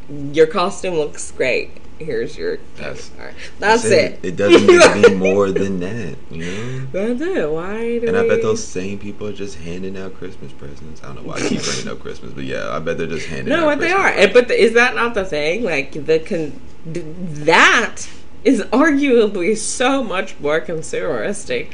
Your 0.09 0.47
costume 0.47 0.95
looks 0.95 1.31
great. 1.31 1.71
Here's 1.99 2.37
your 2.37 2.57
That's- 2.77 3.09
candy 3.09 3.23
bar. 3.23 3.31
That's, 3.59 3.85
it. 3.85 4.19
It 4.23 4.35
doesn't 4.35 4.67
need 4.67 4.81
to 4.81 5.09
be 5.09 5.15
more 5.33 5.51
than 5.51 5.79
that, 5.79 6.15
you 6.31 6.45
know. 6.45 6.85
That's 6.91 7.21
it. 7.21 7.49
Why 7.51 7.99
do 7.99 8.07
And 8.07 8.17
I 8.17 8.27
bet 8.27 8.41
those 8.41 8.63
same 8.63 8.99
people 8.99 9.27
are 9.27 9.33
just 9.33 9.57
handing 9.57 9.97
out 9.97 10.15
Christmas 10.15 10.51
presents. 10.51 11.01
I 11.03 11.07
don't 11.07 11.17
know 11.17 11.21
why 11.23 11.35
I 11.35 11.41
keep 11.47 11.61
bringing 11.63 11.87
up 11.87 11.99
Christmas, 11.99 12.33
but 12.33 12.43
yeah, 12.43 12.69
I 12.75 12.79
bet 12.79 12.97
they're 12.97 13.07
just 13.07 13.27
handing. 13.27 13.49
No, 13.49 13.61
out 13.61 13.65
what 13.65 13.79
they 13.79 13.87
Christmas 13.91 14.05
are. 14.05 14.13
presents. 14.13 14.33
But 14.33 14.47
the, 14.49 14.61
is 14.61 14.73
that 14.73 14.95
not 14.95 15.13
the 15.13 15.25
thing? 15.25 15.63
Like 15.63 15.91
the 16.05 16.19
con- 16.19 16.59
th- 16.93 17.05
that 17.45 18.07
is 18.43 18.61
arguably 18.63 19.55
so 19.57 20.03
much 20.03 20.37
more 20.39 20.59
consumeristic 20.59 21.69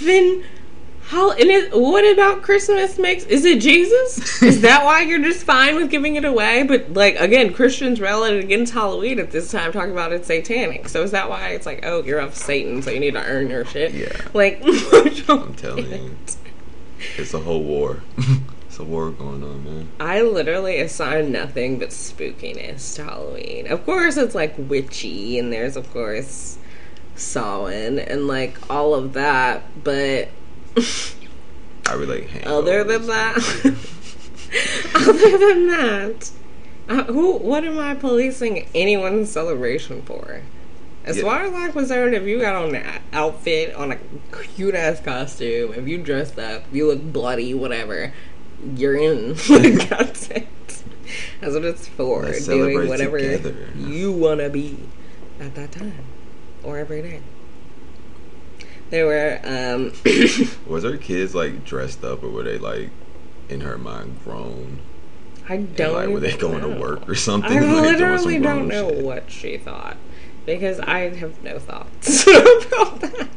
than 0.00 0.44
how. 1.08 1.32
And 1.32 1.50
it, 1.50 1.74
what 1.74 2.04
about 2.12 2.42
Christmas 2.42 2.98
makes? 2.98 3.24
Is 3.24 3.44
it 3.44 3.60
Jesus? 3.60 4.42
is 4.42 4.60
that 4.62 4.84
why 4.84 5.02
you're 5.02 5.22
just 5.22 5.44
fine 5.44 5.76
with 5.76 5.90
giving 5.90 6.16
it 6.16 6.24
away? 6.24 6.62
But 6.62 6.92
like 6.92 7.16
again, 7.18 7.52
Christians 7.52 8.00
rallied 8.00 8.44
against 8.44 8.74
Halloween 8.74 9.18
at 9.18 9.30
this 9.30 9.50
time, 9.50 9.72
talking 9.72 9.92
about 9.92 10.12
it's 10.12 10.26
satanic. 10.26 10.88
So 10.88 11.02
is 11.02 11.10
that 11.12 11.30
why 11.30 11.48
it's 11.50 11.66
like, 11.66 11.84
oh, 11.84 12.02
you're 12.02 12.18
of 12.18 12.34
Satan, 12.34 12.82
so 12.82 12.90
you 12.90 13.00
need 13.00 13.14
to 13.14 13.24
earn 13.24 13.48
your 13.48 13.64
shit? 13.64 13.92
Yeah. 13.92 14.16
Like 14.34 14.62
I'm 15.28 15.54
telling 15.54 15.90
you, 15.90 16.16
it's 17.16 17.34
a 17.34 17.40
whole 17.40 17.62
war. 17.62 18.02
it's 18.66 18.78
a 18.78 18.84
war 18.84 19.10
going 19.10 19.42
on, 19.42 19.64
man. 19.64 19.88
I 19.98 20.20
literally 20.20 20.78
assign 20.78 21.32
nothing 21.32 21.78
but 21.78 21.88
spookiness 21.88 22.94
to 22.96 23.04
Halloween. 23.04 23.66
Of 23.66 23.84
course, 23.86 24.16
it's 24.18 24.34
like 24.34 24.54
witchy, 24.58 25.38
and 25.38 25.52
there's 25.52 25.76
of 25.76 25.90
course 25.92 26.58
Samhain 27.14 27.98
and 27.98 28.26
like 28.28 28.70
all 28.70 28.94
of 28.94 29.14
that. 29.14 29.62
But 29.82 30.28
I 31.86 31.94
relate. 31.94 32.28
other 32.46 32.84
than 32.84 33.06
that, 33.06 33.36
other 34.94 35.38
than 35.38 35.68
that, 35.68 36.30
uh, 36.88 37.04
who? 37.04 37.32
What 37.38 37.64
am 37.64 37.78
I 37.78 37.94
policing 37.94 38.68
anyone's 38.74 39.30
celebration 39.30 40.02
for? 40.02 40.42
As 41.04 41.16
Yeah. 41.16 41.22
far 41.22 41.42
as 41.44 41.52
I'm 41.54 41.72
concerned, 41.72 42.14
if 42.14 42.24
you 42.24 42.38
got 42.40 42.54
on 42.54 42.74
an 42.74 43.00
outfit, 43.12 43.74
on 43.74 43.92
a 43.92 43.98
cute 44.56 44.74
ass 44.74 45.00
costume, 45.00 45.72
if 45.74 45.88
you 45.88 45.98
dressed 45.98 46.38
up, 46.38 46.64
you 46.70 46.86
look 46.88 47.02
bloody, 47.02 47.54
whatever, 47.54 48.12
you're 48.76 48.96
in. 48.96 49.34
That's 49.88 50.28
it. 50.28 50.46
That's 51.40 51.54
what 51.54 51.64
it's 51.64 51.88
for. 51.88 52.24
Let's 52.24 52.44
doing 52.46 52.86
whatever 52.88 53.18
together. 53.18 53.54
you 53.76 54.12
want 54.12 54.40
to 54.40 54.50
be 54.50 54.76
at 55.40 55.54
that 55.54 55.72
time 55.72 56.04
or 56.62 56.76
every 56.76 57.00
day. 57.00 57.20
There 58.90 59.06
were, 59.06 59.40
um, 59.44 59.92
Was 60.66 60.84
her 60.84 60.96
kids 60.96 61.34
like 61.34 61.64
dressed 61.64 62.02
up, 62.04 62.22
or 62.22 62.30
were 62.30 62.42
they 62.42 62.58
like 62.58 62.90
in 63.48 63.60
her 63.60 63.76
mind 63.78 64.18
grown? 64.24 64.80
I 65.48 65.58
don't. 65.58 65.94
like, 65.94 66.08
were 66.08 66.20
they 66.20 66.36
going 66.36 66.60
to 66.62 66.80
work 66.80 67.08
or 67.08 67.14
something? 67.14 67.50
I 67.52 67.60
Like, 67.60 67.62
some 67.64 67.82
literally 67.82 68.38
don't 68.38 68.68
know 68.68 68.90
shit. 68.90 69.04
what 69.04 69.30
she 69.30 69.56
thought 69.56 69.96
because 70.46 70.80
I 70.80 71.00
have 71.10 71.42
no 71.42 71.58
thoughts 71.58 72.22
about 72.26 73.00
that. 73.00 73.28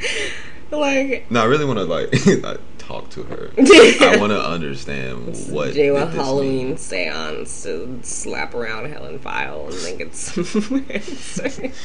like, 0.70 1.30
No, 1.30 1.40
I 1.42 1.44
really 1.44 1.64
want 1.64 1.78
to 1.78 1.84
like, 1.84 2.60
talk 2.78 3.08
to 3.10 3.22
her. 3.24 3.50
I 3.58 4.16
want 4.18 4.32
to 4.32 4.42
understand 4.42 5.36
what 5.50 5.72
do 5.74 5.96
a 5.96 6.06
Halloween 6.06 6.68
mean. 6.68 6.76
seance 6.76 7.62
to 7.64 8.00
slap 8.02 8.54
around 8.54 8.90
Helen 8.90 9.18
Pfeil 9.18 9.64
and 9.64 9.72
then 9.72 9.80
think 9.80 10.00
it's 10.00 11.80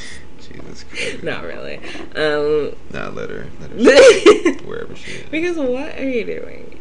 Jesus 0.66 0.84
Christ! 0.84 1.22
not 1.22 1.44
really. 1.44 1.78
Um, 2.14 2.74
Nah, 2.92 3.08
let 3.10 3.30
her, 3.30 3.46
let 3.60 3.70
her 3.70 4.52
wherever 4.66 4.94
she 4.94 5.12
is. 5.12 5.28
because 5.30 5.56
what 5.56 5.96
are 5.98 6.08
you 6.08 6.24
doing? 6.24 6.74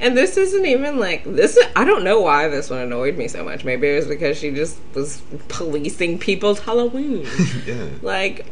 And 0.00 0.18
this 0.18 0.36
isn't 0.36 0.66
even 0.66 0.98
like 0.98 1.22
this. 1.24 1.56
I 1.76 1.84
don't 1.84 2.02
know 2.02 2.20
why 2.22 2.48
this 2.48 2.70
one 2.70 2.80
annoyed 2.80 3.16
me 3.16 3.28
so 3.28 3.44
much. 3.44 3.64
Maybe 3.64 3.88
it 3.88 3.94
was 3.94 4.08
because 4.08 4.36
she 4.36 4.50
just 4.50 4.78
was 4.94 5.22
policing 5.46 6.18
people's 6.18 6.58
Halloween. 6.58 7.24
yeah. 7.66 7.86
like 8.02 8.46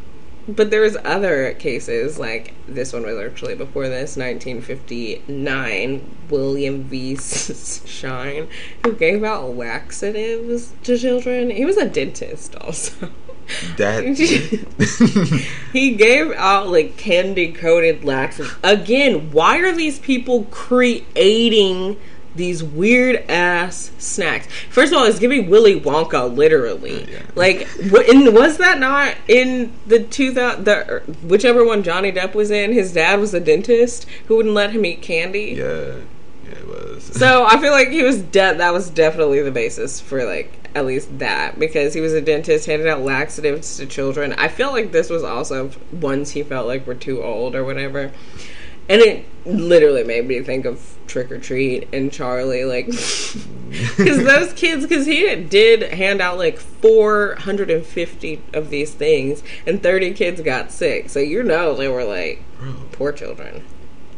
but 0.47 0.71
there 0.71 0.81
was 0.81 0.97
other 1.03 1.53
cases 1.53 2.17
like 2.17 2.53
this 2.67 2.93
one 2.93 3.03
was 3.03 3.17
actually 3.17 3.55
before 3.55 3.87
this 3.87 4.17
1959 4.17 6.17
william 6.29 6.83
v 6.83 7.15
Shyne 7.15 8.47
who 8.83 8.93
gave 8.93 9.23
out 9.23 9.55
laxatives 9.55 10.73
to 10.83 10.97
children 10.97 11.51
he 11.51 11.63
was 11.63 11.77
a 11.77 11.87
dentist 11.87 12.55
also 12.55 13.11
That. 13.77 14.03
he 15.73 15.95
gave 15.95 16.31
out 16.33 16.69
like 16.69 16.97
candy 16.97 17.51
coated 17.51 18.03
laxatives 18.03 18.55
again 18.63 19.31
why 19.31 19.59
are 19.59 19.73
these 19.73 19.99
people 19.99 20.45
creating 20.45 21.97
these 22.35 22.63
weird 22.63 23.17
ass 23.29 23.91
snacks. 23.97 24.47
First 24.69 24.93
of 24.93 24.99
all, 24.99 25.05
it's 25.05 25.19
giving 25.19 25.49
Willy 25.49 25.79
Wonka 25.79 26.33
literally. 26.33 27.11
Yeah. 27.11 27.21
Like, 27.35 27.67
w- 27.89 28.09
in, 28.09 28.33
was 28.33 28.57
that 28.57 28.79
not 28.79 29.15
in 29.27 29.73
the 29.85 30.03
two 30.03 30.33
thousand 30.33 30.65
the 30.65 30.89
er, 30.89 31.03
whichever 31.23 31.65
one 31.65 31.83
Johnny 31.83 32.11
Depp 32.11 32.33
was 32.33 32.51
in? 32.51 32.71
His 32.71 32.93
dad 32.93 33.19
was 33.19 33.33
a 33.33 33.39
dentist 33.39 34.05
who 34.27 34.37
wouldn't 34.37 34.55
let 34.55 34.71
him 34.71 34.85
eat 34.85 35.01
candy. 35.01 35.55
yeah, 35.57 35.95
it 36.51 36.67
was. 36.67 37.03
So 37.03 37.45
I 37.45 37.59
feel 37.59 37.71
like 37.71 37.89
he 37.89 38.03
was 38.03 38.21
de- 38.21 38.55
that 38.57 38.73
was 38.73 38.89
definitely 38.89 39.41
the 39.41 39.51
basis 39.51 39.99
for 39.99 40.23
like 40.23 40.51
at 40.73 40.85
least 40.85 41.19
that 41.19 41.59
because 41.59 41.93
he 41.93 42.01
was 42.01 42.13
a 42.13 42.21
dentist, 42.21 42.65
handed 42.65 42.87
out 42.87 43.01
laxatives 43.01 43.77
to 43.77 43.85
children. 43.85 44.33
I 44.33 44.47
feel 44.47 44.71
like 44.71 44.91
this 44.91 45.09
was 45.09 45.23
also 45.23 45.71
ones 45.91 46.31
he 46.31 46.43
felt 46.43 46.67
like 46.67 46.87
were 46.87 46.95
too 46.95 47.21
old 47.23 47.55
or 47.55 47.63
whatever. 47.63 48.11
And 48.89 49.01
it 49.01 49.25
literally 49.45 50.03
made 50.03 50.27
me 50.27 50.41
think 50.41 50.65
of 50.65 50.97
Trick 51.07 51.31
or 51.31 51.39
Treat 51.39 51.87
and 51.93 52.11
Charlie, 52.11 52.65
like, 52.65 52.85
because 52.87 54.23
those 54.23 54.53
kids, 54.57 54.85
because 54.85 55.05
he 55.05 55.33
did 55.35 55.93
hand 55.93 56.21
out 56.21 56.37
like 56.37 56.57
450 56.57 58.41
of 58.53 58.69
these 58.69 58.93
things, 58.93 59.43
and 59.65 59.81
30 59.81 60.13
kids 60.13 60.41
got 60.41 60.71
sick. 60.71 61.09
So 61.09 61.19
you 61.19 61.43
know 61.43 61.75
they 61.75 61.87
were 61.87 62.03
like 62.03 62.43
Bro, 62.59 62.73
poor 62.91 63.11
children. 63.11 63.63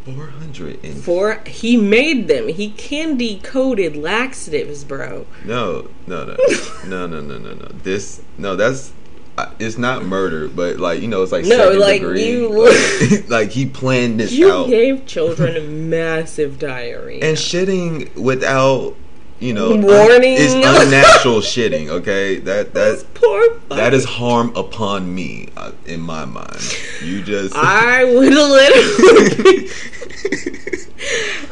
Four 0.05 0.27
hundred 0.27 0.83
and 0.83 0.95
For 1.03 1.41
he 1.45 1.77
made 1.77 2.27
them. 2.27 2.47
He 2.49 2.71
candy 2.71 3.39
coated 3.43 3.95
laxatives, 3.95 4.83
bro. 4.83 5.25
no, 5.45 5.89
no, 6.07 6.25
no, 6.25 6.35
no, 6.87 7.07
no, 7.07 7.21
no, 7.21 7.37
no, 7.37 7.53
no. 7.53 7.67
This 7.83 8.21
no, 8.37 8.55
that's. 8.55 8.91
uh, 9.37 9.49
It's 9.59 9.77
not 9.77 10.03
murder, 10.05 10.47
but 10.47 10.77
like 10.79 11.01
you 11.01 11.07
know, 11.07 11.23
it's 11.23 11.31
like 11.31 11.45
No, 11.45 11.57
second 11.57 11.79
like, 11.79 12.01
degree. 12.01 12.31
you- 12.31 12.49
like, 13.19 13.29
like 13.29 13.49
he 13.51 13.65
planned 13.65 14.19
this 14.19 14.31
You 14.31 14.51
out 14.51 14.67
gave 14.67 15.05
children 15.05 15.89
massive 15.89 16.59
diarrhea. 16.59 17.23
and 17.25 17.37
shitting 17.37 18.13
without, 18.15 18.95
you 19.43 19.53
know, 19.53 19.75
Warning. 19.75 20.35
It's 20.37 20.53
unnatural 20.53 21.41
shitting. 21.41 21.89
Okay, 21.89 22.39
that 22.39 22.73
that 22.73 23.05
poor 23.13 23.59
that 23.69 23.93
is 23.93 24.05
harm 24.05 24.55
upon 24.55 25.13
me 25.13 25.49
uh, 25.57 25.73
in 25.85 25.99
my 25.99 26.23
mind. 26.23 26.61
You 27.03 27.21
just 27.21 27.53
I 27.53 28.05
would 28.05 28.33
literally 28.33 29.69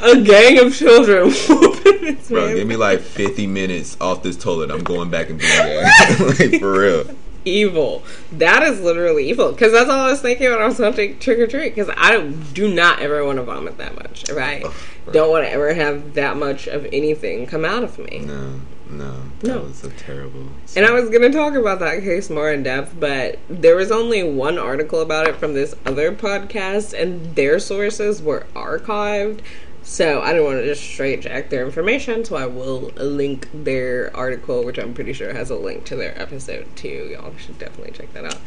a 0.22 0.22
gang 0.24 0.66
of 0.66 0.74
children 0.74 1.34
bro, 2.30 2.56
give 2.56 2.68
me 2.68 2.78
like 2.78 3.02
fifty 3.02 3.46
minutes 3.46 3.98
off 4.00 4.24
this 4.24 4.38
toilet. 4.38 4.72
I'm 4.72 4.84
going 4.84 5.10
back 5.10 5.30
and 5.30 5.38
doing 5.38 5.52
that. 5.52 6.36
like 6.40 6.62
for 6.62 6.80
real. 6.80 7.16
Evil. 7.46 8.04
That 8.32 8.64
is 8.64 8.82
literally 8.82 9.30
evil. 9.30 9.52
Because 9.52 9.72
that's 9.72 9.90
all 9.90 10.00
I 10.00 10.12
was 10.12 10.22
thinking 10.22 10.50
when 10.50 10.60
I 10.60 10.66
was 10.66 10.78
to 10.78 11.14
trick 11.16 11.40
or 11.40 11.48
treat. 11.48 11.76
Because 11.76 11.94
I 11.98 12.12
don't- 12.12 12.54
do 12.54 12.74
not 12.74 13.02
ever 13.02 13.24
want 13.26 13.38
to 13.38 13.44
vomit 13.44 13.78
that 13.78 13.96
much. 13.96 14.30
Right? 14.32 14.66
Don't 15.12 15.30
want 15.30 15.46
to 15.46 15.52
ever 15.52 15.74
have 15.74 16.14
that 16.14 16.38
much 16.38 16.68
of 16.68 16.86
anything 16.94 17.48
come 17.48 17.66
out 17.66 17.84
of 17.84 17.98
me. 17.98 18.24
No, 18.26 18.62
no, 18.90 19.14
that 19.40 19.48
No. 19.48 19.60
was 19.62 19.84
a 19.84 19.90
terrible. 19.90 20.44
And 20.76 20.86
I 20.86 20.92
was 20.92 21.10
going 21.10 21.24
to 21.24 21.32
talk 21.32 21.56
about 21.56 21.80
that 21.80 22.02
case 22.04 22.30
more 22.30 22.52
in 22.52 22.64
depth, 22.64 22.94
but 23.00 23.40
there 23.50 23.76
was 23.76 23.92
only 23.92 24.22
one 24.24 24.58
article 24.60 25.02
about 25.02 25.28
it 25.28 25.38
from 25.38 25.54
this 25.54 25.76
other 25.86 26.12
podcast, 26.12 26.94
and 26.94 27.36
their 27.36 27.58
sources 27.60 28.22
were 28.22 28.46
archived. 28.56 29.40
So 29.84 30.22
I 30.22 30.32
didn't 30.32 30.46
want 30.46 30.60
to 30.60 30.66
just 30.66 30.84
straight 30.84 31.22
jack 31.22 31.50
their 31.50 31.66
information, 31.66 32.24
so 32.24 32.36
I 32.36 32.46
will 32.46 32.92
link 32.96 33.50
their 33.54 34.16
article, 34.16 34.64
which 34.64 34.78
I'm 34.78 34.94
pretty 34.94 35.14
sure 35.14 35.34
has 35.34 35.50
a 35.50 35.56
link 35.56 35.86
to 35.86 35.96
their 35.96 36.20
episode 36.22 36.68
too. 36.76 37.10
Y'all 37.12 37.34
should 37.38 37.58
definitely 37.58 37.92
check 37.92 38.14
that 38.14 38.26
out. 38.26 38.38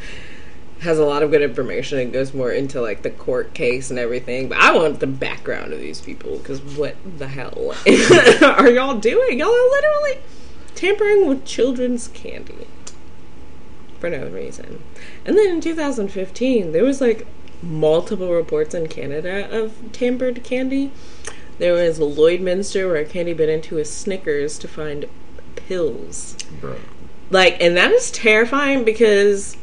Has 0.79 0.97
a 0.97 1.05
lot 1.05 1.23
of 1.23 1.31
good 1.31 1.41
information. 1.41 1.99
It 1.99 2.11
goes 2.11 2.33
more 2.33 2.51
into 2.51 2.81
like 2.81 3.01
the 3.01 3.09
court 3.09 3.53
case 3.53 3.89
and 3.89 3.99
everything. 3.99 4.49
But 4.49 4.59
I 4.59 4.75
want 4.75 4.99
the 4.99 5.07
background 5.07 5.73
of 5.73 5.79
these 5.79 6.01
people 6.01 6.37
because 6.37 6.61
what 6.61 6.95
the 7.17 7.27
hell 7.27 7.73
are 8.43 8.69
y'all 8.69 8.97
doing? 8.97 9.39
Y'all 9.39 9.49
are 9.49 9.71
literally 9.71 10.21
tampering 10.75 11.27
with 11.27 11.45
children's 11.45 12.07
candy 12.09 12.67
for 13.99 14.09
no 14.09 14.27
reason. 14.27 14.83
And 15.25 15.37
then 15.37 15.47
in 15.47 15.61
2015, 15.61 16.71
there 16.71 16.83
was 16.83 17.01
like 17.01 17.25
multiple 17.61 18.31
reports 18.31 18.75
in 18.75 18.87
Canada 18.87 19.49
of 19.49 19.91
tampered 19.91 20.43
candy. 20.43 20.91
There 21.57 21.73
was 21.73 21.99
Lloydminster 21.99 22.87
where 22.87 22.97
a 22.97 23.05
candy 23.05 23.33
bit 23.33 23.49
into 23.49 23.77
a 23.77 23.85
Snickers 23.85 24.57
to 24.59 24.67
find 24.67 25.05
pills. 25.55 26.35
bro. 26.59 26.75
Like, 27.29 27.57
and 27.61 27.75
that 27.77 27.91
is 27.91 28.11
terrifying 28.11 28.83
because 28.83 29.57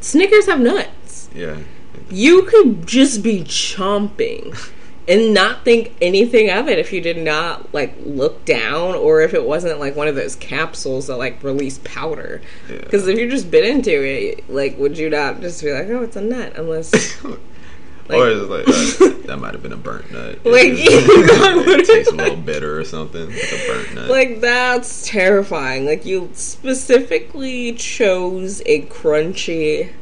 Snickers 0.00 0.46
have 0.46 0.60
nuts. 0.60 1.28
Yeah, 1.34 1.58
You 2.10 2.42
could 2.42 2.86
just 2.86 3.22
be 3.22 3.44
chomping 3.44 4.56
and 5.08 5.32
not 5.32 5.64
think 5.64 5.94
anything 6.00 6.50
of 6.50 6.68
it 6.68 6.78
if 6.78 6.92
you 6.92 7.00
did 7.00 7.16
not 7.18 7.72
like 7.72 7.94
look 8.04 8.44
down 8.44 8.94
or 8.94 9.22
if 9.22 9.32
it 9.34 9.44
wasn't 9.44 9.78
like 9.80 9.96
one 9.96 10.08
of 10.08 10.14
those 10.14 10.36
capsules 10.36 11.06
that 11.06 11.16
like 11.16 11.42
release 11.42 11.78
powder. 11.84 12.40
Yeah. 12.68 12.78
Because 12.78 13.06
if 13.08 13.18
you 13.18 13.30
just 13.30 13.50
bit 13.50 13.64
into 13.64 13.90
it, 13.90 14.48
like, 14.50 14.78
would 14.78 14.98
you 14.98 15.08
not 15.10 15.40
just 15.40 15.62
be 15.62 15.72
like, 15.72 15.88
"Oh, 15.88 16.02
it's 16.02 16.16
a 16.16 16.20
nut"? 16.20 16.52
Unless, 16.56 16.92
or 18.14 18.30
it's 18.30 18.48
like 18.48 18.68
uh, 18.68 19.22
that 19.26 19.38
might 19.38 19.54
have 19.54 19.62
been 19.62 19.72
a 19.72 19.76
burnt 19.76 20.10
nut. 20.10 20.44
Like, 20.44 20.68
you 20.68 20.76
know, 21.26 21.62
it 21.66 21.86
tastes 21.86 22.12
a 22.12 22.16
little 22.16 22.36
bitter 22.36 22.78
or 22.78 22.84
something. 22.84 23.28
It's 23.30 23.52
a 23.52 23.66
burnt 23.66 23.94
nut. 23.94 24.10
like 24.10 24.40
that's 24.40 25.06
terrifying. 25.06 25.86
Like, 25.86 26.04
you 26.04 26.30
specifically 26.34 27.72
chose 27.74 28.62
a 28.66 28.82
crunchy 28.86 29.92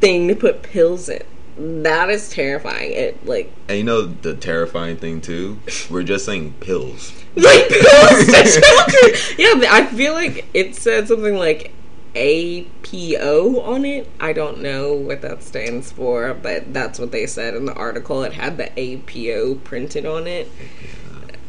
thing 0.00 0.28
to 0.28 0.34
put 0.34 0.62
pills 0.62 1.08
in. 1.08 1.22
That 1.58 2.10
is 2.10 2.28
terrifying. 2.28 2.92
It 2.92 3.24
like 3.26 3.50
and 3.68 3.78
you 3.78 3.84
know 3.84 4.02
the 4.06 4.34
terrifying 4.34 4.98
thing 4.98 5.22
too? 5.22 5.58
We're 5.88 6.02
just 6.02 6.26
saying 6.26 6.54
pills. 6.60 7.14
like 7.34 7.68
pills 7.68 8.26
to 8.26 8.60
children. 8.60 9.20
Yeah, 9.38 9.72
I 9.72 9.86
feel 9.86 10.12
like 10.12 10.44
it 10.52 10.76
said 10.76 11.08
something 11.08 11.36
like 11.36 11.72
APO 12.16 13.60
on 13.60 13.84
it. 13.84 14.08
I 14.18 14.32
don't 14.32 14.62
know 14.62 14.94
what 14.94 15.22
that 15.22 15.42
stands 15.42 15.92
for, 15.92 16.32
but 16.34 16.72
that's 16.72 16.98
what 16.98 17.12
they 17.12 17.26
said 17.26 17.54
in 17.54 17.66
the 17.66 17.74
article. 17.74 18.22
It 18.22 18.32
had 18.32 18.56
the 18.56 18.70
APO 18.78 19.56
printed 19.56 20.06
on 20.06 20.26
it. 20.26 20.50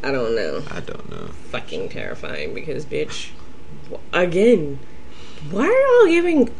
I 0.02 0.12
don't 0.12 0.36
know. 0.36 0.62
I 0.70 0.80
don't 0.80 1.10
know. 1.10 1.28
Fucking 1.50 1.88
terrifying 1.88 2.54
because, 2.54 2.84
bitch, 2.84 3.30
again, 4.12 4.78
why 5.50 5.64
are 5.64 6.04
y'all 6.06 6.12
giving 6.12 6.54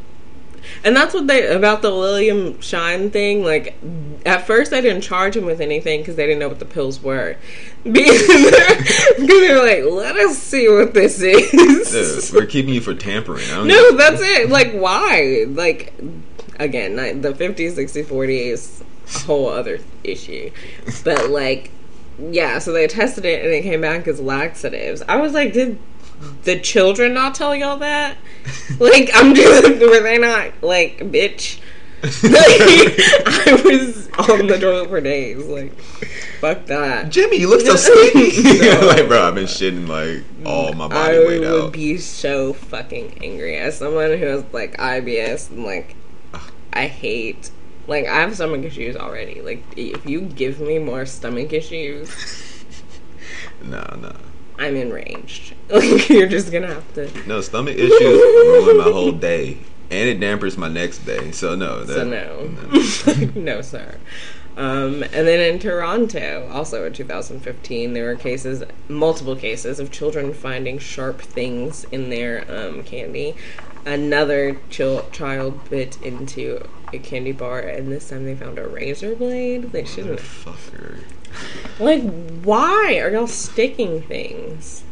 and 0.84 0.96
that's 0.96 1.14
what 1.14 1.26
they 1.26 1.46
about 1.48 1.82
the 1.82 1.90
William 1.90 2.60
Shyne 2.60 3.10
thing. 3.10 3.44
Like, 3.44 3.76
at 4.26 4.46
first, 4.46 4.70
they 4.70 4.80
didn't 4.80 5.02
charge 5.02 5.36
him 5.36 5.44
with 5.44 5.60
anything 5.60 6.00
because 6.00 6.16
they 6.16 6.26
didn't 6.26 6.40
know 6.40 6.48
what 6.48 6.58
the 6.58 6.64
pills 6.64 7.02
were. 7.02 7.36
Because 7.84 8.26
they're 9.18 9.62
like, 9.62 9.92
let 9.92 10.16
us 10.16 10.36
see 10.36 10.68
what 10.68 10.92
this 10.94 11.20
is. 11.22 11.50
Dude, 11.90 12.34
we're 12.34 12.46
keeping 12.46 12.74
you 12.74 12.80
for 12.80 12.92
tampering. 12.92 13.44
I 13.50 13.54
don't 13.56 13.66
no, 13.68 13.90
give- 13.90 13.98
that's 13.98 14.20
it. 14.20 14.50
Like, 14.50 14.72
why? 14.72 15.46
Like, 15.48 15.94
again, 16.58 17.20
the 17.22 17.34
50, 17.34 17.70
60, 17.70 18.02
40 18.02 18.38
is 18.40 18.82
a 19.14 19.18
whole 19.20 19.48
other 19.48 19.78
issue. 20.04 20.50
But, 21.04 21.30
like, 21.30 21.70
yeah, 22.18 22.58
so 22.58 22.72
they 22.72 22.86
tested 22.88 23.24
it 23.24 23.44
and 23.44 23.52
it 23.54 23.62
came 23.62 23.80
back 23.80 24.06
as 24.08 24.20
laxatives. 24.20 25.02
I 25.08 25.16
was 25.16 25.32
like, 25.32 25.52
did 25.52 25.78
the 26.44 26.58
children 26.58 27.14
not 27.14 27.34
tell 27.34 27.54
y'all 27.54 27.78
that? 27.78 28.16
Like, 28.78 29.10
I'm 29.14 29.34
just, 29.34 29.80
were 29.80 30.00
they 30.00 30.18
not, 30.18 30.62
like, 30.62 30.98
bitch? 30.98 31.60
Like, 32.00 33.26
I 33.26 33.60
was 33.64 34.08
on 34.30 34.46
the 34.46 34.56
toilet 34.56 34.88
for 34.88 35.00
days. 35.00 35.44
Like, 35.44 35.76
fuck 36.40 36.66
that. 36.66 37.08
Jimmy, 37.10 37.38
you 37.38 37.50
look 37.50 37.60
so 37.62 37.74
skinny. 37.74 38.40
like, 38.86 39.08
bro, 39.08 39.26
I've 39.26 39.34
been 39.34 39.46
shitting 39.46 39.88
like 39.88 40.22
all 40.46 40.72
my 40.74 40.86
body 40.86 41.16
I 41.16 41.20
weight 41.26 41.44
out. 41.44 41.50
I 41.50 41.64
would 41.64 41.72
be 41.72 41.98
so 41.98 42.52
fucking 42.52 43.18
angry 43.24 43.56
as 43.56 43.78
someone 43.78 44.16
who 44.16 44.26
has 44.26 44.44
like 44.52 44.76
IBS 44.76 45.50
and 45.50 45.64
like 45.64 45.96
I 46.72 46.86
hate 46.86 47.50
like 47.88 48.06
I 48.06 48.20
have 48.20 48.34
stomach 48.36 48.62
issues 48.62 48.94
already. 48.94 49.42
Like 49.42 49.64
if 49.76 50.06
you 50.06 50.20
give 50.20 50.60
me 50.60 50.78
more 50.78 51.04
stomach 51.04 51.52
issues, 51.52 52.14
No, 53.62 53.84
no, 54.00 54.14
I'm 54.58 54.76
enraged. 54.76 55.54
Like 55.70 56.08
you're 56.08 56.26
just 56.28 56.50
gonna 56.50 56.68
have 56.68 56.94
to. 56.94 57.28
no. 57.28 57.42
Stomach 57.42 57.76
issues 57.76 58.00
ruin 58.00 58.78
my 58.78 58.84
whole 58.84 59.12
day, 59.12 59.58
and 59.90 60.08
it 60.08 60.18
dampers 60.18 60.56
my 60.56 60.68
next 60.68 61.00
day. 61.00 61.30
So 61.30 61.54
no, 61.54 61.84
that, 61.84 61.94
So 61.94 62.04
no, 62.04 63.30
no, 63.40 63.60
sir. 63.60 63.96
Um, 64.56 65.02
and 65.04 65.28
then 65.28 65.40
in 65.40 65.58
Toronto, 65.60 66.48
also 66.52 66.84
in 66.86 66.92
2015, 66.94 67.92
there 67.92 68.06
were 68.06 68.16
cases, 68.16 68.64
multiple 68.88 69.36
cases 69.36 69.78
of 69.78 69.92
children 69.92 70.32
finding 70.34 70.78
sharp 70.78 71.20
things 71.20 71.84
in 71.92 72.10
their 72.10 72.44
um, 72.50 72.82
candy. 72.82 73.36
Another 73.86 74.58
chil- 74.68 75.08
child 75.12 75.68
bit 75.70 76.00
into 76.02 76.66
a 76.92 76.98
candy 76.98 77.32
bar, 77.32 77.60
and 77.60 77.92
this 77.92 78.08
time 78.08 78.24
they 78.24 78.34
found 78.34 78.58
a 78.58 78.66
razor 78.66 79.14
blade. 79.14 79.70
They 79.72 79.84
shouldn't. 79.84 80.18
Like, 81.78 82.02
why 82.42 82.98
are 83.00 83.10
y'all 83.10 83.26
sticking 83.26 84.02
things 84.02 84.82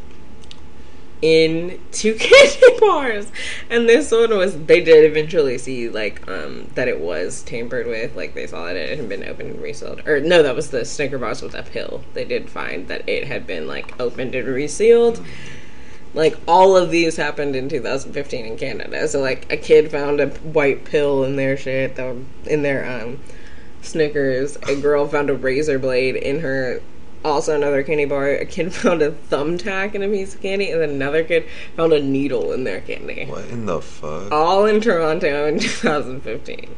in 1.21 1.81
two 1.91 2.15
candy 2.19 2.79
bars? 2.79 3.33
And 3.71 3.89
this 3.89 4.13
one 4.13 4.31
was, 4.37 4.57
they 4.67 4.83
did 4.83 5.05
eventually 5.05 5.59
see, 5.59 5.89
like, 5.89 6.27
um, 6.29 6.71
that 6.75 6.87
it 6.87 7.01
was 7.01 7.43
tampered 7.43 7.87
with. 7.87 8.15
Like, 8.15 8.35
they 8.35 8.47
saw 8.47 8.67
that 8.67 8.77
it 8.77 8.99
had 8.99 9.09
been 9.09 9.25
opened 9.25 9.51
and 9.51 9.63
resealed. 9.63 10.07
Or, 10.07 10.21
no, 10.21 10.43
that 10.43 10.55
was 10.55 10.71
the 10.71 10.85
Snicker 10.85 11.19
bars 11.19 11.43
with 11.43 11.55
a 11.55 11.65
pill. 11.65 12.05
They 12.15 12.25
did 12.25 12.49
find 12.49 12.87
that 12.89 13.09
it 13.09 13.27
had 13.27 13.47
been, 13.47 13.67
like, 13.67 13.99
opened 14.01 14.35
and 14.35 14.47
resealed. 14.47 15.25
Like, 16.15 16.39
all 16.47 16.77
of 16.77 16.91
these 16.91 17.17
happened 17.17 17.57
in 17.57 17.69
2015 17.69 18.47
in 18.47 18.57
Canada. 18.57 19.09
So, 19.09 19.21
like, 19.21 19.53
a 19.53 19.57
kid 19.57 19.91
found 19.91 20.21
a 20.21 20.29
white 20.29 20.85
pill 20.85 21.25
in 21.25 21.37
their 21.37 21.57
shit, 21.57 21.97
that, 21.97 22.17
in 22.47 22.63
their, 22.63 22.89
um, 22.89 23.19
Snickers. 23.87 24.57
A 24.69 24.75
girl 24.77 25.07
found 25.09 25.31
a 25.31 25.35
razor 25.35 25.79
blade 25.79 26.17
in 26.17 26.41
her. 26.41 26.81
Also, 27.25 27.55
another 27.57 27.83
candy 27.83 28.05
bar. 28.05 28.29
A 28.29 28.45
kid 28.47 28.73
found 28.75 29.03
a 29.03 29.13
thumbtack 29.13 29.95
in 29.95 30.03
a 30.03 30.09
piece 30.09 30.35
of 30.35 30.43
candy, 30.43 30.71
and 30.71 30.81
then 30.81 30.91
another 30.91 31.25
kid 31.25 31.45
found 31.77 31.93
a 31.93 32.03
needle 32.03 32.53
in 32.53 32.65
their 32.65 32.81
candy. 32.81 33.25
What 33.27 33.47
in 33.47 33.67
the 33.67 33.81
fuck? 33.81 34.31
All 34.31 34.65
in 34.67 34.81
Toronto 34.81 35.47
in 35.47 35.59
2015. 35.61 36.75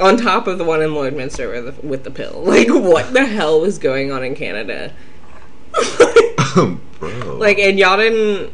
On 0.00 0.16
top 0.16 0.46
of 0.46 0.58
the 0.58 0.64
one 0.64 0.80
in 0.82 0.90
Lloydminster 0.90 1.52
with 1.64 1.76
the, 1.76 1.86
with 1.86 2.04
the 2.04 2.10
pill. 2.10 2.42
Like, 2.46 2.68
what 2.68 3.12
the 3.12 3.24
hell 3.26 3.60
was 3.60 3.78
going 3.78 4.10
on 4.10 4.24
in 4.24 4.34
Canada? 4.34 4.92
Bro. 6.54 7.36
like, 7.38 7.58
and 7.58 7.78
y'all 7.78 7.96
didn't. 7.96 8.52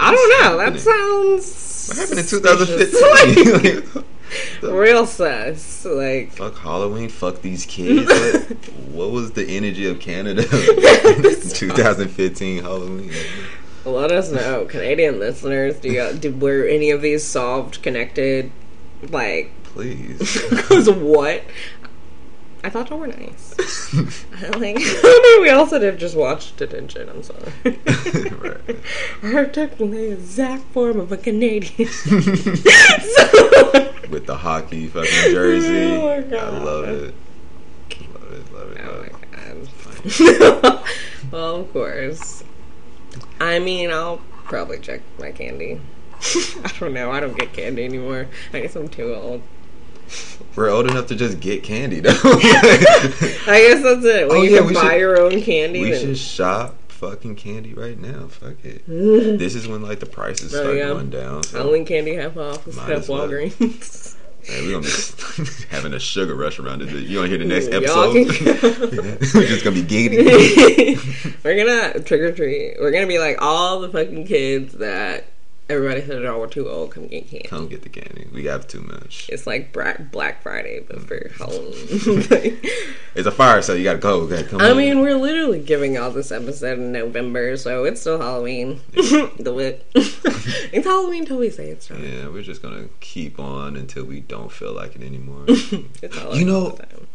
I 0.00 0.12
don't 0.12 0.42
know. 0.42 0.58
That 0.58 0.80
sounds. 0.80 1.88
what 1.88 1.98
happened 1.98 2.20
in 2.20 2.26
2015? 2.26 4.04
Real 4.62 5.06
sus. 5.06 5.84
Like, 5.84 6.32
fuck 6.32 6.56
Halloween, 6.58 7.08
fuck 7.08 7.42
these 7.42 7.66
kids. 7.66 8.06
What, 8.06 8.68
what 8.88 9.10
was 9.10 9.32
the 9.32 9.46
energy 9.46 9.88
of 9.88 10.00
Canada 10.00 10.42
in 10.42 11.50
2015 11.50 12.62
Halloween? 12.62 13.12
Let 13.84 14.12
us 14.12 14.30
know, 14.30 14.66
Canadian 14.66 15.18
listeners. 15.18 15.76
Do 15.78 15.88
you 15.88 16.12
did 16.12 16.40
were 16.42 16.64
any 16.64 16.90
of 16.90 17.00
these 17.00 17.24
solved, 17.24 17.82
connected? 17.82 18.50
Like, 19.10 19.52
Please. 19.64 20.18
because 20.50 20.90
what? 20.90 21.42
I 22.64 22.70
thought 22.70 22.90
y'all 22.90 22.98
were 22.98 23.06
nice. 23.06 23.54
I 24.34 24.48
like, 24.58 24.76
I 24.80 25.20
mean, 25.36 25.42
we 25.42 25.50
also 25.50 25.78
did 25.78 25.98
just 25.98 26.16
watched 26.16 26.56
detention. 26.56 27.08
I'm 27.08 27.22
sorry. 27.22 27.52
Right. 28.38 28.76
Her 29.20 29.46
took 29.46 29.76
the 29.78 30.12
exact 30.12 30.64
form 30.72 30.98
of 31.00 31.12
a 31.12 31.16
Canadian. 31.16 31.88
With 34.10 34.24
the 34.26 34.36
hockey 34.38 34.86
fucking 34.88 35.10
jersey. 35.32 35.84
Oh 35.94 36.06
my 36.06 36.16
I 36.16 36.20
God. 36.22 36.62
love 36.64 36.84
it. 36.88 37.14
Love 38.14 38.32
it, 38.32 38.52
love 38.54 38.72
it, 38.72 38.80
Oh 38.82 38.90
love 38.92 39.00
my 39.00 39.06
it. 40.04 40.38
god. 40.38 40.84
well, 41.30 41.56
of 41.56 41.72
course. 41.72 42.42
I 43.40 43.58
mean, 43.58 43.90
I'll 43.90 44.20
probably 44.44 44.78
check 44.78 45.00
my 45.18 45.30
candy. 45.30 45.80
I 46.20 46.72
don't 46.80 46.94
know. 46.94 47.10
I 47.12 47.20
don't 47.20 47.36
get 47.38 47.52
candy 47.52 47.84
anymore. 47.84 48.26
I 48.52 48.60
guess 48.60 48.74
I'm 48.76 48.88
too 48.88 49.14
old. 49.14 49.42
We're 50.56 50.70
old 50.70 50.90
enough 50.90 51.06
to 51.08 51.14
just 51.14 51.40
get 51.40 51.62
candy 51.62 52.00
though. 52.00 52.10
I 52.24 53.64
guess 53.68 53.82
that's 53.82 54.04
it. 54.04 54.28
When 54.28 54.38
Oh, 54.38 54.42
you 54.42 54.50
yeah, 54.50 54.58
can 54.58 54.66
we 54.66 54.74
buy 54.74 54.90
should- 54.90 54.98
your 54.98 55.20
own 55.20 55.40
candy, 55.42 55.80
we 55.82 55.90
then 55.92 56.00
should 56.00 56.18
shop 56.18 56.74
fucking 56.88 57.36
candy 57.36 57.74
right 57.74 57.98
now. 57.98 58.26
Fuck 58.26 58.64
it. 58.64 58.82
this 58.88 59.54
is 59.54 59.68
when 59.68 59.82
like 59.82 60.00
the 60.00 60.06
prices 60.06 60.52
Oh, 60.54 60.60
start 60.62 60.76
yeah. 60.76 60.88
going 60.88 61.10
down. 61.10 61.42
So 61.44 61.58
Halloween 61.58 61.84
candy 61.84 62.14
half 62.14 62.36
off. 62.36 62.64
Have 62.64 62.90
as. 62.90 63.08
Walgreens. 63.08 64.16
man, 64.48 64.64
we're 64.64 64.72
gonna 64.80 64.86
be 65.44 65.52
having 65.70 65.92
a 65.94 66.00
sugar 66.00 66.34
rush 66.34 66.58
around 66.58 66.82
it. 66.82 66.88
You 66.90 67.18
wanna 67.18 67.28
hear 67.28 67.38
the 67.38 67.44
next 67.44 67.68
episode? 67.68 68.14
we're 69.34 69.46
just 69.46 69.62
gonna 69.64 69.76
be 69.76 69.82
giggity. 69.84 71.44
We're 71.44 71.64
gonna 71.64 72.00
trick 72.02 72.20
or 72.22 72.32
treat. 72.32 72.76
We're 72.80 72.90
gonna 72.90 73.06
be 73.06 73.18
like 73.18 73.40
all 73.40 73.80
the 73.80 73.90
fucking 73.90 74.26
kids 74.26 74.74
that 74.74 75.26
everybody 75.68 76.04
said 76.04 76.24
oh 76.24 76.38
we're 76.38 76.46
too 76.46 76.68
old. 76.68 76.92
Come 76.92 77.06
get 77.08 77.28
candy. 77.28 77.48
Come 77.48 77.68
get 77.68 77.82
the 77.82 77.88
candy. 77.88 78.26
We 78.32 78.44
have 78.46 78.66
too 78.66 78.80
much. 78.80 79.28
It's 79.32 79.46
like 79.46 79.72
Black 79.72 80.42
Friday, 80.42 80.80
but 80.86 81.02
for 81.02 81.28
mm. 81.28 81.38
Halloween. 81.38 82.58
It's 83.14 83.26
a 83.26 83.32
fire, 83.32 83.62
so 83.62 83.74
you 83.74 83.82
gotta 83.82 83.98
go. 83.98 84.20
Okay, 84.20 84.44
come 84.44 84.60
I 84.60 84.70
on. 84.70 84.76
mean, 84.76 85.00
we're 85.00 85.16
literally 85.16 85.58
giving 85.58 85.98
all 85.98 86.12
this 86.12 86.30
episode 86.30 86.78
in 86.78 86.92
November, 86.92 87.56
so 87.56 87.82
it's 87.82 88.00
still 88.00 88.20
Halloween. 88.20 88.80
the 88.92 89.52
wit. 89.52 89.84
it's 89.94 90.86
Halloween 90.86 91.26
till 91.26 91.38
we 91.38 91.50
say 91.50 91.68
it's 91.68 91.90
not. 91.90 91.98
Yeah, 91.98 92.28
we're 92.28 92.42
just 92.42 92.62
gonna 92.62 92.86
keep 93.00 93.40
on 93.40 93.74
until 93.74 94.04
we 94.04 94.20
don't 94.20 94.52
feel 94.52 94.72
like 94.72 94.94
it 94.94 95.02
anymore. 95.02 95.46
It's 95.48 96.16
Halloween 96.16 96.38
You 96.38 96.44
know- 96.46 96.64
all 96.64 96.70
the 96.70 96.82
time. 96.84 97.08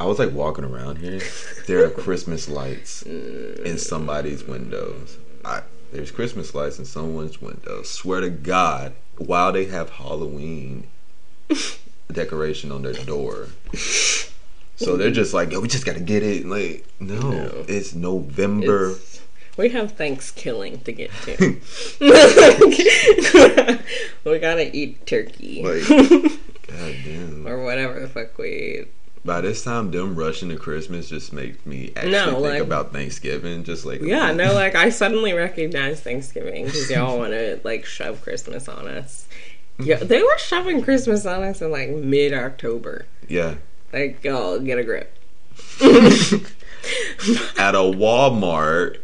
I 0.00 0.04
was 0.04 0.20
like 0.20 0.32
walking 0.32 0.64
around 0.64 0.98
here. 0.98 1.20
There 1.66 1.84
are 1.84 1.90
Christmas 1.90 2.48
lights 2.48 3.02
mm. 3.02 3.58
in 3.64 3.78
somebody's 3.78 4.44
windows. 4.44 5.18
I, 5.44 5.62
there's 5.92 6.10
Christmas 6.10 6.54
lights 6.54 6.78
in 6.78 6.84
someone's 6.84 7.40
window. 7.40 7.82
Swear 7.82 8.20
to 8.20 8.30
God, 8.30 8.92
while 9.16 9.52
they 9.52 9.66
have 9.66 9.90
Halloween 9.90 10.86
decoration 12.12 12.70
on 12.72 12.82
their 12.82 12.92
door. 12.92 13.48
So 14.76 14.96
they're 14.96 15.10
just 15.10 15.34
like, 15.34 15.50
yo, 15.52 15.60
we 15.60 15.68
just 15.68 15.84
gotta 15.84 16.00
get 16.00 16.22
it. 16.22 16.46
Like, 16.46 16.86
no, 17.00 17.18
No. 17.20 17.64
it's 17.68 17.94
November. 17.94 18.90
It's- 18.90 19.20
we 19.56 19.70
have 19.70 19.92
Thanksgiving 19.92 20.78
to 20.82 20.92
get 20.92 21.10
to. 21.24 21.60
we 24.24 24.38
gotta 24.38 24.70
eat 24.76 25.04
turkey. 25.04 25.62
Like, 25.64 25.88
God 25.88 26.94
damn. 27.04 27.44
or 27.44 27.64
whatever 27.64 27.98
the 27.98 28.06
fuck 28.08 28.38
we 28.38 28.48
eat. 28.82 28.88
By 29.24 29.40
this 29.40 29.62
time, 29.64 29.90
them 29.90 30.14
rushing 30.14 30.48
to 30.50 30.56
Christmas 30.56 31.08
just 31.08 31.32
makes 31.32 31.64
me 31.66 31.92
actually 31.96 32.12
No, 32.12 32.26
think 32.34 32.40
like- 32.42 32.62
about 32.62 32.92
Thanksgiving. 32.92 33.64
Just 33.64 33.84
like, 33.84 34.00
Yeah, 34.00 34.32
no, 34.32 34.52
like 34.54 34.74
I 34.74 34.90
suddenly 34.90 35.32
recognize 35.32 36.00
Thanksgiving 36.00 36.64
because 36.66 36.90
y'all 36.90 37.18
want 37.18 37.32
to 37.32 37.60
like 37.64 37.84
shove 37.84 38.22
Christmas 38.22 38.68
on 38.68 38.86
us. 38.88 39.26
Yeah, 39.78 39.96
they 40.02 40.22
were 40.22 40.38
shoving 40.38 40.82
Christmas 40.82 41.26
on 41.26 41.42
us 41.42 41.60
in 41.60 41.70
like 41.70 41.90
mid 41.90 42.32
October. 42.32 43.06
yeah. 43.28 43.54
Like, 43.92 44.22
y'all 44.22 44.58
get 44.58 44.78
a 44.78 44.84
grip. 44.84 45.14
At 47.58 47.74
a 47.74 47.78
Walmart 47.78 48.98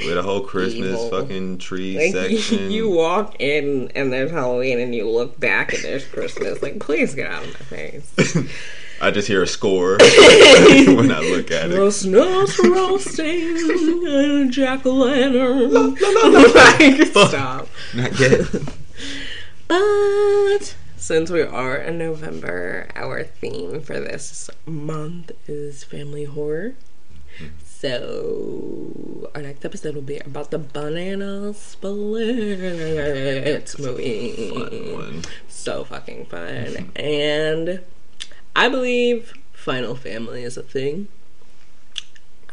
with 0.00 0.16
a 0.18 0.22
whole 0.22 0.40
Christmas 0.42 1.00
Evil. 1.00 1.10
fucking 1.10 1.58
tree 1.58 1.96
Like 1.98 2.12
section. 2.38 2.70
you 2.70 2.90
walk 2.90 3.36
in 3.40 3.90
and 3.94 4.12
there's 4.12 4.30
Halloween 4.30 4.78
and 4.80 4.94
you 4.94 5.08
look 5.10 5.38
back 5.40 5.72
and 5.72 5.82
there's 5.82 6.04
Christmas. 6.06 6.62
Like, 6.62 6.78
please 6.80 7.14
get 7.14 7.30
out 7.30 7.44
of 7.44 7.48
my 7.54 7.66
face. 7.76 8.12
I 9.00 9.10
just 9.10 9.28
hear 9.28 9.42
a 9.42 9.46
score 9.46 9.98
when 9.98 11.10
I 11.12 11.20
look 11.20 11.50
at 11.50 11.70
it. 11.70 11.92
snow's 11.92 12.58
roasting 12.58 13.56
and 13.58 14.48
a 14.48 14.50
jack 14.50 14.86
o' 14.86 14.92
lantern. 14.92 15.70
like, 16.54 17.06
stop. 17.06 17.68
Not 17.94 18.18
yet. 18.18 18.40
But 19.68 20.76
since 20.96 21.28
we 21.30 21.42
are 21.42 21.76
in 21.76 21.98
November, 21.98 22.88
our 22.94 23.24
theme 23.24 23.80
for 23.80 23.98
this 23.98 24.48
month 24.64 25.32
is 25.48 25.82
family 25.82 26.22
horror. 26.24 26.74
So 27.64 29.28
our 29.34 29.42
next 29.42 29.64
episode 29.64 29.94
will 29.96 30.02
be 30.02 30.18
about 30.18 30.50
the 30.52 30.58
banana 30.58 31.52
split 31.52 32.58
movie. 33.78 34.50
Fun 34.50 34.92
one. 34.92 35.22
So 35.48 35.84
fucking 35.84 36.26
fun. 36.26 36.92
and 36.96 37.80
I 38.56 38.70
believe 38.70 39.34
Final 39.52 39.94
Family 39.94 40.42
is 40.42 40.56
a 40.56 40.62
thing. 40.62 41.08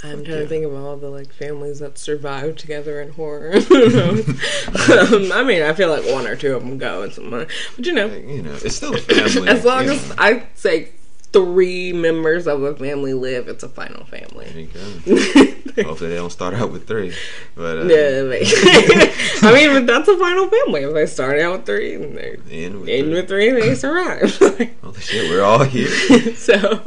I'm 0.03 0.25
trying 0.25 0.39
to 0.39 0.47
think 0.47 0.65
of 0.65 0.75
all 0.75 0.97
the 0.97 1.09
like 1.09 1.31
families 1.31 1.79
that 1.79 1.97
survive 1.97 2.57
together 2.57 2.99
in 2.99 3.13
horror. 3.13 3.53
um, 3.55 5.31
I 5.31 5.43
mean, 5.47 5.61
I 5.61 5.73
feel 5.73 5.87
like 5.87 6.03
one 6.03 6.27
or 6.27 6.35
two 6.35 6.57
of 6.57 6.61
them 6.61 6.77
go 6.77 7.03
and 7.03 7.13
some, 7.13 7.29
but 7.29 7.49
you 7.77 7.93
know, 7.93 8.07
you 8.07 8.41
know, 8.41 8.51
it's 8.51 8.75
still 8.75 8.93
a 8.93 8.97
family. 8.97 9.47
as 9.47 9.63
long 9.63 9.85
as 9.85 10.09
know. 10.09 10.15
I 10.17 10.43
say 10.55 10.89
three 11.33 11.91
members 11.91 12.47
of 12.47 12.61
a 12.63 12.75
family 12.75 13.13
live, 13.13 13.47
it's 13.47 13.63
a 13.63 13.69
final 13.69 14.05
family. 14.05 14.45
Hopefully 15.83 16.11
they 16.11 16.15
don't 16.15 16.29
start 16.31 16.53
out 16.53 16.71
with 16.71 16.87
three. 16.87 17.13
But 17.55 17.77
uh, 17.79 17.83
Yeah, 17.85 18.23
but- 18.23 18.41
I 19.43 19.51
mean, 19.53 19.73
but 19.73 19.87
that's 19.87 20.07
a 20.07 20.17
final 20.17 20.47
family. 20.47 20.83
If 20.83 20.93
they 20.93 21.05
start 21.07 21.39
out 21.39 21.53
with 21.57 21.65
three 21.65 21.95
and 21.95 22.15
they 22.17 22.37
in 22.51 22.79
with 22.81 22.89
end 22.89 23.07
three. 23.07 23.13
with 23.15 23.27
three, 23.27 23.51
they 23.51 23.75
survive. 23.75 24.37
Holy 24.37 24.99
shit, 25.01 25.29
we're 25.29 25.43
all 25.43 25.63
here. 25.63 25.89
so, 26.35 26.83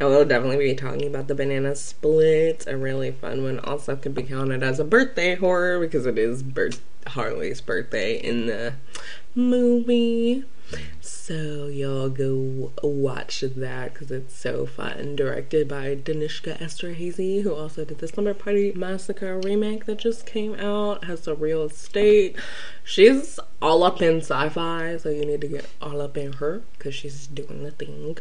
and 0.00 0.08
we'll 0.08 0.24
definitely 0.24 0.56
be 0.56 0.74
talking 0.74 1.06
about 1.06 1.28
the 1.28 1.34
banana 1.34 1.76
split. 1.76 2.64
A 2.66 2.76
really 2.76 3.12
fun 3.12 3.42
one. 3.44 3.58
Also, 3.60 3.94
could 3.96 4.14
be 4.14 4.22
counted 4.22 4.62
as 4.62 4.80
a 4.80 4.84
birthday 4.84 5.34
horror 5.34 5.78
because 5.78 6.06
it 6.06 6.18
is 6.18 6.42
birth- 6.42 6.80
Harley's 7.06 7.60
birthday 7.60 8.16
in 8.16 8.46
the 8.46 8.72
movie. 9.34 10.44
So 11.00 11.68
y'all 11.68 12.10
go 12.10 12.72
watch 12.82 13.40
that 13.40 13.94
because 13.94 14.10
it's 14.10 14.36
so 14.36 14.66
fun. 14.66 15.16
Directed 15.16 15.68
by 15.68 15.96
Danishka 15.96 16.58
Esterhazy, 16.58 17.42
who 17.42 17.54
also 17.54 17.84
did 17.84 17.98
the 17.98 18.08
Slumber 18.08 18.34
Party 18.34 18.72
Massacre 18.72 19.38
remake 19.38 19.86
that 19.86 19.98
just 19.98 20.26
came 20.26 20.54
out. 20.56 21.04
Has 21.04 21.26
a 21.26 21.34
real 21.34 21.62
estate. 21.62 22.36
She's 22.82 23.40
all 23.62 23.82
up 23.84 24.02
in 24.02 24.18
sci-fi, 24.18 24.98
so 24.98 25.08
you 25.08 25.24
need 25.24 25.40
to 25.40 25.48
get 25.48 25.66
all 25.80 26.02
up 26.02 26.16
in 26.18 26.34
her 26.34 26.62
because 26.76 26.94
she's 26.94 27.26
doing 27.26 27.62
the 27.62 27.70
thing. 27.70 28.18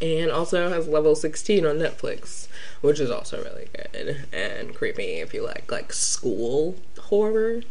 And 0.00 0.30
also 0.30 0.70
has 0.70 0.86
level 0.86 1.16
16 1.16 1.66
on 1.66 1.78
Netflix, 1.78 2.46
which 2.80 3.00
is 3.00 3.10
also 3.10 3.42
really 3.42 3.68
good 3.74 4.26
and 4.32 4.74
creepy 4.74 5.14
if 5.20 5.34
you 5.34 5.44
like 5.44 5.70
like 5.70 5.92
school 5.92 6.76
horror 6.98 7.62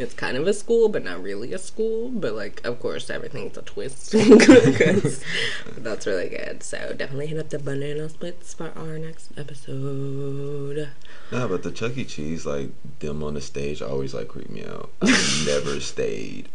it's 0.00 0.14
kind 0.14 0.36
of 0.38 0.46
a 0.46 0.54
school, 0.54 0.88
but 0.88 1.04
not 1.04 1.22
really 1.22 1.52
a 1.52 1.58
school. 1.58 2.08
But 2.08 2.34
like, 2.34 2.64
of 2.64 2.80
course, 2.80 3.10
everything's 3.10 3.58
a 3.58 3.62
twist. 3.62 4.12
that's 5.76 6.06
really 6.06 6.30
good. 6.30 6.62
So 6.62 6.94
definitely 6.96 7.26
hit 7.26 7.38
up 7.38 7.50
the 7.50 7.58
banana 7.58 8.08
splits 8.08 8.54
for 8.54 8.72
our 8.74 8.98
next 8.98 9.30
episode. 9.36 10.88
No, 11.30 11.48
but 11.48 11.62
the 11.62 11.70
Chuck 11.70 11.98
E. 11.98 12.04
Cheese, 12.04 12.46
like 12.46 12.70
them 13.00 13.22
on 13.22 13.34
the 13.34 13.42
stage, 13.42 13.82
always 13.82 14.14
like 14.14 14.28
creep 14.28 14.48
me 14.48 14.64
out. 14.64 14.90
I 15.02 15.44
never 15.46 15.78
stayed 15.80 16.48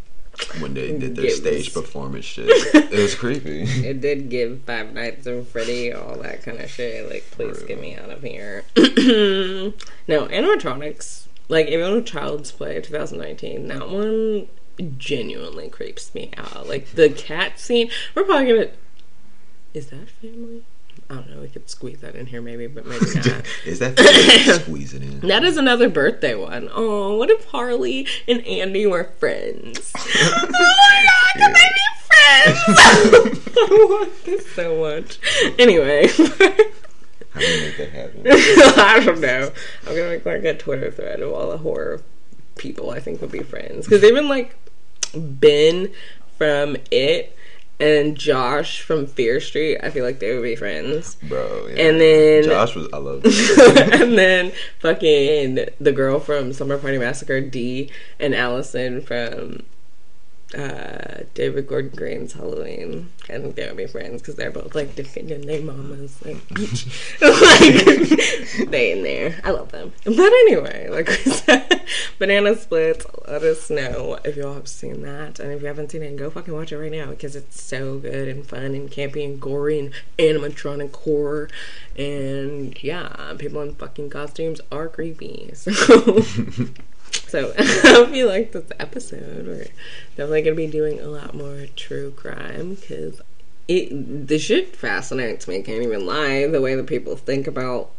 when 0.60 0.74
they 0.74 0.98
did 0.98 1.16
their 1.16 1.26
Gives. 1.26 1.38
stage 1.38 1.74
performance 1.74 2.26
shit. 2.26 2.50
It 2.50 2.91
was 2.91 3.14
creepy. 3.14 3.62
It 3.62 4.02
did 4.02 4.30
give 4.30 4.62
Five 4.62 4.93
Nights 4.93 5.28
at 5.28 5.46
Freddy 5.48 5.93
all 5.93 6.18
that 6.18 6.41
kind 6.41 6.60
of 6.60 6.70
shit. 6.70 7.10
Like, 7.10 7.24
please 7.32 7.62
get 7.64 7.80
me 7.80 7.96
out 7.96 8.10
of 8.10 8.22
here. 8.24 8.66
no, 8.76 9.72
animatronics. 10.10 11.28
Like, 11.48 11.68
even 11.68 11.93
with 11.93 12.06
Child's 12.06 12.52
Play 12.52 12.82
2019, 12.82 13.68
that 13.68 13.80
mm-hmm. 13.80 13.93
one 13.93 14.98
genuinely 14.98 15.70
creeps 15.70 16.14
me 16.14 16.32
out. 16.38 16.68
Like, 16.68 16.91
the 16.91 17.10
cat 17.10 17.60
scene, 17.60 17.89
we're 18.14 18.24
probably 18.24 18.48
gonna. 18.48 18.70
Is 19.74 19.88
that 19.88 20.10
family? 20.10 20.64
I 21.10 21.16
don't 21.16 21.30
know. 21.30 21.41
We 21.41 21.50
could 21.50 21.70
squeeze 21.70 22.00
that 22.00 22.16
in 22.16 22.26
here, 22.26 22.41
maybe, 22.41 22.68
but 22.68 22.86
maybe 22.86 23.06
not. 23.16 23.46
Is 23.66 23.80
that 23.80 24.00
squeeze 24.64 24.93
it 24.93 25.04
in? 25.04 25.20
That 25.22 25.43
is 25.43 25.58
another 25.58 25.89
birthday 25.89 26.36
one. 26.36 26.70
Oh, 26.74 27.18
what 27.18 27.30
if 27.30 27.46
Harley 27.46 28.08
and 28.28 28.46
Andy 28.46 28.86
were 28.88 29.04
friends? 29.20 29.91
oh 29.98 30.48
my 30.50 31.06
god, 31.06 31.39
can 31.39 31.54
they 31.54 31.60
be 31.60 31.86
friends? 32.08 33.50
I 33.58 33.88
want 33.89 34.24
this 34.26 34.52
so 34.54 34.78
much. 34.78 35.20
Anyway, 35.60 36.08
How 37.36 37.42
do 37.42 37.48
you 37.48 37.62
make 37.62 37.78
that 37.78 37.90
happen? 37.90 38.22
I 38.26 39.04
don't 39.06 39.20
know. 39.20 39.52
I'm 39.86 39.96
gonna 39.96 40.10
make 40.10 40.26
like 40.26 40.46
a 40.46 40.54
Twitter 40.54 40.90
thread 40.90 41.20
of 41.20 41.34
all 41.34 41.52
the 41.52 41.58
horror 41.58 42.02
people 42.56 42.92
I 42.92 43.02
think 43.02 43.20
would 43.20 43.32
be 43.32 43.44
friends. 43.44 43.86
Because 43.86 44.06
even 44.06 44.30
like 44.30 44.56
Ben 45.14 45.92
from 46.38 46.78
It 46.92 47.38
and 47.78 48.18
Josh 48.18 48.82
from 48.82 49.06
Fear 49.06 49.42
Street. 49.42 49.80
I 49.84 49.90
feel 49.90 50.06
like 50.06 50.20
they 50.20 50.34
would 50.34 50.44
be 50.44 50.56
friends. 50.56 51.16
Bro, 51.24 51.68
yeah. 51.68 51.88
And 51.88 52.00
then 52.00 52.44
Josh 52.46 52.74
was 52.74 52.88
I 52.94 52.98
love 52.98 53.26
and 53.94 54.18
then 54.18 54.54
fucking 54.80 55.66
the 55.80 55.92
girl 55.92 56.20
from 56.22 56.54
Slumber 56.54 56.78
Party 56.78 56.98
Massacre, 56.98 57.42
D, 57.42 57.90
and 58.18 58.34
Allison 58.34 59.02
from 59.02 59.64
uh, 60.54 61.24
David 61.34 61.68
Gordon 61.68 61.91
Green's 61.96 62.34
Halloween. 62.34 63.10
I 63.24 63.39
think 63.39 63.56
they 63.56 63.68
would 63.68 63.78
be 63.78 63.88
friends 63.88 64.22
because 64.22 64.36
they're 64.36 64.52
both 64.52 64.76
like 64.76 64.96
defending 64.96 65.46
their 65.46 65.62
mamas. 65.62 66.22
Like, 66.24 66.38
like 66.52 68.70
they 68.72 68.91
in 68.91 69.04
there. 69.04 69.39
I 69.43 69.52
love 69.52 69.72
them. 69.72 69.91
But 70.04 70.20
anyway, 70.20 70.88
like 70.89 71.08
we 71.08 71.16
said, 71.16 71.82
Banana 72.20 72.56
Splits. 72.56 73.06
Let 73.28 73.43
us 73.43 73.70
know 73.70 74.20
if 74.24 74.36
y'all 74.36 74.54
have 74.54 74.68
seen 74.68 75.02
that, 75.02 75.39
and 75.39 75.52
if 75.52 75.62
you 75.62 75.68
haven't 75.68 75.91
seen 75.91 76.04
it, 76.04 76.16
go 76.16 76.30
fucking 76.30 76.54
watch 76.54 76.72
it 76.72 76.78
right 76.78 76.91
now 76.91 77.10
because 77.10 77.36
it's 77.36 77.62
so 77.62 77.98
good 77.98 78.28
and 78.28 78.46
fun 78.46 78.76
and 78.76 78.91
campy 78.91 79.26
and 79.26 79.41
gory 79.41 79.80
and 79.80 79.93
animatronic 80.20 80.96
horror. 80.96 81.50
And 81.98 82.82
yeah, 82.84 83.34
people 83.38 83.62
in 83.62 83.76
fucking 83.76 84.12
costumes 84.12 84.62
are 84.72 84.88
creepy. 84.88 85.52
So. 85.56 85.72
So 87.36 87.54
I 87.58 87.92
hope 87.92 88.14
you 88.14 88.28
liked 88.28 88.54
this 88.54 88.72
episode. 88.80 89.46
We're 89.46 89.66
definitely 90.16 90.42
gonna 90.44 90.56
be 90.56 90.68
doing 90.68 91.02
a 91.02 91.08
lot 91.08 91.34
more 91.34 91.66
true 91.76 92.12
crime 92.12 92.76
because 92.76 93.22
it 93.68 94.28
the 94.28 94.40
shit 94.40 94.74
fascinates 94.74 95.46
me. 95.46 95.58
I 95.58 95.62
can't 95.62 95.84
even 95.84 96.06
lie. 96.06 96.48
The 96.48 96.62
way 96.62 96.76
that 96.76 96.88
people 96.88 97.18
think 97.18 97.46
about 97.46 97.92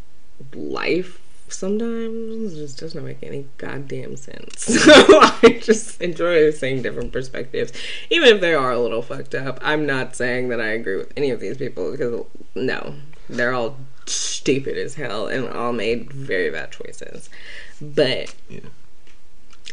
life 0.55 1.21
sometimes 1.49 2.55
just 2.55 2.81
doesn't 2.81 3.05
make 3.05 3.23
any 3.23 3.47
goddamn 3.59 4.17
sense. 4.17 4.69
So 4.87 5.21
I 5.21 5.61
just 5.63 6.01
enjoy 6.01 6.51
seeing 6.53 6.81
different 6.81 7.13
perspectives, 7.13 7.75
even 8.09 8.37
if 8.37 8.41
they 8.41 8.55
are 8.55 8.73
a 8.73 8.81
little 8.81 9.03
fucked 9.03 9.35
up. 9.35 9.59
I'm 9.61 9.85
not 9.85 10.17
saying 10.17 10.49
that 10.49 10.63
I 10.63 10.69
agree 10.69 10.97
with 10.97 11.13
any 11.15 11.29
of 11.29 11.41
these 11.41 11.59
people 11.59 11.91
because 11.91 12.25
no, 12.55 12.95
they're 13.29 13.53
all 13.53 13.77
stupid 14.07 14.79
as 14.79 14.95
hell 14.95 15.27
and 15.27 15.47
all 15.47 15.75
made 15.75 16.11
very 16.11 16.51
bad 16.51 16.73
choices. 16.73 17.29
But 17.83 18.35
Yeah. 18.49 18.61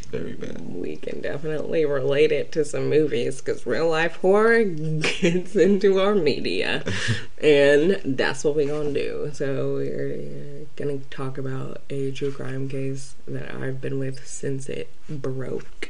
Very 0.09 0.33
bad. 0.33 0.61
we 0.73 0.95
can 0.95 1.21
definitely 1.21 1.85
relate 1.85 2.31
it 2.31 2.51
to 2.51 2.63
some 2.63 2.89
movies 2.89 3.41
because 3.41 3.65
real 3.65 3.89
life 3.89 4.17
horror 4.17 4.63
gets 4.63 5.55
into 5.55 5.99
our 5.99 6.13
media 6.13 6.83
and 7.41 7.99
that's 8.05 8.43
what 8.43 8.55
we're 8.55 8.67
gonna 8.67 8.93
do. 8.93 9.31
So 9.33 9.75
we're 9.75 10.65
gonna 10.75 10.99
talk 11.09 11.37
about 11.37 11.81
a 11.89 12.11
true 12.11 12.31
crime 12.31 12.69
case 12.69 13.15
that 13.27 13.53
i've 13.55 13.81
been 13.81 13.99
with 13.99 14.25
since 14.27 14.69
it 14.69 14.89
broke. 15.09 15.89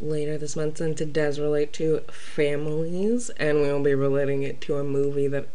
Later 0.00 0.36
this 0.36 0.56
month 0.56 0.78
since 0.78 1.00
it 1.00 1.12
does 1.12 1.38
relate 1.38 1.72
to 1.74 2.00
families 2.10 3.30
and 3.36 3.60
we'll 3.60 3.82
be 3.82 3.94
relating 3.94 4.42
it 4.42 4.60
to 4.62 4.76
a 4.76 4.84
movie 4.84 5.28
that 5.28 5.46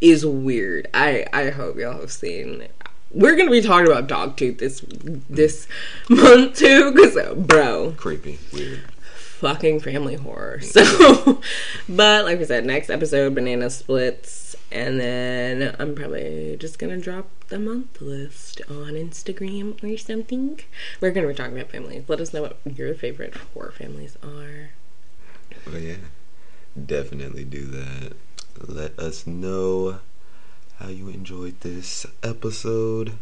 is 0.00 0.24
weird. 0.24 0.88
I 0.94 1.26
i 1.32 1.50
hope 1.50 1.76
y'all 1.76 2.00
have 2.00 2.12
seen 2.12 2.68
we're 3.14 3.36
gonna 3.36 3.50
be 3.50 3.62
talking 3.62 3.90
about 3.90 4.08
Dogtooth 4.08 4.58
this 4.58 4.80
this 5.30 5.66
month 6.08 6.56
too, 6.56 6.92
because 6.92 7.16
bro, 7.36 7.94
Creepy. 7.96 8.38
Weird. 8.52 8.80
fucking 9.38 9.80
family 9.80 10.14
horror. 10.16 10.58
Mm-hmm. 10.60 11.24
So, 11.24 11.40
but 11.88 12.24
like 12.24 12.38
I 12.40 12.44
said, 12.44 12.64
next 12.66 12.90
episode, 12.90 13.34
banana 13.34 13.70
splits, 13.70 14.56
and 14.72 14.98
then 15.00 15.74
I'm 15.78 15.94
probably 15.94 16.56
just 16.58 16.78
gonna 16.78 16.98
drop 16.98 17.28
the 17.48 17.58
month 17.58 18.00
list 18.00 18.60
on 18.68 18.94
Instagram 18.94 19.82
or 19.82 19.96
something. 19.98 20.60
We're 21.00 21.10
gonna 21.12 21.28
be 21.28 21.34
talking 21.34 21.56
about 21.56 21.70
families. 21.70 22.04
Let 22.08 22.20
us 22.20 22.32
know 22.32 22.42
what 22.42 22.58
your 22.64 22.94
favorite 22.94 23.34
horror 23.52 23.72
families 23.72 24.16
are. 24.22 24.70
Oh 25.72 25.76
yeah. 25.78 25.96
Definitely 26.86 27.44
do 27.44 27.66
that. 27.66 28.12
Let 28.66 28.98
us 28.98 29.26
know 29.26 30.00
how 30.78 30.88
you 30.88 31.08
enjoyed 31.08 31.60
this 31.60 32.06
episode. 32.22 33.12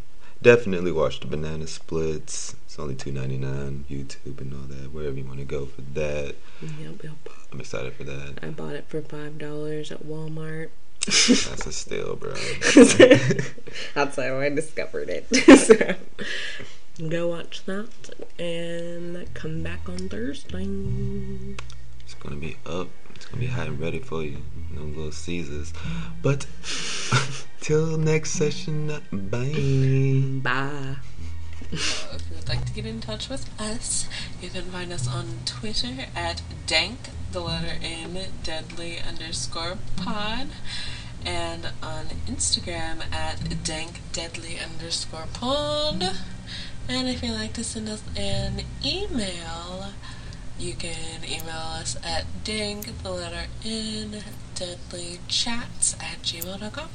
Definitely 0.40 0.90
watch 0.90 1.20
the 1.20 1.26
banana 1.26 1.66
splits. 1.66 2.56
It's 2.64 2.78
only 2.78 2.94
two 2.96 3.12
ninety 3.12 3.38
nine. 3.38 3.84
YouTube 3.88 4.40
and 4.40 4.52
all 4.52 4.66
that. 4.68 4.92
Wherever 4.92 5.16
you 5.16 5.24
want 5.24 5.38
to 5.38 5.44
go 5.44 5.66
for 5.66 5.82
that. 5.82 6.34
Yep, 6.60 7.02
yep. 7.04 7.12
I'm 7.52 7.60
excited 7.60 7.92
for 7.92 8.04
that. 8.04 8.38
I 8.42 8.48
bought 8.48 8.74
it 8.74 8.86
for 8.88 9.02
five 9.02 9.38
dollars 9.38 9.92
at 9.92 10.04
Walmart. 10.04 10.70
That's 11.04 11.66
a 11.66 11.72
steal, 11.72 12.16
bro. 12.16 12.32
That's 13.94 14.16
how 14.16 14.38
I 14.38 14.48
discovered 14.48 15.10
it. 15.10 15.26
so, 15.58 15.96
go 17.08 17.28
watch 17.28 17.64
that 17.66 17.88
and 18.38 19.32
come 19.34 19.62
back 19.62 19.88
on 19.88 20.08
Thursday. 20.08 20.66
It's 22.04 22.14
gonna 22.14 22.36
be 22.36 22.56
up. 22.64 22.88
It's 23.22 23.30
gonna 23.30 23.40
be 23.40 23.46
hot 23.46 23.68
and 23.68 23.78
ready 23.78 24.00
for 24.00 24.24
you. 24.24 24.38
No 24.74 24.82
little 24.82 25.12
Caesars. 25.12 25.72
But 26.22 26.44
till 27.60 27.96
next 27.96 28.32
session, 28.32 28.88
bye. 29.12 30.42
Bye. 30.42 30.96
Uh, 31.70 31.72
if 31.72 32.22
you 32.28 32.36
would 32.36 32.48
like 32.48 32.64
to 32.64 32.72
get 32.72 32.84
in 32.84 33.00
touch 33.00 33.28
with 33.28 33.48
us, 33.60 34.08
you 34.40 34.50
can 34.50 34.64
find 34.64 34.92
us 34.92 35.06
on 35.06 35.38
Twitter 35.44 36.06
at 36.16 36.42
dank, 36.66 36.98
the 37.30 37.38
letter 37.38 37.78
N, 37.80 38.18
deadly 38.42 38.98
underscore 38.98 39.78
pod, 39.96 40.48
and 41.24 41.66
on 41.80 42.06
Instagram 42.26 43.08
at 43.12 43.62
dank 43.62 44.00
deadly 44.12 44.58
underscore 44.58 45.28
pod. 45.32 46.10
And 46.88 47.08
if 47.08 47.22
you'd 47.22 47.34
like 47.34 47.52
to 47.52 47.62
send 47.62 47.88
us 47.88 48.02
an 48.16 48.62
email, 48.84 49.92
you 50.62 50.74
can 50.74 51.24
email 51.24 51.56
us 51.80 51.96
at 52.04 52.24
dank, 52.44 53.02
the 53.02 53.10
letter 53.10 53.46
N, 53.64 54.22
deadly 54.54 55.18
chats 55.26 55.94
at 55.94 56.22
gmail.com. 56.22 56.88